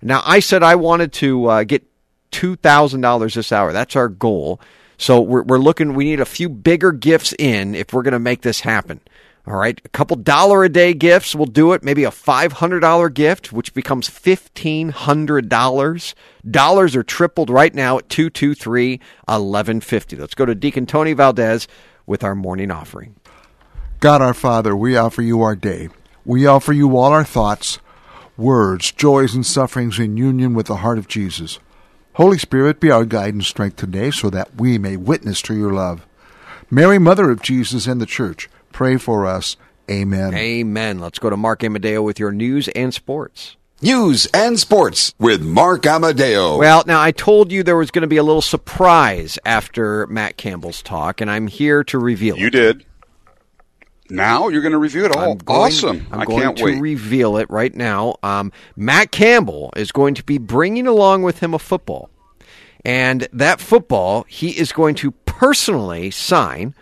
Now 0.00 0.22
I 0.24 0.40
said 0.40 0.62
I 0.62 0.76
wanted 0.76 1.12
to 1.14 1.46
uh, 1.46 1.64
get 1.64 1.86
two 2.30 2.56
thousand 2.56 3.00
dollars 3.00 3.34
this 3.34 3.52
hour. 3.52 3.72
That's 3.72 3.96
our 3.96 4.08
goal. 4.08 4.60
So 4.98 5.20
we're 5.20 5.42
we're 5.42 5.58
looking. 5.58 5.94
We 5.94 6.04
need 6.04 6.20
a 6.20 6.24
few 6.24 6.48
bigger 6.48 6.92
gifts 6.92 7.34
in 7.38 7.74
if 7.74 7.92
we're 7.92 8.02
going 8.02 8.12
to 8.12 8.18
make 8.18 8.42
this 8.42 8.60
happen. 8.60 9.00
All 9.48 9.54
right, 9.54 9.80
a 9.84 9.88
couple 9.90 10.16
dollar 10.16 10.64
a 10.64 10.68
day 10.68 10.92
gifts 10.92 11.32
will 11.32 11.46
do 11.46 11.72
it. 11.72 11.84
Maybe 11.84 12.02
a 12.02 12.10
five 12.10 12.54
hundred 12.54 12.80
dollar 12.80 13.08
gift, 13.08 13.52
which 13.52 13.74
becomes 13.74 14.08
fifteen 14.08 14.88
hundred 14.88 15.48
dollars. 15.48 16.14
Dollars 16.48 16.96
are 16.96 17.04
tripled 17.04 17.48
right 17.48 17.72
now 17.72 17.98
at 17.98 18.08
two 18.08 18.28
two 18.28 18.54
three 18.54 19.00
eleven 19.28 19.80
fifty. 19.80 20.16
Let's 20.16 20.34
go 20.34 20.46
to 20.46 20.54
Deacon 20.54 20.86
Tony 20.86 21.12
Valdez 21.12 21.68
with 22.06 22.24
our 22.24 22.34
morning 22.34 22.70
offering. 22.70 23.16
God 24.00 24.22
our 24.22 24.34
Father, 24.34 24.76
we 24.76 24.96
offer 24.96 25.22
you 25.22 25.42
our 25.42 25.56
day. 25.56 25.88
We 26.24 26.46
offer 26.46 26.72
you 26.72 26.96
all 26.96 27.12
our 27.12 27.24
thoughts, 27.24 27.78
words, 28.36 28.92
joys, 28.92 29.34
and 29.34 29.44
sufferings 29.44 29.98
in 29.98 30.16
union 30.16 30.54
with 30.54 30.66
the 30.66 30.76
heart 30.76 30.98
of 30.98 31.08
Jesus. 31.08 31.58
Holy 32.14 32.38
Spirit, 32.38 32.80
be 32.80 32.90
our 32.90 33.04
guide 33.04 33.34
and 33.34 33.44
strength 33.44 33.76
today 33.76 34.10
so 34.10 34.30
that 34.30 34.56
we 34.56 34.78
may 34.78 34.96
witness 34.96 35.42
to 35.42 35.54
your 35.54 35.72
love. 35.72 36.06
Mary, 36.70 36.98
Mother 36.98 37.30
of 37.30 37.42
Jesus 37.42 37.86
and 37.86 38.00
the 38.00 38.06
Church, 38.06 38.48
pray 38.72 38.96
for 38.96 39.26
us. 39.26 39.56
Amen. 39.90 40.34
Amen. 40.34 40.98
Let's 40.98 41.18
go 41.18 41.30
to 41.30 41.36
Mark 41.36 41.62
Amadeo 41.62 42.02
with 42.02 42.18
your 42.18 42.32
news 42.32 42.68
and 42.68 42.92
sports. 42.92 43.55
News 43.82 44.26
and 44.32 44.58
sports 44.58 45.12
with 45.18 45.42
Mark 45.42 45.86
Amadeo. 45.86 46.56
Well, 46.56 46.82
now 46.86 47.00
I 47.02 47.10
told 47.10 47.52
you 47.52 47.62
there 47.62 47.76
was 47.76 47.90
going 47.90 48.02
to 48.02 48.08
be 48.08 48.16
a 48.16 48.22
little 48.22 48.40
surprise 48.40 49.38
after 49.44 50.06
Matt 50.06 50.38
Campbell's 50.38 50.80
talk, 50.82 51.20
and 51.20 51.30
I'm 51.30 51.46
here 51.46 51.84
to 51.84 51.98
reveal 51.98 52.36
You 52.38 52.46
it. 52.46 52.54
You 52.54 52.60
did. 52.60 52.86
Now 54.08 54.48
you're 54.48 54.62
going 54.62 54.72
to 54.72 54.78
review 54.78 55.04
it 55.04 55.14
all. 55.14 55.32
I'm 55.32 55.38
going- 55.38 55.60
awesome. 55.60 56.06
I'm 56.10 56.20
I 56.20 56.24
going 56.24 56.40
can't 56.42 56.56
to 56.58 56.64
wait. 56.64 56.80
reveal 56.80 57.36
it 57.36 57.50
right 57.50 57.74
now. 57.74 58.14
Um, 58.22 58.50
Matt 58.76 59.10
Campbell 59.12 59.72
is 59.76 59.92
going 59.92 60.14
to 60.14 60.24
be 60.24 60.38
bringing 60.38 60.86
along 60.86 61.22
with 61.22 61.40
him 61.40 61.52
a 61.52 61.58
football, 61.58 62.08
and 62.84 63.28
that 63.32 63.60
football 63.60 64.24
he 64.26 64.50
is 64.58 64.72
going 64.72 64.94
to 64.96 65.10
personally 65.10 66.10
sign 66.10 66.74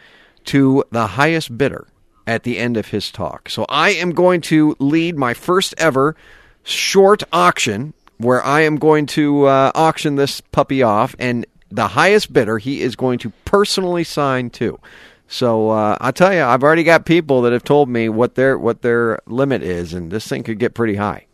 to 0.45 0.85
the 0.93 1.09
highest 1.09 1.59
bidder 1.59 1.89
at 2.27 2.45
the 2.45 2.59
end 2.59 2.77
of 2.77 2.89
his 2.89 3.11
talk. 3.11 3.49
So 3.49 3.67
I 3.69 3.91
am 3.91 4.13
going 4.13 4.43
to 4.43 4.77
lead 4.79 5.19
my 5.19 5.35
first 5.35 5.75
ever 5.77 6.15
short 6.65 7.23
auction 7.33 7.95
where 8.19 8.43
I 8.45 8.63
am 8.63 8.77
going 8.77 9.07
to 9.07 9.47
uh, 9.47 9.73
auction 9.75 10.17
this 10.17 10.41
puppy 10.41 10.83
off, 10.83 11.15
and 11.19 11.47
the 11.71 11.89
highest 11.89 12.33
bidder 12.33 12.59
he 12.59 12.81
is 12.81 12.97
going 12.97 13.19
to 13.21 13.31
personally 13.45 14.05
sign 14.05 14.51
to. 14.51 14.79
So 15.27 15.71
uh, 15.71 15.97
I 16.01 16.11
tell 16.11 16.33
you, 16.33 16.43
I've 16.43 16.63
already 16.63 16.85
got 16.85 17.07
people 17.07 17.43
that 17.43 17.53
have 17.53 17.65
told 17.65 17.89
me 17.89 18.09
what 18.09 18.35
their 18.35 18.59
what 18.59 18.83
their 18.83 19.19
limit 19.27 19.63
is, 19.63 19.95
and 19.95 20.11
this 20.11 20.27
thing 20.29 20.43
could 20.43 20.59
get 20.59 20.75
pretty 20.75 20.97
high. 20.97 21.27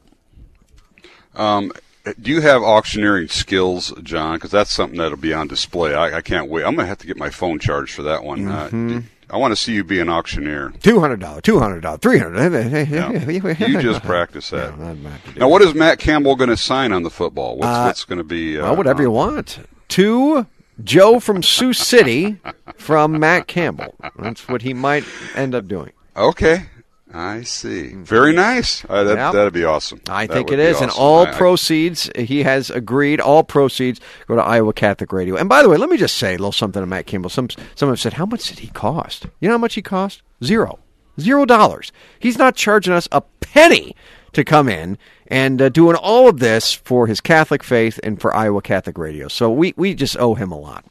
Um, 1.35 1.73
do 2.21 2.31
you 2.31 2.41
have 2.41 2.63
auctioneering 2.63 3.29
skills, 3.29 3.93
John? 4.03 4.37
Because 4.37 4.51
that's 4.51 4.73
something 4.73 4.99
that'll 4.99 5.19
be 5.19 5.35
on 5.35 5.49
display. 5.49 5.95
I, 5.95 6.19
I 6.19 6.21
can't 6.23 6.49
wait. 6.49 6.65
I'm 6.65 6.75
going 6.75 6.85
to 6.85 6.89
have 6.89 6.99
to 6.99 7.07
get 7.07 7.17
my 7.19 7.31
phone 7.31 7.59
charged 7.59 7.95
for 7.95 8.03
that 8.05 8.25
one. 8.25 8.49
Uh, 8.49 8.69
Mhm. 8.73 9.05
I 9.33 9.37
want 9.37 9.53
to 9.53 9.57
see 9.57 9.73
you 9.75 9.85
be 9.85 10.01
an 10.01 10.09
auctioneer. 10.09 10.73
Two 10.83 10.99
hundred 11.01 11.21
dollars, 11.21 11.43
two 11.43 11.59
hundred 11.59 11.81
dollars, 11.81 12.01
three 12.01 12.19
hundred. 12.19 13.61
You 13.61 13.81
just 13.81 14.03
practice 14.03 14.51
that. 14.51 14.77
now, 15.37 15.49
what 15.49 15.63
is 15.63 15.75
Matt 15.75 15.99
Campbell 15.99 16.37
going 16.37 16.51
to 16.51 16.57
sign 16.57 16.93
on 16.93 17.03
the 17.03 17.11
football? 17.11 17.57
What's, 17.57 17.69
Uh, 17.69 17.85
what's 17.85 18.05
going 18.05 18.19
to 18.19 18.25
be? 18.25 18.59
Uh, 18.59 18.65
well, 18.65 18.77
whatever 18.77 19.03
you 19.03 19.11
want. 19.11 19.59
To 19.91 20.47
Joe 20.83 21.19
from 21.21 21.43
Sioux 21.43 21.73
City 21.73 22.39
from 22.77 23.19
Matt 23.19 23.47
Campbell. 23.47 23.95
That's 24.19 24.49
what 24.49 24.63
he 24.63 24.73
might 24.75 25.05
end 25.35 25.55
up 25.55 25.67
doing. 25.69 25.93
Okay, 26.17 26.67
I 27.13 27.43
see. 27.43 27.95
Very 27.95 28.33
nice. 28.33 28.85
Uh, 28.89 29.03
that, 29.05 29.17
Yep. 29.17 29.33
That'd 29.33 29.53
be 29.53 29.65
awesome. 29.65 30.01
I 30.09 30.27
That 30.27 30.33
think 30.35 30.53
it 30.53 30.59
is. 30.61 30.77
is, 30.77 30.83
and 30.83 30.91
all 30.93 31.27
I- 31.27 31.33
proceeds 31.33 32.09
he 32.17 32.45
has 32.45 32.71
agreed. 32.71 33.21
All 33.21 33.43
proceeds 33.43 34.01
go 34.29 34.37
to 34.37 34.43
Iowa 34.43 34.73
Catholic 34.73 35.13
Radio. 35.13 35.35
And 35.37 35.49
by 35.49 35.63
the 35.63 35.69
way, 35.69 35.77
let 35.77 35.91
me 35.91 35.97
just 35.97 36.17
say 36.19 36.31
a 36.31 36.39
little 36.39 36.53
something 36.53 36.81
to 36.81 36.87
Matt 36.87 37.07
Campbell. 37.07 37.31
Some 37.31 37.49
someone 37.75 37.97
said, 37.97 38.13
"How 38.15 38.27
much 38.27 38.49
did 38.49 38.61
he 38.61 38.69
cost?" 38.69 39.27
You 39.41 39.49
know 39.49 39.55
how 39.55 39.59
much 39.59 39.75
he 39.75 39.83
cost? 39.83 40.23
Zero, 40.45 40.79
zero 41.21 41.45
dollars. 41.45 41.91
He's 42.21 42.39
not 42.39 42.55
charging 42.55 42.93
us 42.95 43.09
a 43.11 43.23
penny 43.41 43.97
to 44.33 44.45
come 44.45 44.69
in 44.69 44.97
and 45.27 45.61
uh, 45.61 45.69
doing 45.69 45.97
all 45.97 46.29
of 46.29 46.39
this 46.39 46.73
for 46.73 47.09
his 47.09 47.21
Catholic 47.21 47.65
faith 47.65 47.99
and 48.05 48.21
for 48.21 48.33
Iowa 48.33 48.63
Catholic 48.63 48.97
Radio. 48.99 49.27
So 49.27 49.51
we 49.51 49.75
we 49.77 49.95
just 49.95 50.17
owe 50.17 50.35
him 50.35 50.53
a 50.53 50.59
lot. 50.59 50.85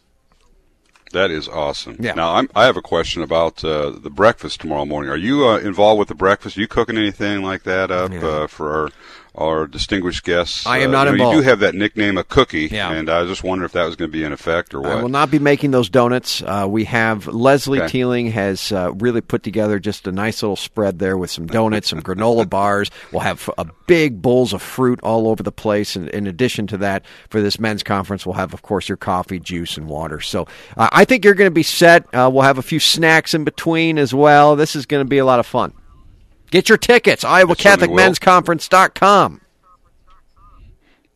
That 1.12 1.32
is 1.32 1.48
awesome. 1.48 1.98
Yeah. 2.00 2.13
Now, 2.13 2.36
I'm, 2.36 2.50
I 2.56 2.65
have 2.65 2.78
a 2.78 2.82
question 2.82 3.24
about 3.24 3.63
uh, 3.63 3.89
the 3.89 4.12
breakfast 4.12 4.62
tomorrow 4.62 4.86
morning. 4.86 5.10
Are 5.10 5.17
you 5.17 5.48
uh, 5.48 5.58
involved 5.58 6.00
with 6.00 6.08
the 6.08 6.15
breakfast? 6.15 6.58
Are 6.58 6.62
you 6.62 6.67
cooking 6.67 6.98
anything 6.98 7.41
like 7.41 7.63
that 7.63 7.89
up 7.89 8.12
uh, 8.12 8.48
for 8.48 8.72
our, 8.72 8.89
our 9.36 9.68
distinguished 9.68 10.24
guests. 10.24 10.65
I 10.65 10.80
am 10.80 10.89
uh, 10.89 10.92
not 10.94 11.00
you 11.00 11.06
know, 11.06 11.12
involved. 11.13 11.36
You 11.36 11.42
do 11.44 11.48
have 11.50 11.60
that 11.60 11.76
nickname, 11.76 12.18
a 12.18 12.24
cookie, 12.24 12.68
Yeah. 12.72 12.92
and 12.92 13.10
I 13.10 13.22
was 13.22 13.30
just 13.30 13.44
wondering 13.44 13.65
if 13.65 13.72
that 13.74 13.86
was 13.86 13.96
going 13.96 14.12
to 14.12 14.18
be 14.18 14.24
in 14.24 14.34
effect 14.34 14.74
or 14.74 14.82
what. 14.82 14.92
I 14.92 15.02
will 15.02 15.10
not 15.10 15.32
be 15.32 15.39
making 15.39 15.72
those 15.72 15.89
donuts. 15.89 16.42
Uh, 16.42 16.65
we 16.70 16.84
have 16.86 17.28
Leslie 17.28 17.80
Okay. 17.80 17.88
Teeling 17.88 18.32
has 18.32 18.72
uh, 18.72 18.92
really 18.96 19.22
put 19.22 19.44
together 19.44 19.80
just 19.80 20.08
a 20.08 20.12
nice 20.12 20.42
little 20.42 20.56
spread 20.56 21.00
there 21.00 21.18
with 21.18 21.32
some 21.32 21.48
donuts, 21.48 21.89
some 21.89 22.02
granola 22.02 22.50
bars. 22.50 22.89
We'll 23.12 23.22
have 23.22 23.50
a 23.58 23.65
big 23.88 24.22
bowls 24.22 24.54
of 24.54 24.62
fruit 24.62 25.00
all 25.04 25.28
over 25.28 25.44
the 25.44 25.52
place. 25.52 25.96
And 25.96 26.10
in 26.10 26.28
addition 26.28 26.68
to 26.68 26.78
that, 26.78 27.06
for 27.30 27.42
this 27.42 27.60
men's 27.60 27.84
conference, 27.84 28.26
we'll 28.26 28.36
have, 28.36 28.54
of 28.54 28.62
course, 28.62 28.89
your 28.89 28.98
coffee, 28.98 29.39
juice, 29.39 29.78
and 29.78 29.88
water. 29.88 30.20
So 30.20 30.48
uh, 30.76 30.89
I 30.92 31.06
think 31.06 31.24
you're 31.24 31.34
going 31.36 31.50
to 31.50 31.54
be 31.54 31.63
set. 31.63 32.04
Uh, 32.13 32.30
we'll 32.32 32.44
have 32.44 32.58
a 32.58 32.63
few 32.63 32.80
snacks 32.80 33.34
in 33.34 33.44
between 33.44 33.98
as 33.98 34.13
well. 34.13 34.56
This 34.56 34.76
is 34.76 34.86
going 34.86 35.04
to 35.06 35.10
be 35.10 35.18
a 35.20 35.26
lot 35.26 35.39
of 35.39 35.46
fun. 35.46 35.74
Get 36.52 36.70
your 36.70 36.78
tickets, 36.78 37.24
IowaCatholicMen'sConference.com. 37.24 39.42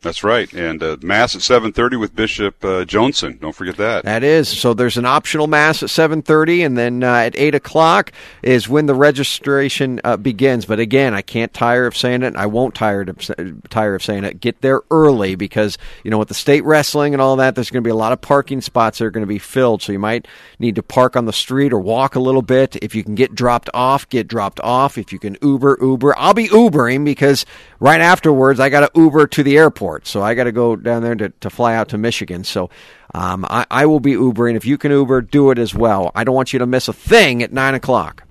That's 0.04 0.22
right, 0.22 0.52
and 0.52 0.82
uh, 0.82 0.98
mass 1.00 1.34
at 1.34 1.40
seven 1.40 1.72
thirty 1.72 1.96
with 1.96 2.14
Bishop 2.14 2.62
uh, 2.62 2.84
Joensen. 2.84 3.40
Don't 3.40 3.54
forget 3.54 3.78
that. 3.78 4.04
That 4.04 4.22
is. 4.22 4.48
So 4.48 4.74
there's 4.74 4.98
an 4.98 5.06
optional 5.06 5.46
mass 5.46 5.82
at 5.82 5.88
7:30, 5.88 6.66
and 6.66 6.76
then 6.76 7.02
uh, 7.02 7.14
at 7.14 7.34
8 7.36 7.54
o'clock 7.54 8.12
is 8.42 8.68
when 8.68 8.84
the 8.84 8.94
registration 8.94 10.02
uh, 10.04 10.18
begins. 10.18 10.66
But 10.66 10.78
again, 10.78 11.14
I 11.14 11.22
can't 11.22 11.54
tire 11.54 11.86
of 11.86 11.96
saying 11.96 12.22
it. 12.22 12.36
I 12.36 12.44
won't 12.44 12.74
tire 12.74 13.00
of 13.00 13.18
tire 13.70 13.94
of 13.94 14.02
saying 14.02 14.24
it. 14.24 14.40
Get 14.40 14.60
there 14.60 14.82
early 14.90 15.36
because 15.36 15.78
you 16.02 16.10
know 16.10 16.18
with 16.18 16.28
the 16.28 16.34
state 16.34 16.64
wrestling 16.64 17.14
and 17.14 17.22
all 17.22 17.36
that, 17.36 17.54
there's 17.54 17.70
going 17.70 17.82
to 17.82 17.86
be 17.86 17.90
a 17.90 17.94
lot 17.94 18.12
of 18.12 18.20
parking 18.20 18.60
spots 18.60 18.98
that 18.98 19.06
are 19.06 19.10
going 19.10 19.22
to 19.22 19.26
be 19.26 19.38
filled. 19.38 19.80
So 19.80 19.90
you 19.90 19.98
might 19.98 20.28
need 20.58 20.74
to 20.74 20.82
park 20.82 21.16
on 21.16 21.24
the 21.24 21.32
street 21.32 21.72
or 21.72 21.80
walk 21.80 22.14
a 22.14 22.20
little 22.20 22.42
bit. 22.42 22.76
If 22.76 22.94
you 22.94 23.02
can 23.02 23.14
get 23.14 23.34
dropped 23.34 23.70
off, 23.72 24.06
get 24.10 24.28
dropped 24.28 24.60
off. 24.60 24.98
If 24.98 25.14
you 25.14 25.18
can 25.18 25.38
Uber, 25.40 25.78
Uber. 25.80 26.18
I'll 26.18 26.34
be 26.34 26.48
Ubering 26.48 27.06
because 27.06 27.46
right 27.80 28.02
afterwards 28.02 28.60
I 28.60 28.68
got 28.68 28.80
to 28.80 29.00
Uber 29.00 29.28
to 29.28 29.42
the 29.42 29.56
airport. 29.56 29.93
So 30.02 30.22
I 30.22 30.34
got 30.34 30.44
to 30.44 30.52
go 30.52 30.76
down 30.76 31.02
there 31.02 31.14
to, 31.14 31.28
to 31.28 31.50
fly 31.50 31.74
out 31.74 31.88
to 31.90 31.98
Michigan. 31.98 32.44
So 32.44 32.70
um, 33.14 33.44
I, 33.48 33.66
I 33.70 33.86
will 33.86 34.00
be 34.00 34.12
Ubering. 34.12 34.56
If 34.56 34.66
you 34.66 34.76
can 34.78 34.90
Uber, 34.90 35.22
do 35.22 35.50
it 35.50 35.58
as 35.58 35.74
well. 35.74 36.10
I 36.14 36.24
don't 36.24 36.34
want 36.34 36.52
you 36.52 36.58
to 36.58 36.66
miss 36.66 36.88
a 36.88 36.92
thing 36.92 37.42
at 37.42 37.52
9 37.52 37.74
o'clock. 37.74 38.24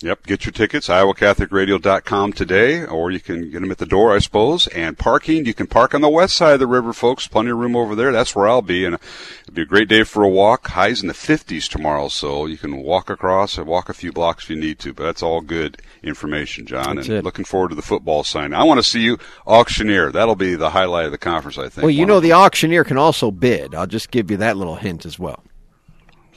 Yep, 0.00 0.26
get 0.26 0.44
your 0.44 0.52
tickets, 0.52 0.88
iowacatholicradio.com 0.88 2.32
today, 2.32 2.84
or 2.84 3.12
you 3.12 3.20
can 3.20 3.50
get 3.50 3.60
them 3.60 3.70
at 3.70 3.78
the 3.78 3.86
door, 3.86 4.14
I 4.14 4.18
suppose. 4.18 4.66
And 4.68 4.98
parking, 4.98 5.46
you 5.46 5.54
can 5.54 5.68
park 5.68 5.94
on 5.94 6.00
the 6.00 6.08
west 6.08 6.36
side 6.36 6.54
of 6.54 6.60
the 6.60 6.66
river, 6.66 6.92
folks. 6.92 7.28
Plenty 7.28 7.52
of 7.52 7.58
room 7.58 7.76
over 7.76 7.94
there. 7.94 8.10
That's 8.10 8.34
where 8.34 8.48
I'll 8.48 8.60
be. 8.60 8.84
And 8.84 8.96
it'll 9.42 9.54
be 9.54 9.62
a 9.62 9.66
great 9.66 9.88
day 9.88 10.02
for 10.02 10.24
a 10.24 10.28
walk. 10.28 10.66
Highs 10.66 11.00
in 11.00 11.06
the 11.06 11.14
50s 11.14 11.68
tomorrow, 11.68 12.08
so 12.08 12.44
you 12.46 12.58
can 12.58 12.78
walk 12.78 13.08
across 13.08 13.56
and 13.56 13.68
walk 13.68 13.88
a 13.88 13.94
few 13.94 14.12
blocks 14.12 14.44
if 14.44 14.50
you 14.50 14.56
need 14.56 14.80
to. 14.80 14.92
But 14.92 15.04
that's 15.04 15.22
all 15.22 15.40
good 15.40 15.80
information, 16.02 16.66
John. 16.66 16.96
That's 16.96 17.08
and 17.08 17.18
it. 17.18 17.24
looking 17.24 17.44
forward 17.44 17.68
to 17.68 17.76
the 17.76 17.82
football 17.82 18.24
sign. 18.24 18.52
I 18.52 18.64
want 18.64 18.78
to 18.78 18.84
see 18.84 19.00
you 19.00 19.18
auctioneer. 19.46 20.10
That'll 20.10 20.34
be 20.34 20.56
the 20.56 20.70
highlight 20.70 21.06
of 21.06 21.12
the 21.12 21.18
conference, 21.18 21.56
I 21.56 21.68
think. 21.68 21.84
Well, 21.84 21.90
you 21.90 22.04
know 22.04 22.18
the 22.18 22.32
auctioneer 22.32 22.82
can 22.82 22.98
also 22.98 23.30
bid. 23.30 23.76
I'll 23.76 23.86
just 23.86 24.10
give 24.10 24.28
you 24.28 24.36
that 24.38 24.56
little 24.56 24.76
hint 24.76 25.06
as 25.06 25.20
well. 25.20 25.44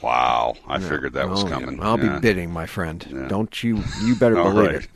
Wow, 0.02 0.54
I 0.66 0.78
figured 0.78 1.12
that 1.14 1.28
was 1.28 1.42
coming. 1.44 1.82
I'll 1.82 1.98
Yeah. 1.98 2.14
be 2.14 2.20
bidding, 2.20 2.52
my 2.52 2.66
friend. 2.66 3.26
Don't 3.28 3.62
you? 3.64 3.82
You 4.04 4.14
better 4.14 4.34
believe 4.42 4.54
right. 4.66 4.74
it. 4.76 4.88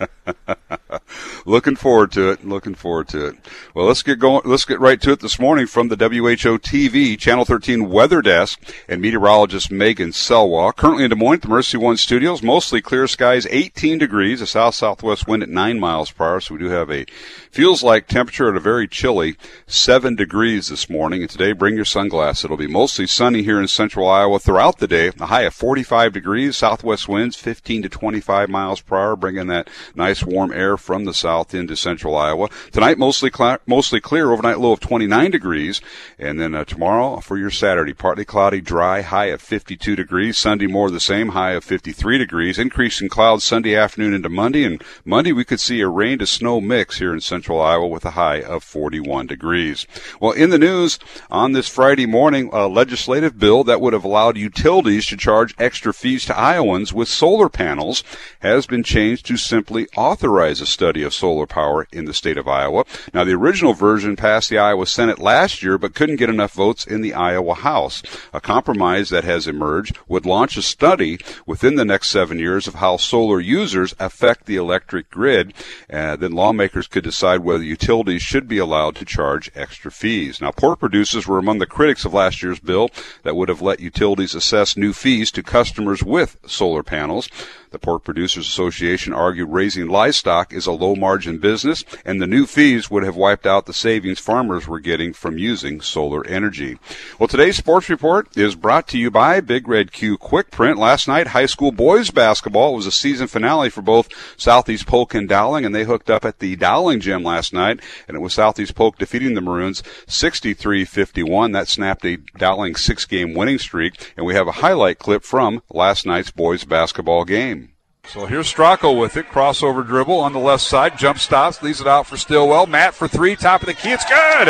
looking 1.46 1.76
forward 1.76 2.12
to 2.12 2.30
it. 2.30 2.44
Looking 2.44 2.74
forward 2.74 3.08
to 3.08 3.26
it. 3.26 3.36
Well, 3.74 3.86
let's 3.86 4.02
get 4.02 4.18
going. 4.18 4.42
Let's 4.44 4.64
get 4.64 4.80
right 4.80 5.00
to 5.00 5.12
it 5.12 5.20
this 5.20 5.38
morning 5.38 5.66
from 5.66 5.88
the 5.88 5.96
WHO 5.96 6.58
TV 6.58 7.18
Channel 7.18 7.44
13 7.44 7.88
Weather 7.88 8.22
Desk 8.22 8.60
and 8.88 9.00
meteorologist 9.00 9.70
Megan 9.70 10.10
Selwa. 10.10 10.74
Currently 10.74 11.04
in 11.04 11.10
Des 11.10 11.16
Moines, 11.16 11.40
the 11.40 11.48
Mercy 11.48 11.76
One 11.76 11.96
Studios, 11.96 12.42
mostly 12.42 12.80
clear 12.80 13.06
skies, 13.06 13.46
18 13.50 13.98
degrees, 13.98 14.40
a 14.40 14.46
south 14.46 14.74
southwest 14.74 15.26
wind 15.26 15.42
at 15.42 15.48
9 15.48 15.78
miles 15.78 16.10
per 16.10 16.24
hour. 16.24 16.40
So 16.40 16.54
we 16.54 16.60
do 16.60 16.70
have 16.70 16.90
a 16.90 17.06
feels 17.50 17.82
like 17.82 18.06
temperature 18.06 18.48
at 18.48 18.56
a 18.56 18.60
very 18.60 18.86
chilly 18.86 19.36
7 19.66 20.16
degrees 20.16 20.68
this 20.68 20.88
morning. 20.88 21.22
And 21.22 21.30
today, 21.30 21.52
bring 21.52 21.76
your 21.76 21.84
sunglasses. 21.84 22.44
It'll 22.44 22.56
be 22.56 22.66
mostly 22.66 23.06
sunny 23.06 23.42
here 23.42 23.60
in 23.60 23.68
central 23.68 24.08
Iowa 24.08 24.38
throughout 24.38 24.78
the 24.78 24.88
day. 24.88 25.10
A 25.20 25.26
high 25.26 25.42
of 25.42 25.54
45 25.54 26.12
degrees, 26.12 26.56
southwest 26.56 27.08
winds 27.08 27.36
15 27.36 27.82
to 27.82 27.88
25 27.88 28.48
miles 28.48 28.80
per 28.80 28.96
hour, 28.96 29.16
bringing 29.16 29.48
that 29.48 29.68
nice 29.94 30.24
warm 30.24 30.52
air 30.52 30.76
from 30.76 31.04
the 31.04 31.14
south 31.14 31.54
into 31.54 31.76
central 31.76 32.16
Iowa. 32.16 32.48
Tonight, 32.72 32.98
mostly 32.98 33.30
cl- 33.34 33.58
mostly 33.66 34.00
clear, 34.00 34.32
overnight 34.32 34.60
low 34.60 34.72
of 34.72 34.80
29 34.80 35.30
degrees, 35.30 35.80
and 36.18 36.40
then 36.40 36.54
uh, 36.54 36.64
tomorrow 36.64 37.20
for 37.20 37.38
your 37.38 37.50
Saturday, 37.50 37.92
partly 37.92 38.24
cloudy, 38.24 38.60
dry, 38.60 39.02
high 39.02 39.26
of 39.26 39.40
52 39.40 39.96
degrees. 39.96 40.38
Sunday, 40.38 40.66
more 40.66 40.90
the 40.90 41.00
same, 41.00 41.30
high 41.30 41.52
of 41.52 41.64
53 41.64 42.18
degrees. 42.18 42.58
Increasing 42.58 43.08
clouds 43.08 43.44
Sunday 43.44 43.74
afternoon 43.74 44.14
into 44.14 44.28
Monday, 44.28 44.64
and 44.64 44.82
Monday 45.04 45.32
we 45.32 45.44
could 45.44 45.60
see 45.60 45.80
a 45.80 45.88
rain 45.88 46.18
to 46.18 46.26
snow 46.26 46.60
mix 46.60 46.98
here 46.98 47.12
in 47.12 47.20
central 47.20 47.60
Iowa 47.60 47.86
with 47.86 48.04
a 48.04 48.10
high 48.10 48.42
of 48.42 48.62
41 48.64 49.26
degrees. 49.26 49.86
Well, 50.20 50.32
in 50.32 50.50
the 50.50 50.58
news 50.58 50.98
on 51.30 51.52
this 51.52 51.68
Friday 51.68 52.06
morning, 52.06 52.50
a 52.52 52.66
legislative 52.66 53.38
bill 53.38 53.64
that 53.64 53.80
would 53.80 53.92
have 53.92 54.04
allowed 54.04 54.36
utilities 54.36 55.06
to 55.06 55.16
charge 55.16 55.54
extra 55.58 55.92
fees 55.92 56.24
to 56.26 56.38
Iowans 56.38 56.92
with 56.92 57.08
solar 57.08 57.48
panels 57.48 58.02
has 58.40 58.66
been 58.66 58.82
changed 58.82 59.26
to 59.26 59.36
simply 59.36 59.79
authorize 59.96 60.60
a 60.60 60.66
study 60.66 61.02
of 61.02 61.14
solar 61.14 61.46
power 61.46 61.86
in 61.92 62.04
the 62.04 62.14
state 62.14 62.36
of 62.36 62.48
Iowa. 62.48 62.84
Now, 63.12 63.24
the 63.24 63.32
original 63.32 63.72
version 63.72 64.16
passed 64.16 64.50
the 64.50 64.58
Iowa 64.58 64.86
Senate 64.86 65.18
last 65.18 65.62
year, 65.62 65.78
but 65.78 65.94
couldn't 65.94 66.16
get 66.16 66.28
enough 66.28 66.52
votes 66.52 66.86
in 66.86 67.00
the 67.00 67.14
Iowa 67.14 67.54
House. 67.54 68.02
A 68.32 68.40
compromise 68.40 69.10
that 69.10 69.24
has 69.24 69.46
emerged 69.46 69.98
would 70.08 70.26
launch 70.26 70.56
a 70.56 70.62
study 70.62 71.18
within 71.46 71.76
the 71.76 71.84
next 71.84 72.08
seven 72.08 72.38
years 72.38 72.66
of 72.66 72.76
how 72.76 72.96
solar 72.96 73.40
users 73.40 73.94
affect 73.98 74.46
the 74.46 74.56
electric 74.56 75.10
grid. 75.10 75.54
Uh, 75.92 76.16
then 76.16 76.32
lawmakers 76.32 76.86
could 76.86 77.04
decide 77.04 77.40
whether 77.40 77.62
utilities 77.62 78.22
should 78.22 78.48
be 78.48 78.58
allowed 78.58 78.96
to 78.96 79.04
charge 79.04 79.50
extra 79.54 79.90
fees. 79.90 80.40
Now, 80.40 80.50
pork 80.50 80.80
producers 80.80 81.26
were 81.26 81.38
among 81.38 81.58
the 81.58 81.66
critics 81.66 82.04
of 82.04 82.14
last 82.14 82.42
year's 82.42 82.60
bill 82.60 82.90
that 83.22 83.36
would 83.36 83.48
have 83.48 83.62
let 83.62 83.80
utilities 83.80 84.34
assess 84.34 84.76
new 84.76 84.92
fees 84.92 85.30
to 85.32 85.42
customers 85.42 86.02
with 86.02 86.38
solar 86.46 86.82
panels. 86.82 87.28
The 87.70 87.78
Pork 87.78 88.02
Producers 88.02 88.48
Association 88.48 89.12
argued 89.12 89.48
raising 89.48 89.86
livestock 89.86 90.52
is 90.52 90.66
a 90.66 90.72
low 90.72 90.96
margin 90.96 91.38
business 91.38 91.84
and 92.04 92.20
the 92.20 92.26
new 92.26 92.44
fees 92.44 92.90
would 92.90 93.04
have 93.04 93.14
wiped 93.14 93.46
out 93.46 93.66
the 93.66 93.72
savings 93.72 94.18
farmers 94.18 94.66
were 94.66 94.80
getting 94.80 95.12
from 95.12 95.38
using 95.38 95.80
solar 95.80 96.26
energy. 96.26 96.78
Well, 97.18 97.28
today's 97.28 97.58
sports 97.58 97.88
report 97.88 98.36
is 98.36 98.56
brought 98.56 98.88
to 98.88 98.98
you 98.98 99.08
by 99.08 99.38
Big 99.38 99.68
Red 99.68 99.92
Q 99.92 100.18
Quick 100.18 100.50
Print. 100.50 100.78
Last 100.78 101.06
night, 101.06 101.28
high 101.28 101.46
school 101.46 101.70
boys 101.70 102.10
basketball 102.10 102.74
was 102.74 102.86
a 102.86 102.92
season 102.92 103.28
finale 103.28 103.70
for 103.70 103.82
both 103.82 104.08
Southeast 104.36 104.88
Polk 104.88 105.14
and 105.14 105.28
Dowling 105.28 105.64
and 105.64 105.72
they 105.72 105.84
hooked 105.84 106.10
up 106.10 106.24
at 106.24 106.40
the 106.40 106.56
Dowling 106.56 106.98
gym 106.98 107.22
last 107.22 107.52
night 107.52 107.78
and 108.08 108.16
it 108.16 108.20
was 108.20 108.34
Southeast 108.34 108.74
Polk 108.74 108.98
defeating 108.98 109.34
the 109.34 109.40
Maroons 109.40 109.82
63-51. 110.08 111.52
That 111.52 111.68
snapped 111.68 112.04
a 112.04 112.16
Dowling 112.36 112.74
six 112.74 113.04
game 113.04 113.32
winning 113.32 113.58
streak 113.58 114.12
and 114.16 114.26
we 114.26 114.34
have 114.34 114.48
a 114.48 114.52
highlight 114.52 114.98
clip 114.98 115.22
from 115.22 115.62
last 115.70 116.04
night's 116.04 116.32
boys 116.32 116.64
basketball 116.64 117.24
game. 117.24 117.59
So 118.04 118.26
here's 118.26 118.52
Stracco 118.52 118.98
with 118.98 119.16
it. 119.16 119.26
Crossover 119.28 119.86
dribble 119.86 120.18
on 120.18 120.32
the 120.32 120.38
left 120.38 120.64
side. 120.64 120.98
Jump 120.98 121.18
stops. 121.18 121.62
Leaves 121.62 121.80
it 121.80 121.86
out 121.86 122.06
for 122.06 122.16
Stillwell. 122.16 122.66
Matt 122.66 122.92
for 122.92 123.06
three. 123.06 123.36
Top 123.36 123.60
of 123.60 123.66
the 123.66 123.74
key. 123.74 123.92
It's 123.92 124.04
good. 124.04 124.48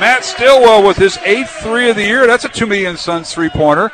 Matt 0.00 0.24
Stillwell 0.24 0.86
with 0.86 0.96
his 0.96 1.18
eighth 1.18 1.50
three 1.62 1.90
of 1.90 1.96
the 1.96 2.04
year. 2.04 2.26
That's 2.26 2.44
a 2.44 2.48
two 2.48 2.66
million 2.66 2.96
Suns 2.96 3.32
three 3.32 3.50
pointer. 3.50 3.92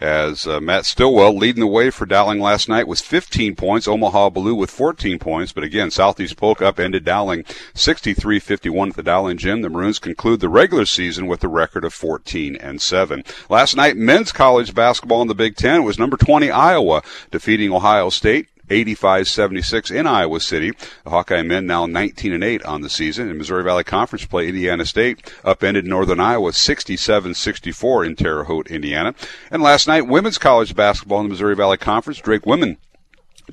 As 0.00 0.46
uh, 0.46 0.60
Matt 0.60 0.86
Stillwell 0.86 1.36
leading 1.36 1.60
the 1.60 1.66
way 1.66 1.90
for 1.90 2.06
Dowling 2.06 2.40
last 2.40 2.68
night 2.68 2.86
with 2.86 3.00
15 3.00 3.56
points. 3.56 3.88
Omaha 3.88 4.30
Blue 4.30 4.54
with 4.54 4.70
14 4.70 5.18
points. 5.18 5.52
But 5.52 5.64
again, 5.64 5.90
Southeast 5.90 6.36
Polk 6.36 6.62
upended 6.62 7.04
Dowling 7.04 7.44
63-51 7.74 8.90
at 8.90 8.96
the 8.96 9.02
Dowling 9.02 9.38
Gym. 9.38 9.62
The 9.62 9.68
Maroons 9.68 9.98
conclude 9.98 10.40
the 10.40 10.48
regular 10.48 10.86
season 10.86 11.26
with 11.26 11.42
a 11.42 11.48
record 11.48 11.84
of 11.84 11.94
14 11.94 12.56
and 12.56 12.80
7. 12.80 13.24
Last 13.48 13.76
night, 13.76 13.96
men's 13.96 14.32
college 14.32 14.74
basketball 14.74 15.22
in 15.22 15.28
the 15.28 15.34
Big 15.34 15.56
Ten 15.56 15.84
was 15.84 15.98
number 15.98 16.16
20 16.16 16.50
Iowa 16.50 17.02
defeating 17.30 17.72
Ohio 17.72 18.10
State. 18.10 18.48
85-76 18.68 19.94
in 19.94 20.06
Iowa 20.06 20.40
City. 20.40 20.72
The 21.04 21.10
Hawkeye 21.10 21.42
men 21.42 21.66
now 21.66 21.86
19 21.86 22.32
and 22.32 22.44
8 22.44 22.62
on 22.64 22.82
the 22.82 22.90
season. 22.90 23.28
In 23.28 23.38
Missouri 23.38 23.64
Valley 23.64 23.84
Conference 23.84 24.24
play, 24.24 24.48
Indiana 24.48 24.84
State 24.84 25.32
upended 25.44 25.86
Northern 25.86 26.20
Iowa 26.20 26.50
67-64 26.50 28.06
in 28.06 28.16
Terre 28.16 28.44
Haute, 28.44 28.70
Indiana. 28.70 29.14
And 29.50 29.62
last 29.62 29.86
night, 29.86 30.06
women's 30.06 30.38
college 30.38 30.74
basketball 30.74 31.20
in 31.20 31.26
the 31.26 31.30
Missouri 31.30 31.56
Valley 31.56 31.76
Conference, 31.76 32.20
Drake 32.20 32.46
women 32.46 32.78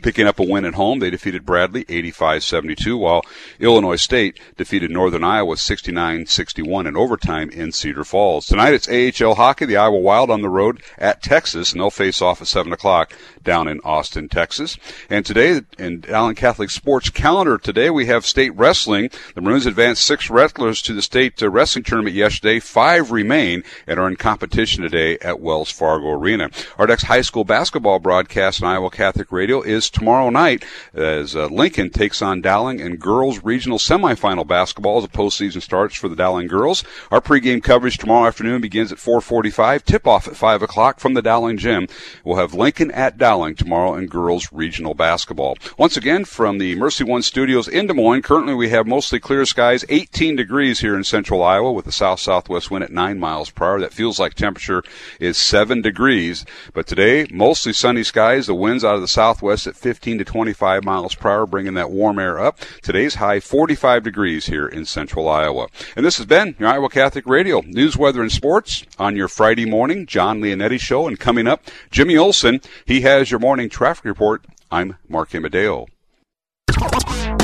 picking 0.02 0.28
up 0.28 0.40
a 0.40 0.44
win 0.44 0.66
at 0.66 0.76
home. 0.76 1.00
They 1.00 1.10
defeated 1.10 1.46
Bradley 1.46 1.86
85-72 1.86 2.98
while 3.00 3.22
Illinois 3.60 3.96
State 3.96 4.40
defeated 4.58 4.92
Northern 4.92 5.24
Iowa 5.24 5.56
69-61 5.56 6.88
in 6.88 6.98
overtime 6.98 7.50
in 7.50 7.72
Cedar 7.72 8.04
Falls. 8.04 8.46
Tonight 8.46 8.74
it's 8.74 9.22
AHL 9.22 9.36
hockey. 9.36 9.66
The 9.66 9.78
Iowa 9.78 10.00
Wild 10.00 10.30
on 10.30 10.42
the 10.42 10.50
road 10.50 10.82
at 10.98 11.22
Texas 11.22 11.72
and 11.72 11.82
they'll 11.82 11.90
face 11.90 12.22
off 12.22 12.42
at 12.42 12.48
7 12.48 12.72
o'clock 12.74 13.14
down 13.44 13.68
in 13.68 13.80
Austin, 13.84 14.28
Texas. 14.28 14.78
And 15.10 15.26
today 15.26 15.62
in 15.78 16.02
Dowling 16.02 16.36
Catholic 16.36 16.70
sports 16.70 17.10
calendar 17.10 17.58
today 17.58 17.90
we 17.90 18.08
have 18.08 18.26
state 18.26 18.56
wrestling. 18.56 19.10
The 19.36 19.42
Maroons 19.42 19.66
advanced 19.66 20.04
six 20.04 20.30
wrestlers 20.30 20.82
to 20.84 20.94
the 20.94 21.02
state 21.02 21.42
uh, 21.42 21.50
wrestling 21.50 21.84
tournament 21.84 22.16
yesterday. 22.16 22.60
Five 22.60 23.12
remain 23.12 23.64
and 23.88 24.00
are 24.00 24.08
in 24.08 24.16
competition 24.16 24.84
today 24.84 25.18
at 25.20 25.40
Wells 25.40 25.72
Fargo 25.72 26.12
Arena. 26.12 26.50
Our 26.78 26.88
next 26.88 27.04
high 27.04 27.22
school 27.22 27.44
basketball 27.44 28.00
broadcast 28.00 28.62
on 28.62 28.70
Iowa 28.70 28.90
Catholic 28.90 29.32
Radio 29.32 29.62
is 29.62 29.85
is 29.86 29.90
tomorrow 29.90 30.30
night 30.30 30.66
as 30.94 31.36
uh, 31.36 31.48
Lincoln 31.48 31.90
takes 31.90 32.22
on 32.22 32.42
Dowling 32.42 32.80
in 32.80 32.98
girls 32.98 33.44
regional 33.44 33.78
semifinal 33.78 34.46
basketball 34.46 34.98
as 34.98 35.04
the 35.04 35.10
postseason 35.10 35.62
starts 35.62 35.96
for 35.96 36.10
the 36.10 36.16
Dowling 36.16 36.48
girls. 36.48 36.84
Our 37.12 37.22
pregame 37.22 37.64
coverage 37.64 37.98
tomorrow 37.98 38.28
afternoon 38.28 38.62
begins 38.62 38.92
at 38.92 38.98
4:45. 38.98 39.84
Tip 39.84 40.08
off 40.08 40.28
at 40.28 40.36
5 40.36 40.62
o'clock 40.62 41.00
from 41.00 41.14
the 41.14 41.22
Dowling 41.22 41.58
gym. 41.58 41.88
We'll 42.24 42.38
have 42.38 42.54
Lincoln 42.54 42.92
at 42.92 43.18
Dowling 43.18 43.56
tomorrow 43.56 43.96
in 43.96 44.08
girls 44.08 44.50
regional 44.52 44.94
basketball. 44.94 45.58
Once 45.78 45.98
again, 45.98 46.26
from 46.26 46.58
the 46.58 46.76
Mercy 46.76 47.04
One 47.04 47.22
Studios 47.22 47.68
in 47.68 47.88
Des 47.88 47.94
Moines. 47.94 48.24
Currently, 48.24 48.56
we 48.56 48.70
have 48.70 48.88
mostly 48.88 49.20
clear 49.20 49.46
skies, 49.46 49.86
18 49.90 50.36
degrees 50.36 50.80
here 50.80 50.96
in 50.96 51.04
central 51.04 51.44
Iowa 51.44 51.72
with 51.72 51.88
a 51.88 51.92
south 51.92 52.20
southwest 52.20 52.72
wind 52.72 52.84
at 52.84 52.92
9 52.92 53.20
miles 53.20 53.50
per 53.52 53.66
hour. 53.66 53.80
That 53.80 53.94
feels 53.94 54.20
like 54.20 54.34
temperature 54.34 54.84
is 55.20 55.38
7 55.38 55.82
degrees. 55.82 56.46
But 56.74 56.88
today, 56.88 57.28
mostly 57.32 57.74
sunny 57.74 58.04
skies. 58.04 58.48
The 58.48 58.56
winds 58.56 58.84
out 58.84 58.96
of 58.96 59.02
the 59.02 59.08
southwest 59.08 59.68
at 59.68 59.75
15 59.76 60.20
to 60.20 60.26
25 60.26 60.84
miles 60.84 61.16
per 61.16 61.30
hour, 61.30 61.46
bringing 61.46 61.74
that 61.76 61.92
warm 61.92 62.20
air 62.20 62.40
up. 62.40 62.60
Today's 62.82 63.16
high 63.16 63.40
45 63.40 64.04
degrees 64.04 64.46
here 64.48 64.68
in 64.68 64.86
central 64.86 65.28
Iowa. 65.30 65.68
And 65.96 66.06
this 66.06 66.18
has 66.18 66.26
been 66.26 66.56
your 66.60 66.70
Iowa 66.70 66.90
Catholic 66.90 67.26
Radio 67.26 67.62
news, 67.62 67.98
weather, 67.98 68.22
and 68.22 68.32
sports 68.32 68.86
on 68.98 69.16
your 69.16 69.28
Friday 69.28 69.66
morning. 69.66 70.06
John 70.06 70.42
Leonetti 70.42 70.80
Show. 70.80 71.08
And 71.08 71.20
coming 71.20 71.48
up, 71.48 71.64
Jimmy 71.92 72.18
Olson. 72.18 72.62
He 72.86 73.02
has 73.02 73.32
your 73.32 73.40
morning 73.40 73.70
traffic 73.70 74.06
report. 74.06 74.46
I'm 74.72 74.98
Mark 75.08 75.34
Amadeo. 75.34 75.88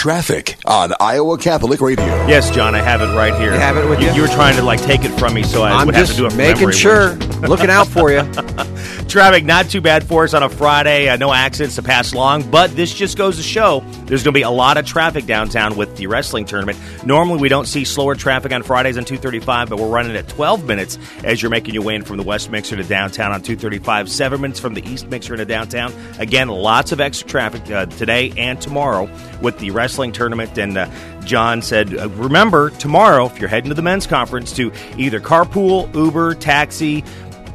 Traffic 0.00 0.56
on 0.64 0.94
Iowa 0.98 1.36
Catholic 1.36 1.78
Radio. 1.82 2.06
Yes, 2.26 2.50
John, 2.50 2.74
I 2.74 2.80
have 2.80 3.02
it 3.02 3.14
right 3.14 3.34
here. 3.38 3.52
You 3.52 3.58
have 3.58 3.76
it 3.76 3.86
with 3.86 4.00
you? 4.00 4.10
You 4.12 4.22
were 4.22 4.28
trying 4.28 4.56
to 4.56 4.62
like 4.62 4.80
take 4.80 5.04
it 5.04 5.10
from 5.18 5.34
me, 5.34 5.42
so 5.42 5.62
I 5.62 5.72
I'm 5.72 5.84
would 5.84 5.94
have 5.94 6.06
just 6.06 6.16
to 6.16 6.22
do 6.22 6.26
it. 6.26 6.30
from 6.30 6.38
making 6.38 6.70
sure, 6.70 7.12
looking 7.46 7.68
out 7.68 7.86
for 7.86 8.10
you. 8.10 8.20
Traffic 9.10 9.44
not 9.44 9.68
too 9.68 9.80
bad 9.80 10.04
for 10.04 10.22
us 10.22 10.34
on 10.34 10.44
a 10.44 10.48
Friday. 10.48 11.08
Uh, 11.08 11.16
no 11.16 11.32
accidents 11.32 11.74
to 11.74 11.82
pass 11.82 12.12
along, 12.12 12.48
but 12.48 12.76
this 12.76 12.94
just 12.94 13.18
goes 13.18 13.38
to 13.38 13.42
show 13.42 13.80
there's 14.04 14.22
going 14.22 14.32
to 14.32 14.38
be 14.38 14.42
a 14.42 14.50
lot 14.50 14.76
of 14.76 14.86
traffic 14.86 15.26
downtown 15.26 15.76
with 15.76 15.96
the 15.96 16.06
wrestling 16.06 16.44
tournament. 16.44 16.78
Normally, 17.04 17.40
we 17.40 17.48
don't 17.48 17.66
see 17.66 17.84
slower 17.84 18.14
traffic 18.14 18.52
on 18.52 18.62
Fridays 18.62 18.96
on 18.96 19.04
235, 19.04 19.68
but 19.68 19.80
we're 19.80 19.88
running 19.88 20.14
at 20.14 20.28
12 20.28 20.64
minutes 20.64 20.96
as 21.24 21.42
you're 21.42 21.50
making 21.50 21.74
your 21.74 21.82
way 21.82 21.96
in 21.96 22.04
from 22.04 22.18
the 22.18 22.22
West 22.22 22.52
Mixer 22.52 22.76
to 22.76 22.84
downtown 22.84 23.32
on 23.32 23.42
235. 23.42 24.08
Seven 24.08 24.42
minutes 24.42 24.60
from 24.60 24.74
the 24.74 24.88
East 24.88 25.08
Mixer 25.08 25.36
to 25.36 25.44
downtown. 25.44 25.92
Again, 26.20 26.46
lots 26.46 26.92
of 26.92 27.00
extra 27.00 27.28
traffic 27.28 27.68
uh, 27.68 27.86
today 27.86 28.32
and 28.36 28.60
tomorrow 28.60 29.10
with 29.42 29.58
the 29.58 29.72
wrestling 29.72 30.12
tournament. 30.12 30.56
And 30.56 30.78
uh, 30.78 30.88
John 31.24 31.62
said, 31.62 31.98
uh, 31.98 32.08
remember 32.10 32.70
tomorrow 32.70 33.26
if 33.26 33.40
you're 33.40 33.48
heading 33.48 33.70
to 33.70 33.74
the 33.74 33.82
men's 33.82 34.06
conference 34.06 34.52
to 34.52 34.70
either 34.96 35.18
carpool, 35.18 35.92
Uber, 35.96 36.36
taxi. 36.36 37.02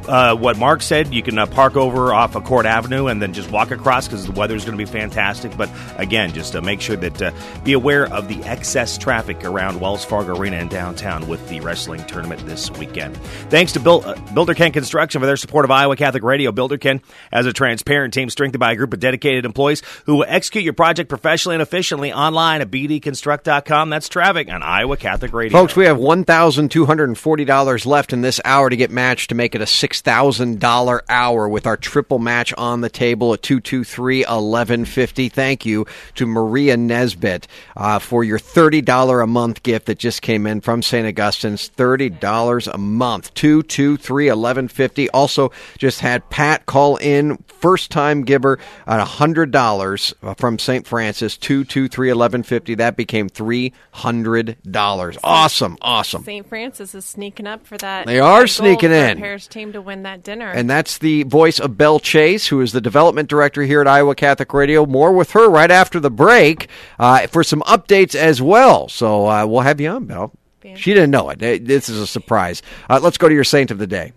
Uh, 0.08 0.36
what 0.36 0.56
Mark 0.56 0.82
said, 0.82 1.12
you 1.12 1.22
can 1.22 1.38
uh, 1.38 1.46
park 1.46 1.76
over 1.76 2.14
off 2.14 2.34
of 2.36 2.44
Court 2.44 2.66
Avenue 2.66 3.06
and 3.06 3.20
then 3.20 3.32
just 3.32 3.50
walk 3.50 3.70
across 3.70 4.06
because 4.06 4.26
the 4.26 4.32
weather 4.32 4.54
is 4.54 4.64
going 4.64 4.76
to 4.76 4.84
be 4.84 4.90
fantastic. 4.90 5.56
But 5.56 5.70
again, 5.96 6.32
just 6.32 6.54
uh, 6.54 6.60
make 6.60 6.80
sure 6.80 6.96
that 6.96 7.20
uh, 7.20 7.32
be 7.64 7.72
aware 7.72 8.06
of 8.12 8.28
the 8.28 8.42
excess 8.44 8.96
traffic 8.98 9.44
around 9.44 9.80
Wells 9.80 10.04
Fargo 10.04 10.36
Arena 10.36 10.56
in 10.58 10.68
downtown 10.68 11.28
with 11.28 11.46
the 11.48 11.60
wrestling 11.60 12.04
tournament 12.06 12.44
this 12.46 12.70
weekend. 12.72 13.16
Thanks 13.50 13.72
to 13.72 13.80
Buil- 13.80 14.04
uh, 14.04 14.14
Builder 14.32 14.54
Ken 14.54 14.72
Construction 14.72 15.20
for 15.20 15.26
their 15.26 15.36
support 15.36 15.64
of 15.64 15.70
Iowa 15.70 15.96
Catholic 15.96 16.22
Radio. 16.22 16.52
Builder 16.52 16.78
Ken 16.78 17.00
has 17.32 17.46
a 17.46 17.52
transparent 17.52 18.14
team 18.14 18.30
strengthened 18.30 18.60
by 18.60 18.72
a 18.72 18.76
group 18.76 18.92
of 18.92 19.00
dedicated 19.00 19.44
employees 19.44 19.82
who 20.04 20.16
will 20.16 20.26
execute 20.28 20.64
your 20.64 20.72
project 20.72 21.08
professionally 21.08 21.54
and 21.56 21.62
efficiently 21.62 22.12
online 22.12 22.60
at 22.60 22.70
bdconstruct.com. 22.70 23.90
That's 23.90 24.08
traffic 24.08 24.50
on 24.50 24.62
Iowa 24.62 24.96
Catholic 24.96 25.32
Radio. 25.32 25.56
Folks, 25.56 25.74
we 25.76 25.86
have 25.86 25.98
$1,240 25.98 27.86
left 27.86 28.12
in 28.12 28.20
this 28.20 28.40
hour 28.44 28.70
to 28.70 28.76
get 28.76 28.90
matched 28.90 29.30
to 29.30 29.34
make 29.34 29.54
it 29.54 29.60
a 29.60 29.66
$6,000 30.02 31.00
hour 31.08 31.48
with 31.48 31.66
our 31.66 31.76
triple 31.76 32.18
match 32.18 32.52
on 32.54 32.80
the 32.80 32.88
table 32.88 33.32
at 33.32 33.42
223 33.42 34.20
1150. 34.20 35.28
Thank 35.28 35.66
you 35.66 35.86
to 36.14 36.26
Maria 36.26 36.76
Nesbitt 36.76 37.46
uh, 37.76 37.98
for 37.98 38.24
your 38.24 38.38
$30 38.38 39.22
a 39.22 39.26
month 39.26 39.62
gift 39.62 39.86
that 39.86 39.98
just 39.98 40.22
came 40.22 40.46
in 40.46 40.60
from 40.60 40.82
St. 40.82 41.06
Augustine's. 41.06 41.70
$30 41.70 42.72
a 42.72 42.78
month. 42.78 43.34
223 43.34 44.26
1150. 44.26 45.10
Also, 45.10 45.52
just 45.78 46.00
had 46.00 46.28
Pat 46.30 46.66
call 46.66 46.96
in, 46.96 47.36
first 47.46 47.90
time 47.90 48.22
giver, 48.22 48.58
at 48.86 49.06
$100 49.06 50.36
from 50.36 50.58
St. 50.58 50.86
Francis. 50.86 51.36
223 51.36 52.08
1150. 52.08 52.74
That 52.76 52.96
became 52.96 53.28
$300. 53.28 55.18
Awesome. 55.22 55.78
Awesome. 55.80 56.22
St. 56.24 56.48
Francis 56.48 56.94
is 56.94 57.04
sneaking 57.04 57.46
up 57.46 57.66
for 57.66 57.76
that. 57.78 58.06
They 58.06 58.20
are 58.20 58.46
sneaking 58.46 58.92
in. 58.92 59.18
Parish 59.18 59.46
team 59.48 59.72
to 59.72 59.80
win 59.86 60.02
that 60.02 60.22
dinner. 60.22 60.50
And 60.50 60.68
that's 60.68 60.98
the 60.98 61.22
voice 61.22 61.58
of 61.58 61.78
Belle 61.78 62.00
Chase, 62.00 62.48
who 62.48 62.60
is 62.60 62.72
the 62.72 62.80
development 62.80 63.30
director 63.30 63.62
here 63.62 63.80
at 63.80 63.88
Iowa 63.88 64.14
Catholic 64.14 64.52
Radio. 64.52 64.84
More 64.84 65.12
with 65.12 65.30
her 65.30 65.48
right 65.48 65.70
after 65.70 65.98
the 66.00 66.10
break 66.10 66.68
uh, 66.98 67.26
for 67.28 67.42
some 67.42 67.62
updates 67.62 68.14
as 68.14 68.42
well. 68.42 68.88
So 68.88 69.26
uh, 69.26 69.46
we'll 69.46 69.60
have 69.62 69.80
you 69.80 69.88
on, 69.88 70.04
Belle. 70.04 70.32
She 70.74 70.92
didn't 70.92 71.12
know 71.12 71.30
it. 71.30 71.38
This 71.38 71.88
is 71.88 72.00
a 72.00 72.06
surprise. 72.06 72.60
Uh, 72.90 72.98
let's 73.00 73.18
go 73.18 73.28
to 73.28 73.34
your 73.34 73.44
saint 73.44 73.70
of 73.70 73.78
the 73.78 73.86
day. 73.86 74.12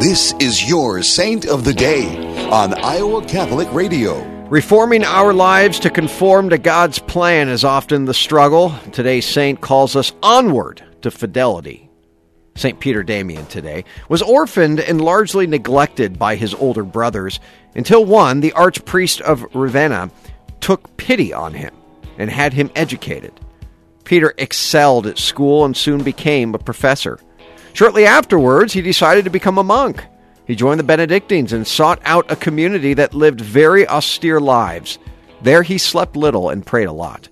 This 0.00 0.32
is 0.38 0.68
your 0.68 1.02
Saint 1.02 1.44
of 1.44 1.64
the 1.64 1.74
Day 1.74 2.06
on 2.50 2.72
Iowa 2.74 3.24
Catholic 3.26 3.66
Radio. 3.72 4.22
Reforming 4.48 5.02
our 5.02 5.32
lives 5.32 5.80
to 5.80 5.90
conform 5.90 6.50
to 6.50 6.58
God's 6.58 7.00
plan 7.00 7.48
is 7.48 7.64
often 7.64 8.04
the 8.04 8.14
struggle. 8.14 8.72
Today's 8.92 9.26
saint 9.26 9.60
calls 9.60 9.96
us 9.96 10.12
onward 10.22 10.84
to 11.02 11.10
fidelity. 11.10 11.87
St. 12.58 12.80
Peter 12.80 13.02
Damian 13.02 13.46
today 13.46 13.84
was 14.08 14.20
orphaned 14.20 14.80
and 14.80 15.00
largely 15.00 15.46
neglected 15.46 16.18
by 16.18 16.34
his 16.34 16.54
older 16.54 16.82
brothers 16.82 17.38
until 17.74 18.04
one, 18.04 18.40
the 18.40 18.52
archpriest 18.52 19.20
of 19.20 19.46
Ravenna, 19.54 20.10
took 20.60 20.96
pity 20.96 21.32
on 21.32 21.54
him 21.54 21.74
and 22.18 22.30
had 22.30 22.52
him 22.52 22.70
educated. 22.74 23.32
Peter 24.04 24.34
excelled 24.38 25.06
at 25.06 25.18
school 25.18 25.64
and 25.64 25.76
soon 25.76 26.02
became 26.02 26.54
a 26.54 26.58
professor. 26.58 27.20
Shortly 27.74 28.06
afterwards, 28.06 28.72
he 28.72 28.82
decided 28.82 29.24
to 29.24 29.30
become 29.30 29.58
a 29.58 29.62
monk. 29.62 30.04
He 30.46 30.56
joined 30.56 30.80
the 30.80 30.84
Benedictines 30.84 31.52
and 31.52 31.66
sought 31.66 32.00
out 32.04 32.30
a 32.30 32.36
community 32.36 32.94
that 32.94 33.14
lived 33.14 33.40
very 33.40 33.86
austere 33.86 34.40
lives. 34.40 34.98
There 35.42 35.62
he 35.62 35.78
slept 35.78 36.16
little 36.16 36.48
and 36.48 36.66
prayed 36.66 36.88
a 36.88 36.92
lot. 36.92 37.28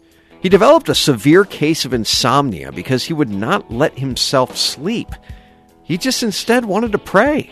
He 0.46 0.50
developed 0.50 0.88
a 0.88 0.94
severe 0.94 1.44
case 1.44 1.84
of 1.84 1.92
insomnia 1.92 2.70
because 2.70 3.04
he 3.04 3.12
would 3.12 3.30
not 3.30 3.68
let 3.68 3.98
himself 3.98 4.56
sleep. 4.56 5.08
He 5.82 5.98
just 5.98 6.22
instead 6.22 6.66
wanted 6.66 6.92
to 6.92 6.98
pray. 6.98 7.50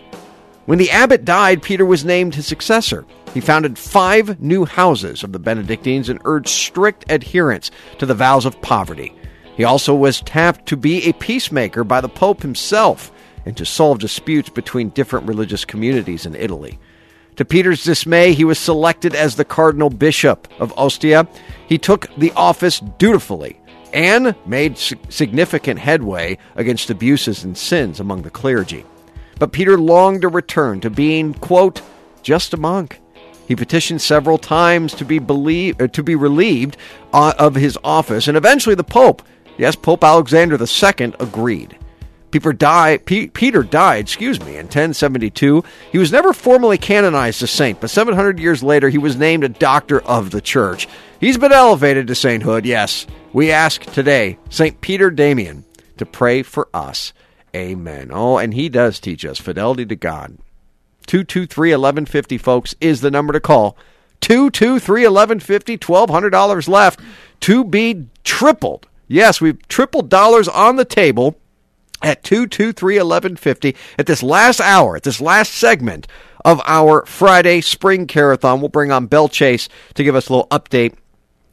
When 0.67 0.79
the 0.79 0.93
abbot 0.93 1.25
died, 1.25 1.61
Peter 1.61 1.85
was 1.85 2.05
named 2.05 2.37
his 2.37 2.47
successor. 2.47 3.05
He 3.33 3.41
founded 3.41 3.81
five 3.81 4.41
new 4.41 4.65
houses 4.65 5.25
of 5.25 5.33
the 5.33 5.41
Benedictines 5.41 6.09
and 6.09 6.21
urged 6.25 6.51
strict 6.51 7.05
adherence 7.11 7.73
to 7.99 8.07
the 8.07 8.15
vows 8.15 8.45
of 8.47 8.63
poverty. 8.63 9.13
He 9.57 9.65
also 9.65 9.93
was 9.93 10.21
tapped 10.21 10.67
to 10.67 10.77
be 10.77 11.03
a 11.03 11.15
peacemaker 11.15 11.83
by 11.83 12.01
the 12.01 12.09
Pope 12.09 12.43
himself 12.43 13.11
and 13.45 13.57
to 13.57 13.67
solve 13.67 13.99
disputes 13.99 14.51
between 14.51 14.91
different 14.91 15.27
religious 15.27 15.65
communities 15.65 16.27
in 16.27 16.37
Italy. 16.37 16.79
To 17.37 17.45
Peter's 17.45 17.83
dismay, 17.83 18.33
he 18.33 18.45
was 18.45 18.59
selected 18.59 19.15
as 19.15 19.35
the 19.35 19.45
cardinal 19.45 19.91
bishop 19.91 20.47
of 20.61 20.73
Ostia. 20.79 21.27
He 21.67 21.79
took 21.79 22.15
the 22.17 22.33
office 22.33 22.79
dutifully 22.79 23.59
and 23.93 24.35
made 24.47 24.79
significant 24.79 25.81
headway 25.81 26.39
against 26.55 26.91
abuses 26.91 27.45
and 27.45 27.57
sins 27.57 28.01
among 28.01 28.23
the 28.23 28.31
clergy. 28.31 28.85
But 29.39 29.53
Peter 29.53 29.79
longed 29.79 30.23
to 30.23 30.29
return 30.29 30.81
to 30.81 30.91
being, 30.91 31.35
quote, 31.35 31.83
just 32.23 32.55
a 32.55 32.57
monk. 32.57 33.01
He 33.47 33.57
petitioned 33.57 34.01
several 34.01 34.39
times 34.39 34.95
to 34.95 35.05
be 35.05 35.19
uh, 35.19 35.87
to 35.89 36.03
be 36.03 36.15
relieved 36.15 36.77
uh, 37.13 37.35
of 37.39 37.55
his 37.55 37.79
office, 37.85 38.27
and 38.27 38.37
eventually 38.37 38.75
the 38.75 38.85
Pope, 38.85 39.23
yes, 39.59 39.77
Pope 39.77 40.03
Alexander 40.03 40.57
II, 40.57 41.15
agreed. 41.21 41.77
Peter 42.35 42.53
died, 42.53 43.07
Pe- 43.07 43.29
Peter 43.29 43.63
died, 43.63 44.01
excuse 44.01 44.41
me, 44.41 44.57
in 44.57 44.67
1072. 44.67 45.63
He 45.93 45.99
was 45.99 46.11
never 46.11 46.33
formally 46.33 46.77
canonized 46.77 47.41
a 47.45 47.47
saint, 47.47 47.81
but 47.81 47.91
700 47.91 48.41
years 48.41 48.61
later 48.61 48.89
he 48.89 48.99
was 48.99 49.17
named 49.17 49.45
a 49.45 49.49
doctor 49.49 50.01
of 50.01 50.33
the 50.33 50.41
church. 50.41 50.89
He's 51.21 51.39
been 51.39 51.53
elevated 51.53 52.09
to 52.09 52.17
sainthood, 52.17 52.67
yes. 52.67 53.07
We 53.33 53.53
ask 53.53 53.83
today, 53.83 54.37
St. 54.51 54.81
Peter 54.81 55.13
Damian, 55.13 55.65
to 55.99 56.05
pray 56.05 56.43
for 56.43 56.69
us. 56.75 57.13
Amen. 57.55 58.11
Oh, 58.13 58.39
and 58.39 58.53
he 58.53 58.69
does 58.69 58.99
teach 58.99 59.25
us 59.25 59.39
fidelity 59.39 59.87
to 59.87 59.95
God. 59.95 60.37
223 61.07 61.69
1150, 61.69 62.39
folks, 62.39 62.75
is 62.81 63.01
the 63.01 63.13
number 63.13 63.33
to 63.33 63.39
call. 63.39 63.77
223 64.23 65.03
1150, 65.03 65.79
$1,200 65.79 66.69
left 66.69 66.99
to 67.39 67.63
be 67.63 68.09
tripled. 68.25 68.89
Yes, 69.07 69.41
we've 69.41 69.69
tripled 69.69 70.09
dollars 70.09 70.49
on 70.49 70.75
the 70.75 70.85
table 70.85 71.39
at 72.05 72.23
223 72.23 72.97
1150 72.97 73.77
at 73.99 74.07
this 74.07 74.23
last 74.23 74.61
hour, 74.61 74.97
at 74.97 75.03
this 75.03 75.21
last 75.21 75.53
segment 75.53 76.07
of 76.45 76.61
our 76.67 77.05
Friday 77.07 77.61
Spring 77.63 78.07
Carathon. 78.07 78.61
We'll 78.61 78.69
bring 78.69 78.93
on 78.93 79.07
Bell 79.07 79.29
Chase 79.29 79.69
to 79.95 80.05
give 80.05 80.15
us 80.15 80.29
a 80.29 80.33
little 80.33 80.49
update 80.49 80.95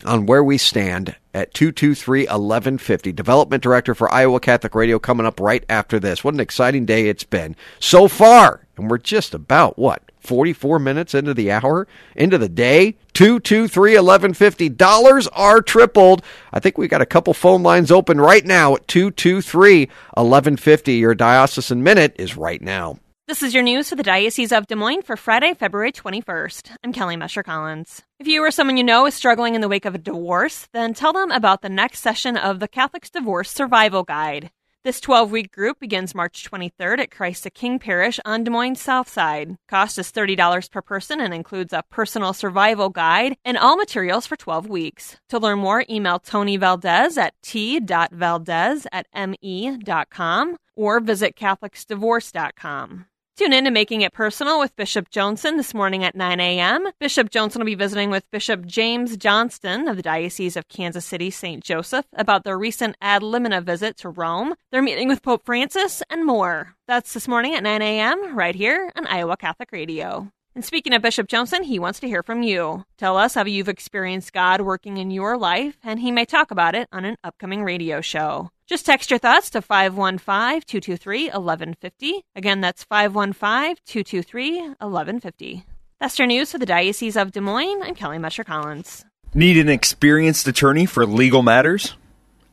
on 0.06 0.26
where 0.26 0.44
we 0.44 0.58
stand 0.58 1.16
at 1.34 1.54
223 1.54 2.24
1150. 2.24 3.14
Development 3.14 3.64
Director 3.64 3.96
for 3.96 4.14
Iowa 4.14 4.40
Catholic 4.40 4.76
Radio 4.76 5.00
coming 5.00 5.26
up 5.26 5.40
right 5.40 5.64
after 5.70 6.00
this. 6.00 6.24
What 6.24 6.34
an 6.34 6.40
exciting 6.40 6.86
day 6.86 7.08
it's 7.08 7.24
been 7.24 7.56
so 7.80 8.08
far. 8.08 8.68
And 8.78 8.90
we're 8.90 8.98
just 8.98 9.34
about, 9.34 9.80
what, 9.80 10.11
44 10.22 10.80
minutes 10.80 11.14
into 11.14 11.34
the 11.34 11.52
hour, 11.52 11.88
into 12.16 12.38
the 12.38 12.50
day? 12.50 12.98
223 13.14 13.92
1150. 13.92 14.70
Dollars 14.70 15.28
are 15.30 15.62
tripled. 15.62 16.24
I 16.54 16.60
think 16.60 16.78
we 16.78 16.88
got 16.88 17.02
a 17.02 17.06
couple 17.06 17.34
phone 17.34 17.64
lines 17.64 17.92
open 17.92 18.20
right 18.20 18.46
now 18.46 18.76
at 18.76 18.88
223 18.88 19.86
1150. 20.16 20.94
Your 20.94 21.16
diocesan 21.16 21.84
minute 21.84 22.16
is 22.18 22.38
right 22.38 22.62
now. 22.62 22.98
This 23.28 23.44
is 23.44 23.54
your 23.54 23.64
news 23.64 23.88
for 23.88 23.96
the 23.96 24.04
Diocese 24.04 24.52
of 24.52 24.68
Des 24.68 24.76
Moines 24.76 25.04
for 25.04 25.16
Friday, 25.16 25.54
February 25.54 25.94
21st. 25.94 26.76
I'm 26.84 26.92
Kelly 26.92 27.16
Mescher 27.16 27.46
Collins. 27.46 28.02
If 28.20 28.28
you 28.28 28.44
or 28.44 28.52
someone 28.52 28.76
you 28.76 28.84
know 28.84 29.06
is 29.06 29.14
struggling 29.14 29.56
in 29.56 29.62
the 29.62 29.70
wake 29.70 29.86
of 29.86 29.96
a 29.96 30.00
divorce, 30.00 30.68
then 30.74 30.94
tell 30.94 31.14
them 31.14 31.32
about 31.32 31.62
the 31.62 31.70
next 31.70 32.00
session 32.02 32.36
of 32.36 32.60
the 32.60 32.68
Catholic's 32.68 33.10
Divorce 33.10 33.50
Survival 33.50 34.04
Guide. 34.04 34.52
This 34.84 35.00
12 35.00 35.30
week 35.30 35.52
group 35.52 35.80
begins 35.80 36.16
March 36.16 36.44
23rd 36.50 37.02
at 37.02 37.12
Christ 37.12 37.44
the 37.44 37.52
King 37.52 37.78
Parish 37.78 38.20
on 38.26 38.44
Des 38.44 38.50
Moines 38.50 38.78
South 38.78 39.08
Side. 39.08 39.56
Cost 39.70 40.00
is 40.00 40.12
$30 40.12 40.72
per 40.72 40.82
person 40.82 41.22
and 41.22 41.36
includes 41.36 41.72
a 41.72 41.84
personal 41.92 42.34
survival 42.34 42.90
guide 42.90 43.36
and 43.46 43.60
all 43.60 43.78
materials 43.78 44.26
for 44.26 44.36
12 44.36 44.68
weeks. 44.68 45.18
To 45.30 45.38
learn 45.38 45.60
more, 45.60 45.86
email 45.88 46.18
Tony 46.18 46.58
Valdez 46.58 47.16
at 47.20 47.36
t.valdez 47.44 48.88
at 48.92 49.06
me.com 49.14 50.58
or 50.76 51.00
visit 51.00 51.36
catholicsdivorce.com. 51.36 53.06
Tune 53.38 53.54
in 53.54 53.64
to 53.64 53.72
Making 53.72 54.02
It 54.02 54.14
Personal 54.14 54.60
with 54.60 54.76
Bishop 54.76 55.10
Joensen 55.10 55.56
this 55.56 55.74
morning 55.74 56.04
at 56.04 56.16
9 56.16 56.40
a.m. 56.40 56.90
Bishop 57.00 57.30
Joensen 57.30 57.58
will 57.58 57.66
be 57.66 57.76
visiting 57.76 58.10
with 58.10 58.30
Bishop 58.30 58.66
James 58.66 59.16
Johnston 59.16 59.88
of 59.88 59.96
the 59.96 60.04
Diocese 60.04 60.58
of 60.58 60.68
Kansas 60.68 61.06
City 61.06 61.32
St. 61.32 61.64
Joseph 61.64 62.06
about 62.14 62.44
their 62.44 62.58
recent 62.58 62.98
ad 63.02 63.22
limina 63.22 63.64
visit 63.64 63.96
to 63.98 64.10
Rome, 64.10 64.56
their 64.72 64.82
meeting 64.82 65.08
with 65.08 65.24
Pope 65.24 65.46
Francis, 65.46 66.04
and 66.10 66.26
more. 66.26 66.76
That's 66.88 67.14
this 67.14 67.28
morning 67.28 67.56
at 67.56 67.64
9 67.64 67.82
a.m. 67.82 68.36
right 68.36 68.54
here 68.54 68.92
on 68.98 69.08
Iowa 69.08 69.38
Catholic 69.38 69.72
Radio. 69.72 70.30
And 70.54 70.66
speaking 70.66 70.94
of 70.94 71.02
Bishop 71.02 71.28
Joensen, 71.28 71.64
he 71.64 71.80
wants 71.80 72.02
to 72.02 72.08
hear 72.08 72.24
from 72.24 72.44
you. 72.44 72.84
Tell 72.98 73.16
us 73.16 73.36
how 73.36 73.46
you've 73.46 73.70
experienced 73.70 74.34
God 74.34 74.60
working 74.60 74.98
in 74.98 75.10
your 75.10 75.38
life, 75.38 75.78
and 75.82 75.98
he 75.98 76.12
may 76.12 76.26
talk 76.26 76.52
about 76.52 76.76
it 76.76 76.90
on 76.92 77.06
an 77.06 77.16
upcoming 77.24 77.64
radio 77.64 78.02
show. 78.02 78.52
Just 78.68 78.86
text 78.86 79.10
your 79.10 79.20
thoughts 79.20 79.50
to 79.52 79.62
515 79.62 80.62
223 80.68 81.24
1150. 81.26 82.26
Again, 82.36 82.60
that's 82.60 82.84
515 82.84 83.78
223 83.86 84.60
1150. 84.60 85.66
That's 86.00 86.20
your 86.20 86.28
news 86.28 86.52
for 86.52 86.58
the 86.58 86.66
Diocese 86.66 87.16
of 87.16 87.32
Des 87.32 87.42
Moines. 87.42 87.84
I'm 87.84 87.96
Kelly 87.96 88.18
Mescher 88.18 88.46
Collins. 88.46 89.06
Need 89.34 89.58
an 89.58 89.70
experienced 89.70 90.48
attorney 90.48 90.86
for 90.86 91.06
legal 91.06 91.44
matters? 91.44 91.96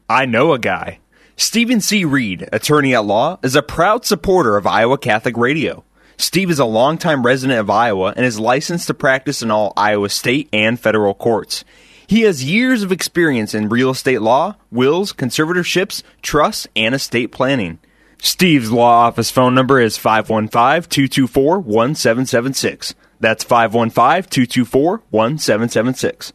I 0.09 0.27
know 0.27 0.53
a 0.53 0.59
guy. 0.61 1.01
Stephen 1.35 1.81
C. 1.81 2.05
Reed, 2.05 2.49
attorney 2.53 2.95
at 2.95 3.05
law, 3.05 3.39
is 3.43 3.57
a 3.57 3.63
proud 3.63 4.05
supporter 4.05 4.57
of 4.57 4.67
Iowa 4.67 4.99
Catholic 4.99 5.37
Radio. 5.37 5.85
Steve 6.21 6.51
is 6.51 6.59
a 6.59 6.65
longtime 6.65 7.25
resident 7.25 7.61
of 7.61 7.71
Iowa 7.71 8.13
and 8.17 8.27
is 8.27 8.41
licensed 8.41 8.89
to 8.89 8.95
practice 8.95 9.41
in 9.41 9.53
all 9.53 9.73
Iowa 9.77 10.09
state 10.09 10.49
and 10.53 10.79
federal 10.79 11.15
courts. 11.15 11.65
He 12.09 12.23
has 12.23 12.43
years 12.43 12.83
of 12.83 12.91
experience 12.91 13.55
in 13.55 13.69
real 13.69 13.91
estate 13.91 14.21
law, 14.21 14.57
wills, 14.73 15.13
conservatorships, 15.13 16.03
trusts, 16.21 16.67
and 16.75 16.93
estate 16.93 17.31
planning. 17.31 17.79
Steve's 18.21 18.73
law 18.73 19.07
office 19.07 19.31
phone 19.31 19.55
number 19.55 19.81
is 19.81 19.97
515 19.97 20.91
224 20.91 21.61
1776. 21.61 22.95
That's 23.21 23.45
515 23.45 24.29
224 24.29 25.03
1776. 25.11 26.33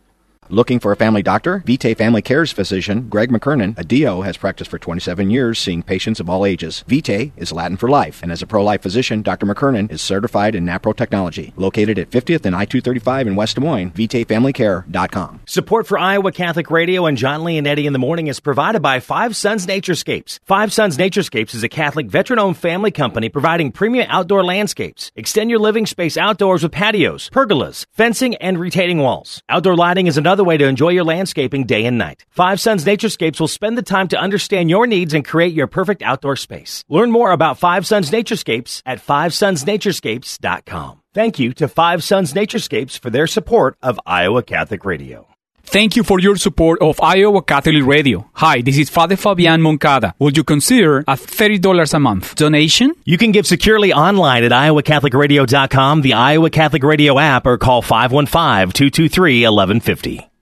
Looking 0.54 0.80
for 0.80 0.92
a 0.92 0.96
family 0.96 1.24
doctor? 1.24 1.64
Vitae 1.66 1.96
Family 1.96 2.22
Care's 2.22 2.52
physician, 2.52 3.10
Greg 3.10 3.32
McKernan, 3.32 3.76
a 3.76 3.84
DO, 3.84 4.22
has 4.22 4.38
practiced 4.38 4.70
for 4.70 4.78
27 4.78 5.32
years 5.32 5.58
seeing 5.58 5.82
patients 5.82 6.20
of 6.20 6.30
all 6.30 6.46
ages. 6.46 6.84
Vitae 6.88 7.32
is 7.36 7.52
Latin 7.52 7.76
for 7.76 7.90
life, 7.90 8.22
and 8.22 8.32
as 8.32 8.44
a 8.44 8.46
pro-life 8.46 8.84
physician, 8.84 9.24
Dr. 9.24 9.48
McKernan 9.48 9.92
is 9.92 10.00
certified 10.00 10.54
in 10.54 10.64
NAPRO 10.64 10.96
technology. 10.96 11.54
Located 11.58 11.98
at 11.98 12.12
50th 12.12 12.46
and 12.46 12.56
I-235 12.56 13.26
in 13.26 13.36
West 13.36 13.56
Des 13.56 13.62
Moines, 13.62 13.90
VitaeFamilyCare.com. 13.94 15.40
Support 15.48 15.88
for 15.88 15.98
Iowa 15.98 16.32
Catholic 16.32 16.70
Radio 16.70 17.08
and 17.08 17.18
John 17.18 17.40
Leonetti 17.42 17.86
in 17.86 17.94
the 17.94 17.98
morning 17.98 18.28
is 18.28 18.40
provided 18.40 18.84
by 18.84 19.00
Five 19.00 19.36
Sons 19.36 19.66
Naturescapes. 19.66 20.40
Five 20.44 20.72
Sons 20.72 21.00
Naturescapes 21.00 21.56
is 21.56 21.64
a 21.64 21.68
Catholic 21.68 22.06
veteran-owned 22.06 22.58
family 22.58 22.92
company 22.92 23.28
providing 23.28 23.72
premium 23.72 24.06
outdoor 24.08 24.44
landscapes. 24.46 25.12
Extend 25.16 25.50
your 25.50 25.58
living 25.58 25.88
space 25.88 26.16
outdoors 26.16 26.62
with 26.62 26.74
patios, 26.74 27.32
pergolas, 27.32 27.88
fencing, 27.92 28.36
and 28.36 28.60
retaining 28.60 29.00
walls. 29.00 29.42
Outdoor 29.50 29.76
lighting 29.76 30.06
is 30.06 30.16
another 30.16 30.43
way 30.44 30.58
to 30.58 30.68
enjoy 30.68 30.90
your 30.90 31.04
landscaping 31.04 31.66
day 31.66 31.86
and 31.86 31.98
night. 31.98 32.26
Five 32.30 32.60
Sons 32.60 32.86
Naturescapes 32.86 33.40
will 33.40 33.48
spend 33.48 33.78
the 33.78 33.82
time 33.82 34.08
to 34.10 34.20
understand 34.20 34.70
your 34.70 34.88
needs 34.88 35.14
and 35.14 35.26
create 35.26 35.54
your 35.54 35.68
perfect 35.68 36.02
outdoor 36.02 36.36
space. 36.36 36.84
Learn 36.90 37.12
more 37.12 37.32
about 37.32 37.58
Five 37.58 37.88
Sons 37.88 38.12
Naturescapes 38.12 38.82
at 38.86 39.06
fivesonsnaturescapes.com. 39.06 41.02
Thank 41.14 41.40
you 41.40 41.54
to 41.54 41.68
Five 41.68 42.04
Sons 42.04 42.34
Naturescapes 42.34 43.00
for 43.00 43.10
their 43.10 43.28
support 43.28 43.78
of 43.82 44.00
Iowa 44.06 44.42
Catholic 44.42 44.84
Radio. 44.84 45.28
Thank 45.66 45.96
you 45.96 46.04
for 46.04 46.20
your 46.20 46.36
support 46.36 46.82
of 46.82 47.00
Iowa 47.02 47.42
Catholic 47.42 47.86
Radio. 47.86 48.30
Hi, 48.34 48.62
this 48.62 48.78
is 48.78 48.90
Father 48.90 49.16
Fabian 49.16 49.62
Moncada. 49.62 50.14
Would 50.20 50.36
you 50.38 50.44
consider 50.44 51.00
a 51.00 51.16
$30 51.16 51.94
a 51.94 52.00
month 52.00 52.36
donation? 52.36 52.94
You 53.06 53.18
can 53.18 53.32
give 53.32 53.48
securely 53.48 53.94
online 53.94 54.44
at 54.44 54.52
iowacatholicradio.com, 54.52 56.02
the 56.02 56.14
Iowa 56.14 56.50
Catholic 56.50 56.84
Radio 56.84 57.18
app, 57.18 57.48
or 57.48 57.58
call 57.58 57.82
515-223-1150. 57.82 60.33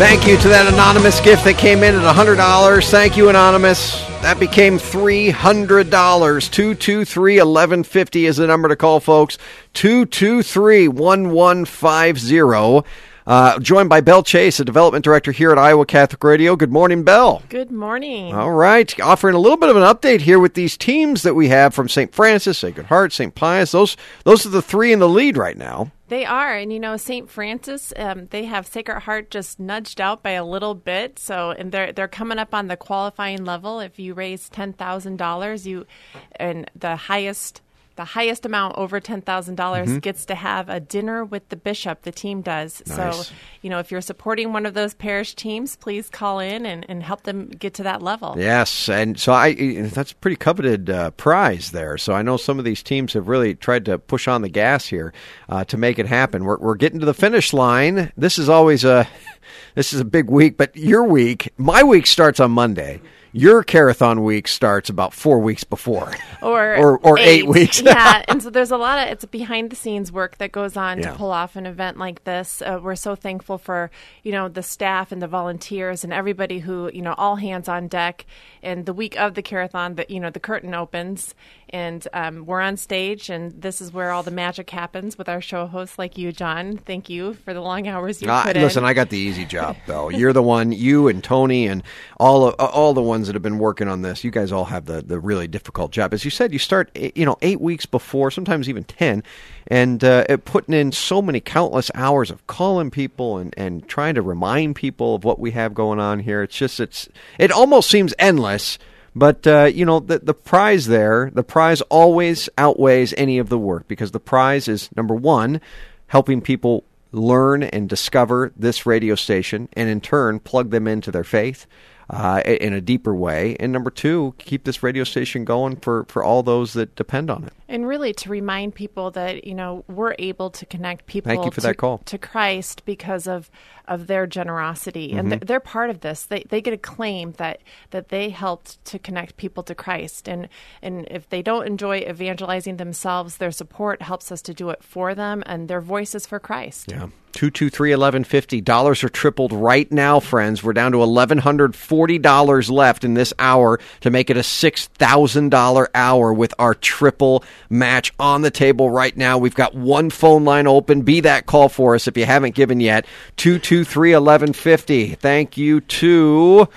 Thank 0.00 0.26
you 0.26 0.36
to 0.38 0.48
that 0.48 0.72
anonymous 0.72 1.20
gift 1.20 1.44
that 1.44 1.58
came 1.58 1.84
in 1.84 1.94
at 1.94 2.16
$100. 2.16 2.90
Thank 2.90 3.16
you, 3.16 3.28
anonymous. 3.28 4.04
That 4.22 4.40
became 4.40 4.78
$300. 4.78 6.50
223 6.50 7.34
1150 7.34 8.26
is 8.26 8.38
the 8.38 8.48
number 8.48 8.68
to 8.68 8.74
call, 8.74 8.98
folks. 8.98 9.38
223 9.74 10.88
1150. 10.88 12.90
Uh, 13.30 13.60
joined 13.60 13.88
by 13.88 14.00
Bell 14.00 14.24
Chase, 14.24 14.58
a 14.58 14.64
development 14.64 15.04
director 15.04 15.30
here 15.30 15.52
at 15.52 15.58
Iowa 15.58 15.86
Catholic 15.86 16.24
Radio. 16.24 16.56
Good 16.56 16.72
morning, 16.72 17.04
Bell. 17.04 17.44
Good 17.48 17.70
morning. 17.70 18.34
All 18.34 18.50
right, 18.50 18.98
offering 18.98 19.36
a 19.36 19.38
little 19.38 19.56
bit 19.56 19.68
of 19.68 19.76
an 19.76 19.84
update 19.84 20.22
here 20.22 20.40
with 20.40 20.54
these 20.54 20.76
teams 20.76 21.22
that 21.22 21.36
we 21.36 21.46
have 21.46 21.72
from 21.72 21.88
St. 21.88 22.12
Francis, 22.12 22.58
Sacred 22.58 22.86
Heart, 22.86 23.12
St. 23.12 23.32
Pius. 23.32 23.70
Those 23.70 23.96
those 24.24 24.44
are 24.44 24.48
the 24.48 24.60
three 24.60 24.92
in 24.92 24.98
the 24.98 25.08
lead 25.08 25.36
right 25.36 25.56
now. 25.56 25.92
They 26.08 26.24
are, 26.24 26.56
and 26.56 26.72
you 26.72 26.80
know, 26.80 26.96
St. 26.96 27.30
Francis, 27.30 27.92
um, 27.94 28.26
they 28.30 28.46
have 28.46 28.66
Sacred 28.66 29.02
Heart 29.02 29.30
just 29.30 29.60
nudged 29.60 30.00
out 30.00 30.24
by 30.24 30.30
a 30.30 30.44
little 30.44 30.74
bit. 30.74 31.20
So, 31.20 31.52
and 31.52 31.70
they're 31.70 31.92
they're 31.92 32.08
coming 32.08 32.40
up 32.40 32.52
on 32.52 32.66
the 32.66 32.76
qualifying 32.76 33.44
level. 33.44 33.78
If 33.78 34.00
you 34.00 34.12
raise 34.12 34.48
ten 34.48 34.72
thousand 34.72 35.18
dollars, 35.18 35.68
you 35.68 35.86
and 36.34 36.68
the 36.74 36.96
highest 36.96 37.62
the 38.00 38.04
highest 38.06 38.46
amount 38.46 38.78
over 38.78 38.98
ten 38.98 39.20
thousand 39.20 39.56
dollars 39.56 39.90
Mhm. 39.90 40.00
gets 40.00 40.24
to 40.24 40.34
have 40.34 40.70
a 40.70 40.80
dinner 40.80 41.22
with 41.22 41.46
the 41.50 41.56
bishop. 41.56 42.00
The 42.02 42.10
team 42.12 42.40
does. 42.40 42.82
Nice. 42.86 43.28
So, 43.28 43.34
you 43.60 43.68
know, 43.68 43.78
if 43.78 43.90
you're 43.90 44.00
supporting 44.00 44.54
one 44.54 44.64
of 44.64 44.72
those 44.72 44.94
parish 44.94 45.34
teams, 45.34 45.76
please 45.76 46.08
call 46.08 46.38
in 46.40 46.64
and, 46.64 46.86
and 46.88 47.02
help 47.02 47.24
them 47.24 47.48
get 47.48 47.74
to 47.74 47.82
that 47.82 48.00
level. 48.00 48.36
Yes, 48.38 48.88
and 48.88 49.20
so 49.20 49.34
I 49.34 49.52
that's 49.92 50.12
a 50.12 50.16
pretty 50.16 50.36
coveted 50.36 50.88
uh, 50.88 51.10
prize 51.10 51.72
there. 51.72 51.98
So 51.98 52.14
I 52.14 52.22
know 52.22 52.38
some 52.38 52.58
of 52.58 52.64
these 52.64 52.82
teams 52.82 53.12
have 53.12 53.28
really 53.28 53.54
tried 53.54 53.84
to 53.84 53.98
push 53.98 54.26
on 54.26 54.40
the 54.40 54.48
gas 54.48 54.86
here 54.86 55.12
uh, 55.50 55.64
to 55.64 55.76
make 55.76 55.98
it 55.98 56.06
happen. 56.06 56.44
We're 56.44 56.58
we're 56.58 56.76
getting 56.76 57.00
to 57.00 57.06
the 57.06 57.12
finish 57.12 57.52
line. 57.52 58.12
This 58.16 58.38
is 58.38 58.48
always 58.48 58.82
a 58.82 59.06
this 59.74 59.92
is 59.92 60.00
a 60.00 60.06
big 60.06 60.30
week, 60.30 60.56
but 60.56 60.74
your 60.74 61.04
week, 61.04 61.52
my 61.58 61.82
week 61.82 62.06
starts 62.06 62.40
on 62.40 62.50
Monday. 62.52 63.02
Your 63.32 63.62
Carathon 63.62 64.24
week 64.24 64.48
starts 64.48 64.90
about 64.90 65.14
four 65.14 65.38
weeks 65.38 65.62
before, 65.64 66.12
or 66.42 66.76
or, 66.76 66.98
or 66.98 67.18
eight. 67.18 67.46
weeks. 67.46 67.80
yeah, 67.80 68.24
and 68.28 68.42
so 68.42 68.50
there's 68.50 68.70
a 68.72 68.76
lot 68.76 68.98
of 69.06 69.12
it's 69.12 69.24
behind 69.24 69.70
the 69.70 69.76
scenes 69.76 70.10
work 70.10 70.38
that 70.38 70.50
goes 70.52 70.76
on 70.76 70.98
Yeah. 70.98 71.12
to 71.12 71.16
pull 71.16 71.30
off 71.30 71.54
an 71.56 71.66
event 71.66 71.96
like 71.98 72.24
this. 72.24 72.60
Uh, 72.60 72.80
we're 72.82 72.96
so 72.96 73.14
thankful 73.14 73.56
for 73.58 73.90
you 74.24 74.32
know 74.32 74.48
the 74.48 74.62
staff 74.62 75.12
and 75.12 75.22
the 75.22 75.28
volunteers 75.28 76.02
and 76.04 76.12
everybody 76.12 76.58
who 76.60 76.90
you 76.92 77.02
know 77.02 77.14
all 77.16 77.36
hands 77.36 77.68
on 77.68 77.88
deck. 77.88 78.26
And 78.62 78.84
the 78.84 78.92
week 78.92 79.18
of 79.18 79.34
the 79.34 79.42
Carathon, 79.42 79.94
that 79.94 80.10
you 80.10 80.20
know 80.20 80.30
the 80.30 80.40
curtain 80.40 80.74
opens 80.74 81.34
and 81.72 82.06
um, 82.12 82.46
we're 82.46 82.60
on 82.60 82.76
stage, 82.76 83.30
and 83.30 83.52
this 83.60 83.80
is 83.80 83.92
where 83.92 84.10
all 84.10 84.22
the 84.22 84.30
magic 84.30 84.70
happens 84.70 85.16
with 85.16 85.28
our 85.28 85.40
show 85.40 85.66
hosts 85.66 85.98
like 85.98 86.18
you, 86.18 86.32
John. 86.32 86.76
Thank 86.76 87.08
you 87.08 87.34
for 87.34 87.54
the 87.54 87.60
long 87.60 87.88
hours 87.88 88.20
you 88.20 88.28
Ah, 88.30 88.44
put 88.44 88.56
listen, 88.56 88.84
in. 88.84 88.88
I 88.88 88.92
got 88.92 89.10
the 89.10 89.18
easy 89.18 89.44
job, 89.44 89.76
Bill. 89.86 90.10
You're 90.10 90.32
the 90.32 90.42
one. 90.42 90.72
You 90.72 91.08
and 91.08 91.22
Tony 91.22 91.66
and 91.66 91.82
all 92.18 92.46
of, 92.48 92.54
all 92.58 92.94
the 92.94 93.02
ones 93.02 93.26
that 93.26 93.34
have 93.34 93.42
been 93.42 93.58
working 93.58 93.88
on 93.88 94.02
this. 94.02 94.22
You 94.24 94.30
guys 94.30 94.52
all 94.52 94.66
have 94.66 94.86
the 94.86 95.02
the 95.02 95.18
really 95.18 95.48
difficult 95.48 95.90
job. 95.92 96.12
As 96.12 96.24
you 96.24 96.30
said, 96.30 96.52
you 96.52 96.58
start 96.58 96.90
eh, 96.94 97.10
you 97.14 97.24
know 97.24 97.36
eight 97.42 97.60
weeks 97.60 97.86
before, 97.86 98.30
sometimes 98.30 98.68
even 98.68 98.84
ten, 98.84 99.22
and 99.68 100.02
uh, 100.04 100.24
putting 100.44 100.74
in 100.74 100.92
so 100.92 101.22
many 101.22 101.40
countless 101.40 101.90
hours 101.94 102.30
of 102.30 102.46
calling 102.46 102.90
people 102.90 103.38
and 103.38 103.54
and 103.56 103.86
trying 103.88 104.14
to 104.14 104.22
remind 104.22 104.76
people 104.76 105.14
of 105.14 105.24
what 105.24 105.38
we 105.38 105.52
have 105.52 105.74
going 105.74 105.98
on 106.00 106.20
here. 106.20 106.42
It's 106.42 106.56
just 106.56 106.80
it's 106.80 107.08
it 107.38 107.50
almost 107.50 107.90
seems 107.90 108.14
endless. 108.18 108.78
But 109.14 109.46
uh, 109.46 109.70
you 109.72 109.84
know 109.84 110.00
the 110.00 110.20
the 110.20 110.34
prize 110.34 110.86
there, 110.86 111.30
the 111.32 111.42
prize 111.42 111.80
always 111.82 112.48
outweighs 112.56 113.12
any 113.16 113.38
of 113.38 113.48
the 113.48 113.58
work 113.58 113.88
because 113.88 114.12
the 114.12 114.20
prize 114.20 114.68
is 114.68 114.88
number 114.94 115.14
one, 115.14 115.60
helping 116.06 116.40
people 116.40 116.84
learn 117.12 117.64
and 117.64 117.88
discover 117.88 118.52
this 118.56 118.86
radio 118.86 119.16
station, 119.16 119.68
and 119.72 119.88
in 119.88 120.00
turn 120.00 120.38
plug 120.38 120.70
them 120.70 120.86
into 120.86 121.10
their 121.10 121.24
faith 121.24 121.66
uh, 122.10 122.42
in 122.44 122.72
a 122.72 122.80
deeper 122.80 123.14
way. 123.14 123.56
And 123.60 123.72
number 123.72 123.90
two, 123.90 124.34
keep 124.38 124.64
this 124.64 124.82
radio 124.82 125.04
station 125.04 125.44
going 125.44 125.76
for 125.76 126.04
for 126.08 126.22
all 126.24 126.42
those 126.42 126.72
that 126.74 126.96
depend 126.96 127.30
on 127.30 127.44
it. 127.44 127.52
And 127.68 127.86
really 127.86 128.12
to 128.14 128.28
remind 128.28 128.74
people 128.74 129.12
that, 129.12 129.44
you 129.44 129.54
know, 129.54 129.84
we're 129.86 130.16
able 130.18 130.50
to 130.50 130.66
connect 130.66 131.06
people 131.06 131.30
Thank 131.30 131.44
you 131.44 131.52
for 131.52 131.60
to, 131.60 131.66
that 131.68 131.76
call. 131.76 131.98
to 131.98 132.18
Christ 132.18 132.84
because 132.84 133.28
of, 133.28 133.48
of 133.86 134.08
their 134.08 134.26
generosity. 134.26 135.12
And 135.12 135.28
Mhm. 135.28 135.30
they're, 135.30 135.38
they're 135.38 135.60
part 135.60 135.88
of 135.88 136.00
this. 136.00 136.24
They, 136.24 136.44
they 136.48 136.60
get 136.60 136.74
a 136.74 136.78
claim 136.78 137.32
that, 137.38 137.60
that 137.90 138.08
they 138.08 138.30
helped 138.30 138.84
to 138.86 138.98
connect 138.98 139.36
people 139.36 139.62
to 139.62 139.74
Christ. 139.76 140.28
And, 140.28 140.48
and 140.82 141.06
if 141.12 141.28
they 141.28 141.42
don't 141.42 141.64
enjoy 141.64 141.98
evangelizing 141.98 142.76
themselves, 142.78 143.36
their 143.36 143.52
support 143.52 144.02
helps 144.02 144.32
us 144.32 144.42
to 144.42 144.52
do 144.54 144.70
it 144.70 144.82
for 144.82 145.14
them 145.14 145.44
and 145.46 145.68
their 145.68 145.80
voices 145.80 146.26
for 146.26 146.40
Christ. 146.40 146.90
Yeah. 146.90 147.06
223 147.32 147.90
1150. 147.90 148.60
Dollars 148.60 149.04
are 149.04 149.08
tripled 149.08 149.52
right 149.52 149.90
now, 149.90 150.20
friends. 150.20 150.62
We're 150.62 150.72
down 150.72 150.92
to 150.92 150.98
$1,140 150.98 152.70
left 152.70 153.04
in 153.04 153.14
this 153.14 153.32
hour 153.38 153.80
to 154.00 154.10
make 154.10 154.30
it 154.30 154.36
a 154.36 154.40
$6,000 154.40 155.86
hour 155.94 156.32
with 156.32 156.54
our 156.58 156.74
triple 156.74 157.44
match 157.68 158.12
on 158.18 158.42
the 158.42 158.50
table 158.50 158.90
right 158.90 159.16
now. 159.16 159.38
We've 159.38 159.54
got 159.54 159.74
one 159.74 160.10
phone 160.10 160.44
line 160.44 160.66
open. 160.66 161.02
Be 161.02 161.20
that 161.20 161.46
call 161.46 161.68
for 161.68 161.94
us 161.94 162.08
if 162.08 162.16
you 162.16 162.26
haven't 162.26 162.54
given 162.54 162.80
yet. 162.80 163.06
223 163.36 164.10
1150. 164.12 165.14
Thank 165.16 165.56
you 165.56 165.80
to. 165.80 166.68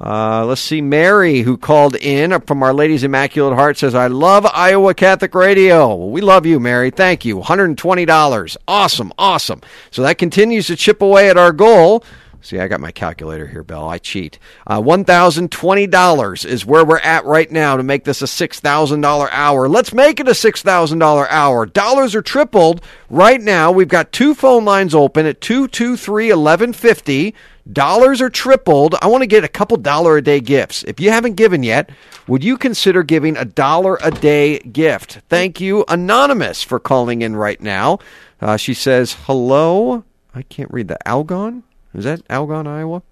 Uh, 0.00 0.46
let's 0.46 0.62
see, 0.62 0.80
Mary, 0.80 1.40
who 1.40 1.58
called 1.58 1.94
in 1.96 2.40
from 2.42 2.62
Our 2.62 2.72
Lady's 2.72 3.04
Immaculate 3.04 3.54
Heart, 3.54 3.76
says, 3.76 3.94
I 3.94 4.06
love 4.06 4.46
Iowa 4.46 4.94
Catholic 4.94 5.34
Radio. 5.34 5.94
Well, 5.94 6.08
we 6.08 6.22
love 6.22 6.46
you, 6.46 6.58
Mary. 6.58 6.90
Thank 6.90 7.26
you. 7.26 7.38
$120. 7.38 8.56
Awesome, 8.66 9.12
awesome. 9.18 9.60
So 9.90 10.02
that 10.02 10.16
continues 10.16 10.68
to 10.68 10.76
chip 10.76 11.02
away 11.02 11.28
at 11.28 11.36
our 11.36 11.52
goal. 11.52 12.02
See, 12.42 12.58
I 12.58 12.68
got 12.68 12.80
my 12.80 12.90
calculator 12.90 13.46
here, 13.46 13.62
Bill. 13.62 13.86
I 13.86 13.98
cheat. 13.98 14.38
Uh, 14.66 14.80
$1,020 14.80 16.46
is 16.46 16.64
where 16.64 16.86
we're 16.86 16.98
at 17.00 17.26
right 17.26 17.50
now 17.50 17.76
to 17.76 17.82
make 17.82 18.04
this 18.04 18.22
a 18.22 18.24
$6,000 18.24 19.28
hour. 19.30 19.68
Let's 19.68 19.92
make 19.92 20.20
it 20.20 20.28
a 20.28 20.32
$6,000 20.32 21.26
hour. 21.28 21.66
Dollars 21.66 22.14
are 22.14 22.22
tripled 22.22 22.82
right 23.10 23.40
now. 23.40 23.70
We've 23.70 23.88
got 23.88 24.12
two 24.12 24.34
phone 24.34 24.64
lines 24.64 24.94
open 24.94 25.26
at 25.26 25.42
223 25.42 26.28
1150. 26.28 27.34
Dollars 27.70 28.20
are 28.20 28.30
tripled. 28.30 28.94
I 29.02 29.06
want 29.08 29.22
to 29.22 29.26
get 29.26 29.44
a 29.44 29.48
couple 29.48 29.76
dollar 29.76 30.16
a 30.16 30.22
day 30.22 30.40
gifts. 30.40 30.82
If 30.84 30.98
you 30.98 31.10
haven't 31.10 31.34
given 31.34 31.62
yet, 31.62 31.90
would 32.26 32.42
you 32.42 32.56
consider 32.56 33.02
giving 33.02 33.36
a 33.36 33.44
dollar 33.44 33.98
a 34.02 34.10
day 34.10 34.58
gift? 34.60 35.20
Thank 35.28 35.60
you, 35.60 35.84
Anonymous, 35.88 36.62
for 36.62 36.80
calling 36.80 37.22
in 37.22 37.36
right 37.36 37.60
now. 37.60 37.98
Uh, 38.40 38.56
she 38.56 38.74
says, 38.74 39.16
hello. 39.24 40.04
I 40.34 40.42
can't 40.42 40.72
read 40.72 40.88
the 40.88 40.98
Algon? 41.04 41.62
Is 41.94 42.04
that 42.04 42.26
Algon, 42.28 42.66
Iowa? 42.66 43.02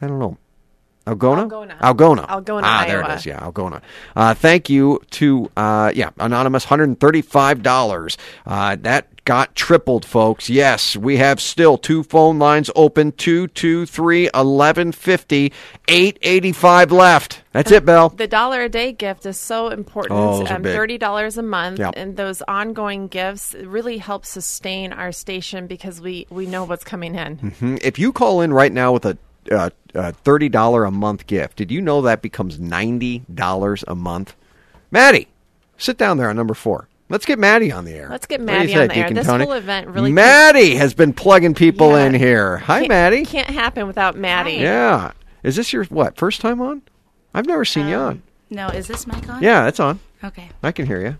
I 0.00 0.06
don't 0.06 0.18
know. 0.18 0.38
Algona? 1.06 1.48
Algona. 1.48 1.78
Algona. 1.80 2.26
Algona, 2.28 2.60
Ah, 2.64 2.84
there 2.86 3.02
it 3.02 3.10
is. 3.10 3.26
Yeah, 3.26 3.38
Algona. 3.40 3.82
Uh, 4.16 4.32
thank 4.32 4.70
you 4.70 5.00
to, 5.10 5.50
uh, 5.56 5.92
yeah, 5.94 6.10
Anonymous, 6.18 6.64
$135. 6.64 8.16
Uh, 8.46 8.76
that 8.80 9.08
got 9.26 9.54
tripled, 9.54 10.04
folks. 10.06 10.48
Yes, 10.48 10.96
we 10.96 11.16
have 11.18 11.40
still 11.40 11.76
two 11.78 12.02
phone 12.04 12.38
lines 12.38 12.70
open 12.74 13.12
223 13.12 14.24
1150, 14.32 15.52
885 15.88 16.92
left. 16.92 17.42
That's 17.52 17.70
it, 17.70 17.84
Bell. 17.84 18.08
The 18.08 18.26
dollar 18.26 18.62
a 18.62 18.68
day 18.68 18.92
gift 18.92 19.26
is 19.26 19.36
so 19.36 19.68
important. 19.68 20.18
Oh, 20.18 20.46
um, 20.46 20.62
big. 20.62 20.74
Thirty 20.74 20.98
dollars 20.98 21.38
a 21.38 21.42
month, 21.42 21.78
Yep. 21.78 21.94
and 21.96 22.16
those 22.16 22.42
ongoing 22.48 23.06
gifts 23.08 23.54
really 23.54 23.98
help 23.98 24.26
sustain 24.26 24.92
our 24.92 25.12
station 25.12 25.66
because 25.68 26.00
we 26.00 26.26
we 26.30 26.46
know 26.46 26.64
what's 26.64 26.82
coming 26.84 27.14
in. 27.14 27.36
hmm 27.36 27.76
If 27.82 27.98
you 27.98 28.12
call 28.12 28.40
in 28.40 28.52
right 28.52 28.72
now 28.72 28.92
with 28.92 29.04
a 29.06 29.16
uh, 29.50 29.70
uh, 29.94 30.12
thirty 30.12 30.48
dollar 30.48 30.84
a 30.84 30.90
month 30.90 31.26
gift, 31.26 31.56
did 31.56 31.70
you 31.70 31.80
know 31.80 32.02
that 32.02 32.22
becomes 32.22 32.58
ninety 32.58 33.20
dollars 33.32 33.84
a 33.88 33.94
month? 33.94 34.34
Maddie, 34.90 35.28
sit 35.78 35.98
down 35.98 36.16
there 36.18 36.30
on 36.30 36.36
number 36.36 36.54
four. 36.54 36.88
Let's 37.10 37.26
get 37.26 37.38
Maddie 37.38 37.70
on 37.70 37.84
the 37.84 37.92
air. 37.92 38.08
Let's 38.08 38.26
get 38.26 38.40
What 38.40 38.46
do 38.46 38.52
you 38.52 38.58
Maddie 38.58 38.72
say, 38.72 38.82
on 38.82 38.88
the 38.88 38.96
air. 38.96 39.10
This 39.10 39.26
Tony? 39.26 39.44
whole 39.44 39.52
event 39.52 39.88
really 39.88 40.10
Maddie 40.10 40.76
has 40.76 40.94
been 40.94 41.12
plugging 41.12 41.54
people 41.54 41.94
in 41.96 42.14
here. 42.14 42.56
Hi, 42.58 42.80
can't, 42.80 42.88
Maddie. 42.88 43.24
Can't 43.26 43.50
happen 43.50 43.86
without 43.86 44.16
Maddie. 44.16 44.54
Yeah, 44.54 45.12
is 45.42 45.56
this 45.56 45.72
your 45.72 45.84
what 45.84 46.16
first 46.16 46.40
time 46.40 46.60
on? 46.60 46.82
I've 47.34 47.46
never 47.46 47.64
seen 47.64 47.88
you 47.88 47.96
on. 47.96 48.22
No, 48.50 48.68
is 48.68 48.86
this 48.86 49.06
mic 49.06 49.28
on? 49.28 49.42
Yeah, 49.42 49.66
it's 49.68 49.80
on. 49.80 50.00
Okay. 50.22 50.48
I 50.62 50.72
can 50.72 50.86
hear 50.86 51.00
you. 51.00 51.18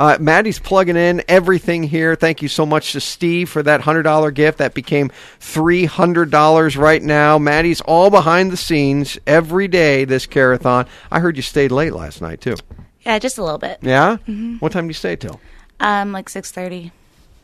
Uh, 0.00 0.16
Maddie's 0.18 0.58
plugging 0.58 0.96
in 0.96 1.22
everything 1.28 1.82
here. 1.82 2.14
Thank 2.14 2.40
you 2.40 2.48
so 2.48 2.64
much 2.64 2.92
to 2.92 3.00
Steve 3.00 3.50
for 3.50 3.62
that 3.62 3.82
hundred 3.82 4.04
dollar 4.04 4.30
gift. 4.30 4.56
That 4.56 4.72
became 4.72 5.12
three 5.40 5.84
hundred 5.84 6.30
dollars 6.30 6.74
right 6.74 7.02
now. 7.02 7.38
Maddie's 7.38 7.82
all 7.82 8.08
behind 8.08 8.50
the 8.50 8.56
scenes 8.56 9.18
every 9.26 9.68
day 9.68 10.06
this 10.06 10.24
carathon. 10.24 10.86
I 11.10 11.20
heard 11.20 11.36
you 11.36 11.42
stayed 11.42 11.70
late 11.70 11.92
last 11.92 12.22
night 12.22 12.40
too. 12.40 12.56
Yeah, 13.02 13.18
just 13.18 13.36
a 13.36 13.42
little 13.44 13.58
bit. 13.58 13.78
Yeah. 13.82 14.16
Mhm. 14.26 14.58
What 14.62 14.72
time 14.72 14.84
do 14.84 14.88
you 14.88 14.94
stay 14.94 15.16
till? 15.16 15.38
Um, 15.80 16.12
like 16.12 16.30
six 16.30 16.50
thirty. 16.50 16.92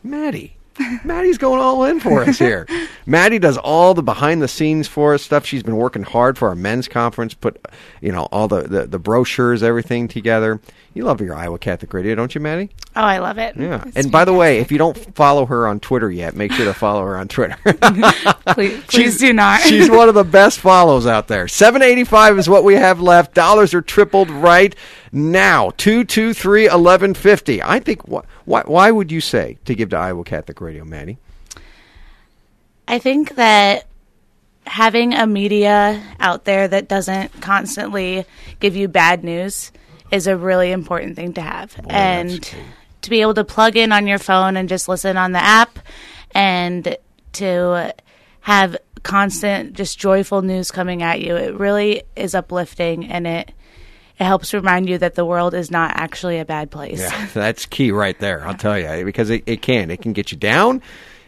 Maddie. 0.03 0.55
Maddie's 1.03 1.37
going 1.37 1.59
all 1.59 1.85
in 1.85 1.99
for 1.99 2.21
us 2.23 2.37
here. 2.37 2.67
Maddie 3.07 3.39
does 3.39 3.57
all 3.57 3.93
the 3.93 4.03
behind 4.03 4.41
the 4.41 4.47
scenes 4.47 4.87
for 4.87 5.13
us 5.15 5.23
stuff. 5.23 5.45
She's 5.45 5.63
been 5.63 5.77
working 5.77 6.03
hard 6.03 6.37
for 6.37 6.49
our 6.49 6.55
men's 6.55 6.87
conference, 6.87 7.33
put 7.33 7.63
you 8.01 8.11
know 8.11 8.23
all 8.31 8.47
the, 8.47 8.61
the, 8.61 8.87
the 8.87 8.99
brochures, 8.99 9.63
everything 9.63 10.07
together. 10.07 10.59
You 10.97 11.03
love 11.03 11.21
your 11.21 11.35
Iowa 11.35 11.59
Catholic 11.59 11.93
Radio, 11.93 12.15
don't 12.15 12.33
you, 12.33 12.41
Maddie? 12.41 12.71
Oh, 12.95 13.01
I 13.03 13.19
love 13.19 13.37
it. 13.37 13.55
Yeah. 13.55 13.83
It's 13.85 13.97
and 13.97 14.11
by 14.11 14.25
the 14.25 14.33
way, 14.33 14.57
if 14.57 14.71
you 14.71 14.79
don't 14.79 14.97
follow 15.13 15.45
her 15.45 15.67
on 15.67 15.79
Twitter 15.79 16.09
yet, 16.09 16.35
make 16.35 16.51
sure 16.51 16.65
to 16.65 16.73
follow 16.73 17.03
her 17.03 17.15
on 17.19 17.27
Twitter. 17.27 17.55
please, 18.55 18.83
please 18.87 19.19
do 19.19 19.31
not. 19.31 19.61
She's 19.61 19.91
one 19.91 20.09
of 20.09 20.15
the 20.15 20.23
best 20.23 20.59
follows 20.59 21.05
out 21.05 21.27
there. 21.27 21.47
785 21.47 22.39
is 22.39 22.49
what 22.49 22.63
we 22.63 22.73
have 22.73 22.99
left. 22.99 23.35
Dollars 23.35 23.75
are 23.75 23.81
tripled 23.83 24.31
right 24.31 24.75
now. 25.11 25.69
223 25.77 26.63
1150. 26.63 27.61
I 27.61 27.79
think 27.79 28.01
wh- 28.09 28.25
why 28.47 28.63
why 28.65 28.89
would 28.89 29.11
you 29.11 29.21
say 29.21 29.59
to 29.65 29.75
give 29.75 29.89
to 29.89 29.97
Iowa 29.97 30.23
Catholic 30.23 30.59
Radio, 30.59 30.83
Maddie? 30.83 31.19
I 32.87 32.97
think 32.97 33.35
that 33.35 33.85
having 34.65 35.13
a 35.13 35.27
media 35.27 36.01
out 36.19 36.45
there 36.45 36.67
that 36.67 36.87
doesn't 36.87 37.39
constantly 37.39 38.25
give 38.59 38.75
you 38.75 38.87
bad 38.87 39.23
news 39.23 39.71
is 40.11 40.27
a 40.27 40.37
really 40.37 40.71
important 40.71 41.15
thing 41.15 41.33
to 41.33 41.41
have. 41.41 41.75
Oh, 41.79 41.89
and 41.89 42.41
to 43.01 43.09
be 43.09 43.21
able 43.21 43.33
to 43.35 43.43
plug 43.43 43.77
in 43.77 43.91
on 43.91 44.07
your 44.07 44.19
phone 44.19 44.57
and 44.57 44.67
just 44.67 44.89
listen 44.89 45.17
on 45.17 45.31
the 45.31 45.43
app 45.43 45.79
and 46.31 46.97
to 47.33 47.93
have 48.41 48.77
constant 49.03 49.73
just 49.73 49.97
joyful 49.97 50.41
news 50.41 50.71
coming 50.71 51.01
at 51.01 51.21
you 51.21 51.35
it 51.35 51.53
really 51.57 52.03
is 52.15 52.35
uplifting 52.35 53.05
and 53.05 53.25
it 53.25 53.51
it 54.19 54.23
helps 54.23 54.53
remind 54.53 54.89
you 54.89 54.97
that 54.97 55.15
the 55.15 55.23
world 55.23 55.53
is 55.53 55.69
not 55.69 55.91
actually 55.95 56.39
a 56.39 56.45
bad 56.45 56.71
place 56.71 56.99
Yeah, 56.99 57.27
that's 57.33 57.65
key 57.65 57.91
right 57.91 58.17
there. 58.19 58.45
I'll 58.45 58.55
tell 58.55 58.77
you 58.77 59.05
because 59.05 59.29
it, 59.29 59.43
it 59.45 59.61
can 59.61 59.91
it 59.91 60.01
can 60.01 60.13
get 60.13 60.31
you 60.31 60.37
down. 60.37 60.81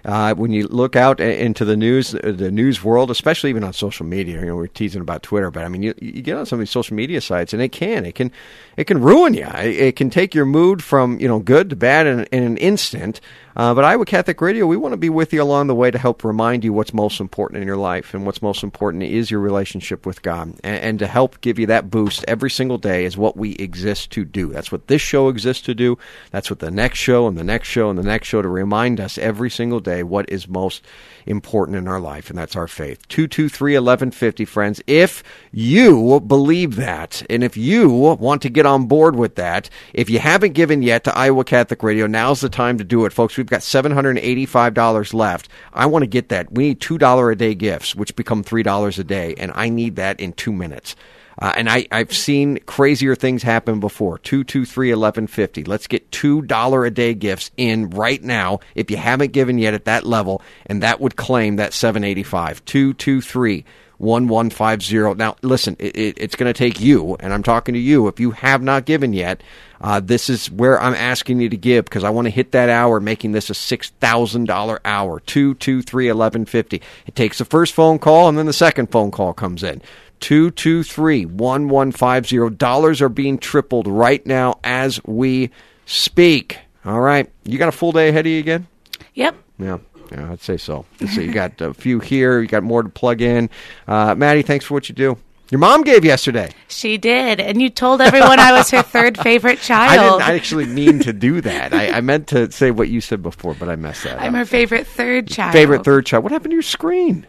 Uh, 0.05 0.33
when 0.33 0.51
you 0.51 0.67
look 0.67 0.95
out 0.95 1.19
into 1.19 1.65
the 1.65 1.75
news, 1.75 2.15
uh, 2.15 2.33
the 2.35 2.51
news 2.51 2.83
world, 2.83 3.11
especially 3.11 3.49
even 3.49 3.63
on 3.63 3.73
social 3.73 4.05
media, 4.05 4.39
you 4.39 4.45
know, 4.45 4.55
we're 4.55 4.67
teasing 4.67 5.01
about 5.01 5.23
Twitter, 5.23 5.51
but 5.51 5.63
I 5.63 5.67
mean, 5.67 5.83
you, 5.83 5.93
you 5.99 6.21
get 6.21 6.37
on 6.37 6.45
some 6.45 6.57
of 6.57 6.61
these 6.61 6.71
social 6.71 6.95
media 6.95 7.21
sites, 7.21 7.53
and 7.53 7.61
it 7.61 7.69
can, 7.69 8.05
it 8.05 8.15
can, 8.15 8.31
it 8.77 8.85
can 8.85 9.01
ruin 9.01 9.33
you. 9.33 9.45
It, 9.45 9.75
it 9.75 9.95
can 9.95 10.09
take 10.09 10.33
your 10.33 10.45
mood 10.45 10.83
from 10.83 11.19
you 11.19 11.27
know 11.27 11.39
good 11.39 11.69
to 11.69 11.75
bad 11.75 12.07
in, 12.07 12.23
in 12.25 12.43
an 12.43 12.57
instant. 12.57 13.21
Uh, 13.55 13.73
but 13.73 13.83
Iowa 13.83 14.05
Catholic 14.05 14.39
Radio, 14.41 14.65
we 14.67 14.77
want 14.77 14.93
to 14.93 14.97
be 14.97 15.09
with 15.09 15.33
you 15.33 15.41
along 15.41 15.67
the 15.67 15.75
way 15.75 15.91
to 15.91 15.97
help 15.97 16.23
remind 16.23 16.63
you 16.63 16.71
what's 16.71 16.93
most 16.93 17.19
important 17.19 17.61
in 17.61 17.67
your 17.67 17.77
life. 17.77 18.13
And 18.13 18.25
what's 18.25 18.41
most 18.41 18.63
important 18.63 19.03
is 19.03 19.31
your 19.31 19.39
relationship 19.39 20.05
with 20.05 20.21
God. 20.21 20.53
And, 20.63 20.83
and 20.83 20.99
to 20.99 21.07
help 21.07 21.41
give 21.41 21.59
you 21.59 21.67
that 21.67 21.89
boost 21.89 22.23
every 22.27 22.49
single 22.49 22.77
day 22.77 23.05
is 23.05 23.17
what 23.17 23.37
we 23.37 23.55
exist 23.55 24.11
to 24.11 24.25
do. 24.25 24.49
That's 24.49 24.71
what 24.71 24.87
this 24.87 25.01
show 25.01 25.29
exists 25.29 25.63
to 25.63 25.75
do. 25.75 25.97
That's 26.31 26.49
what 26.49 26.59
the 26.59 26.71
next 26.71 26.99
show 26.99 27.27
and 27.27 27.37
the 27.37 27.43
next 27.43 27.67
show 27.67 27.89
and 27.89 27.97
the 27.97 28.03
next 28.03 28.27
show 28.27 28.41
to 28.41 28.47
remind 28.47 28.99
us 28.99 29.17
every 29.17 29.49
single 29.49 29.79
day 29.79 30.03
what 30.03 30.29
is 30.29 30.47
most 30.47 30.83
important 31.29 31.77
in 31.77 31.87
our 31.87 31.99
life, 31.99 32.29
and 32.29 32.37
that's 32.37 32.55
our 32.55 32.67
faith. 32.67 33.07
223 33.07 33.73
1150, 33.73 34.45
friends. 34.45 34.81
If 34.87 35.23
you 35.51 36.19
believe 36.21 36.75
that, 36.75 37.23
and 37.29 37.43
if 37.43 37.55
you 37.55 37.89
want 37.89 38.41
to 38.41 38.49
get 38.49 38.65
on 38.65 38.87
board 38.87 39.15
with 39.15 39.35
that, 39.35 39.69
if 39.93 40.09
you 40.09 40.19
haven't 40.19 40.53
given 40.53 40.81
yet 40.81 41.03
to 41.05 41.17
Iowa 41.17 41.43
Catholic 41.43 41.83
Radio, 41.83 42.07
now's 42.07 42.41
the 42.41 42.49
time 42.49 42.77
to 42.79 42.83
do 42.83 43.05
it, 43.05 43.13
folks. 43.13 43.37
We've 43.37 43.45
got 43.49 43.61
$785 43.61 45.13
left. 45.13 45.49
I 45.73 45.85
want 45.85 46.03
to 46.03 46.07
get 46.07 46.29
that. 46.29 46.51
We 46.51 46.69
need 46.69 46.79
$2 46.79 47.31
a 47.31 47.35
day 47.35 47.55
gifts, 47.55 47.95
which 47.95 48.15
become 48.15 48.43
$3 48.43 48.99
a 48.99 49.03
day, 49.03 49.35
and 49.37 49.51
I 49.55 49.69
need 49.69 49.97
that 49.97 50.19
in 50.19 50.33
two 50.33 50.53
minutes. 50.53 50.95
Uh, 51.41 51.53
and 51.55 51.69
I, 51.69 51.87
I've 51.91 52.13
seen 52.13 52.59
crazier 52.65 53.15
things 53.15 53.43
happen 53.43 53.79
before. 53.79 54.17
223 54.17 54.89
1150. 54.89 55.63
Let's 55.63 55.87
get 55.87 56.11
$2 56.11 56.87
a 56.87 56.91
day 56.91 57.13
gifts 57.13 57.49
in 57.55 57.89
right 57.91 58.21
now 58.21 58.59
if 58.75 58.91
you 58.91 58.97
haven't 58.97 59.31
given 59.31 59.57
yet 59.57 59.73
at 59.73 59.85
that 59.85 60.05
level, 60.05 60.41
and 60.65 60.83
that 60.83 60.99
would 60.99 61.15
claim 61.15 61.55
that 61.55 61.73
785. 61.73 62.65
223 62.65 63.65
1150. 63.99 65.15
Now, 65.15 65.37
listen, 65.41 65.77
it, 65.79 65.95
it, 65.95 66.17
it's 66.17 66.35
going 66.35 66.51
to 66.51 66.57
take 66.57 66.81
you, 66.81 67.15
and 67.19 67.33
I'm 67.33 67.43
talking 67.43 67.73
to 67.73 67.79
you. 67.79 68.07
If 68.07 68.19
you 68.19 68.31
have 68.31 68.61
not 68.61 68.85
given 68.85 69.13
yet, 69.13 69.41
uh, 69.81 69.99
this 69.99 70.29
is 70.29 70.51
where 70.51 70.79
I'm 70.79 70.93
asking 70.93 71.39
you 71.39 71.49
to 71.49 71.57
give 71.57 71.85
because 71.85 72.03
I 72.03 72.09
want 72.09 72.25
to 72.25 72.31
hit 72.31 72.51
that 72.51 72.69
hour, 72.69 72.99
making 72.99 73.31
this 73.31 73.49
a 73.49 73.53
$6,000 73.53 74.79
hour. 74.85 75.19
223 75.19 76.05
1150. 76.05 76.81
It 77.07 77.15
takes 77.15 77.37
the 77.37 77.45
first 77.45 77.73
phone 77.73 77.99
call, 77.99 78.27
and 78.27 78.37
then 78.37 78.45
the 78.45 78.53
second 78.53 78.91
phone 78.91 79.11
call 79.11 79.33
comes 79.33 79.63
in. 79.63 79.81
223 80.19 81.25
1150. 81.25 82.55
Dollars 82.55 83.01
are 83.01 83.09
being 83.09 83.37
tripled 83.37 83.87
right 83.87 84.25
now 84.25 84.59
as 84.63 85.03
we 85.05 85.49
speak. 85.85 86.59
All 86.85 86.99
right. 86.99 87.29
You 87.45 87.57
got 87.57 87.69
a 87.69 87.73
full 87.73 87.91
day 87.91 88.09
ahead 88.09 88.25
of 88.25 88.31
you 88.31 88.39
again? 88.39 88.67
Yep. 89.13 89.35
Yeah. 89.59 89.77
Yeah, 90.11 90.31
I'd 90.31 90.41
say 90.41 90.57
so. 90.57 90.85
So 91.13 91.21
you 91.21 91.31
got 91.31 91.61
a 91.61 91.73
few 91.73 91.99
here. 91.99 92.41
You 92.41 92.47
got 92.47 92.63
more 92.63 92.81
to 92.81 92.89
plug 92.89 93.21
in. 93.21 93.49
Uh, 93.87 94.15
Maddie, 94.15 94.41
thanks 94.41 94.65
for 94.65 94.73
what 94.73 94.89
you 94.89 94.95
do. 94.95 95.17
Your 95.51 95.59
mom 95.59 95.83
gave 95.83 96.05
yesterday. 96.05 96.51
She 96.67 96.97
did, 96.97 97.39
and 97.39 97.59
you 97.59 97.69
told 97.69 98.01
everyone 98.01 98.39
I 98.39 98.51
was 98.51 98.69
her 98.69 98.83
third 98.83 99.17
favorite 99.17 99.59
child. 99.59 100.21
I 100.21 100.27
didn't 100.27 100.35
actually 100.35 100.65
mean 100.65 100.99
to 100.99 101.13
do 101.13 101.41
that. 101.41 101.73
I, 101.73 101.89
I 101.97 102.01
meant 102.01 102.27
to 102.27 102.51
say 102.51 102.69
what 102.69 102.89
you 102.89 103.01
said 103.01 103.23
before, 103.23 103.55
but 103.55 103.67
I 103.67 103.75
messed 103.75 104.03
that 104.03 104.21
I'm 104.21 104.35
up. 104.35 104.39
her 104.39 104.45
favorite 104.45 104.85
third 104.85 105.27
child. 105.27 105.53
Favorite 105.53 105.83
third 105.83 106.05
child. 106.05 106.23
What 106.23 106.31
happened 106.31 106.51
to 106.51 106.55
your 106.55 106.61
screen? 106.61 107.25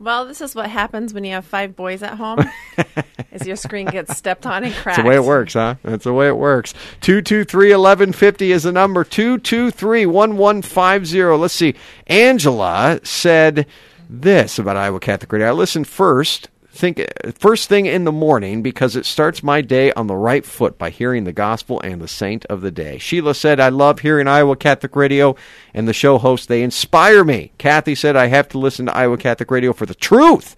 Well, 0.00 0.26
this 0.26 0.40
is 0.40 0.54
what 0.54 0.70
happens 0.70 1.12
when 1.12 1.24
you 1.24 1.32
have 1.32 1.44
five 1.44 1.76
boys 1.76 2.02
at 2.02 2.14
home. 2.14 2.40
is 3.32 3.46
your 3.46 3.56
screen 3.56 3.86
gets 3.86 4.16
stepped 4.16 4.46
on 4.46 4.64
and 4.64 4.72
cracked. 4.72 4.96
That's 4.96 5.04
the 5.04 5.08
way 5.08 5.16
it 5.16 5.24
works, 5.24 5.52
huh? 5.52 5.74
That's 5.82 6.04
the 6.04 6.14
way 6.14 6.26
it 6.26 6.38
works. 6.38 6.72
223 7.02 7.68
1150 7.68 8.50
is 8.50 8.62
the 8.62 8.72
number. 8.72 9.04
223 9.04 10.06
1150. 10.06 11.22
Let's 11.36 11.54
see. 11.54 11.74
Angela 12.06 12.98
said 13.04 13.66
this 14.08 14.58
about 14.58 14.78
Iowa 14.78 15.00
Catholic 15.00 15.30
Radio. 15.32 15.48
I 15.48 15.52
listen 15.52 15.84
first. 15.84 16.48
Think 16.80 17.06
first 17.38 17.68
thing 17.68 17.84
in 17.84 18.04
the 18.04 18.10
morning 18.12 18.62
because 18.62 18.96
it 18.96 19.04
starts 19.04 19.42
my 19.42 19.60
day 19.60 19.92
on 19.92 20.06
the 20.06 20.16
right 20.16 20.46
foot 20.46 20.78
by 20.78 20.88
hearing 20.88 21.24
the 21.24 21.32
gospel 21.32 21.78
and 21.82 22.00
the 22.00 22.08
saint 22.08 22.46
of 22.46 22.62
the 22.62 22.70
day. 22.70 22.96
Sheila 22.96 23.34
said, 23.34 23.60
I 23.60 23.68
love 23.68 23.98
hearing 23.98 24.26
Iowa 24.26 24.56
Catholic 24.56 24.96
Radio 24.96 25.36
and 25.74 25.86
the 25.86 25.92
show 25.92 26.16
hosts. 26.16 26.46
They 26.46 26.62
inspire 26.62 27.22
me. 27.22 27.52
Kathy 27.58 27.94
said, 27.94 28.16
I 28.16 28.28
have 28.28 28.48
to 28.48 28.58
listen 28.58 28.86
to 28.86 28.96
Iowa 28.96 29.18
Catholic 29.18 29.50
Radio 29.50 29.74
for 29.74 29.84
the 29.84 29.94
truth 29.94 30.56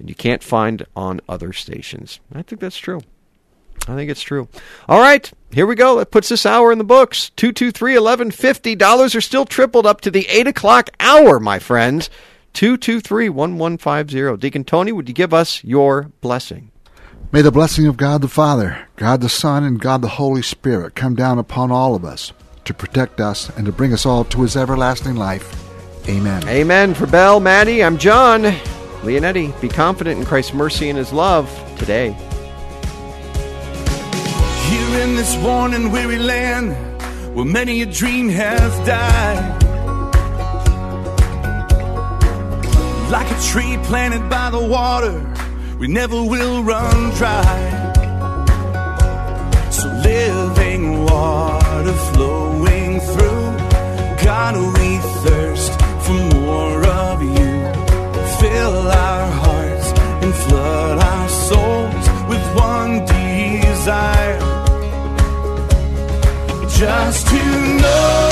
and 0.00 0.08
you 0.08 0.16
can't 0.16 0.42
find 0.42 0.84
on 0.96 1.20
other 1.28 1.52
stations. 1.52 2.18
I 2.34 2.42
think 2.42 2.60
that's 2.60 2.78
true. 2.78 3.02
I 3.86 3.94
think 3.94 4.10
it's 4.10 4.22
true. 4.22 4.48
All 4.88 4.98
right, 4.98 5.30
here 5.52 5.66
we 5.66 5.76
go. 5.76 5.98
That 5.98 6.10
puts 6.10 6.30
this 6.30 6.44
hour 6.44 6.72
in 6.72 6.78
the 6.78 6.84
books. 6.84 7.30
223 7.36 7.92
1150. 7.92 8.74
Dollars 8.74 9.14
are 9.14 9.20
still 9.20 9.44
tripled 9.44 9.86
up 9.86 10.00
to 10.00 10.10
the 10.10 10.26
8 10.26 10.48
o'clock 10.48 10.90
hour, 10.98 11.38
my 11.38 11.60
friends. 11.60 12.10
223 12.52 13.28
1150. 13.28 14.36
Deacon 14.36 14.64
Tony, 14.64 14.92
would 14.92 15.08
you 15.08 15.14
give 15.14 15.32
us 15.32 15.62
your 15.64 16.10
blessing? 16.20 16.70
May 17.32 17.42
the 17.42 17.52
blessing 17.52 17.86
of 17.86 17.96
God 17.96 18.22
the 18.22 18.28
Father, 18.28 18.88
God 18.96 19.20
the 19.20 19.28
Son, 19.28 19.62
and 19.62 19.80
God 19.80 20.02
the 20.02 20.08
Holy 20.08 20.42
Spirit 20.42 20.96
come 20.96 21.14
down 21.14 21.38
upon 21.38 21.70
all 21.70 21.94
of 21.94 22.04
us 22.04 22.32
to 22.64 22.74
protect 22.74 23.20
us 23.20 23.48
and 23.56 23.66
to 23.66 23.72
bring 23.72 23.92
us 23.92 24.04
all 24.04 24.24
to 24.24 24.42
his 24.42 24.56
everlasting 24.56 25.14
life. 25.14 25.56
Amen. 26.08 26.46
Amen. 26.48 26.92
For 26.94 27.06
Bell, 27.06 27.38
Maddie, 27.38 27.84
I'm 27.84 27.98
John. 27.98 28.42
Leonetti, 29.02 29.58
be 29.60 29.68
confident 29.68 30.18
in 30.18 30.26
Christ's 30.26 30.54
mercy 30.54 30.88
and 30.88 30.98
his 30.98 31.12
love 31.12 31.48
today. 31.78 32.12
Here 34.68 35.00
in 35.00 35.14
this 35.14 35.36
worn 35.38 35.74
and 35.74 35.92
weary 35.92 36.18
land, 36.18 36.72
where 37.34 37.44
many 37.44 37.82
a 37.82 37.86
dream 37.86 38.28
has 38.28 38.86
died. 38.86 39.69
Like 43.10 43.28
a 43.28 43.40
tree 43.42 43.76
planted 43.88 44.30
by 44.30 44.50
the 44.50 44.64
water, 44.64 45.18
we 45.80 45.88
never 45.88 46.22
will 46.22 46.62
run 46.62 47.10
dry. 47.16 47.42
So 49.72 49.88
living 49.88 51.04
water 51.06 51.92
flowing 52.12 53.00
through, 53.00 53.46
God, 54.24 54.54
we 54.78 54.98
thirst 55.24 55.72
for 56.04 56.18
more 56.36 56.86
of 56.86 57.20
you. 57.20 57.52
Fill 58.38 58.76
our 58.88 59.26
hearts 59.42 59.88
and 60.22 60.32
flood 60.32 60.98
our 60.98 61.28
souls 61.28 62.06
with 62.28 62.44
one 62.54 63.04
desire 63.06 64.38
just 66.78 67.26
to 67.26 67.42
know 67.82 68.29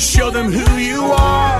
show 0.00 0.30
them 0.30 0.50
who 0.50 0.78
you 0.78 1.02
are. 1.04 1.59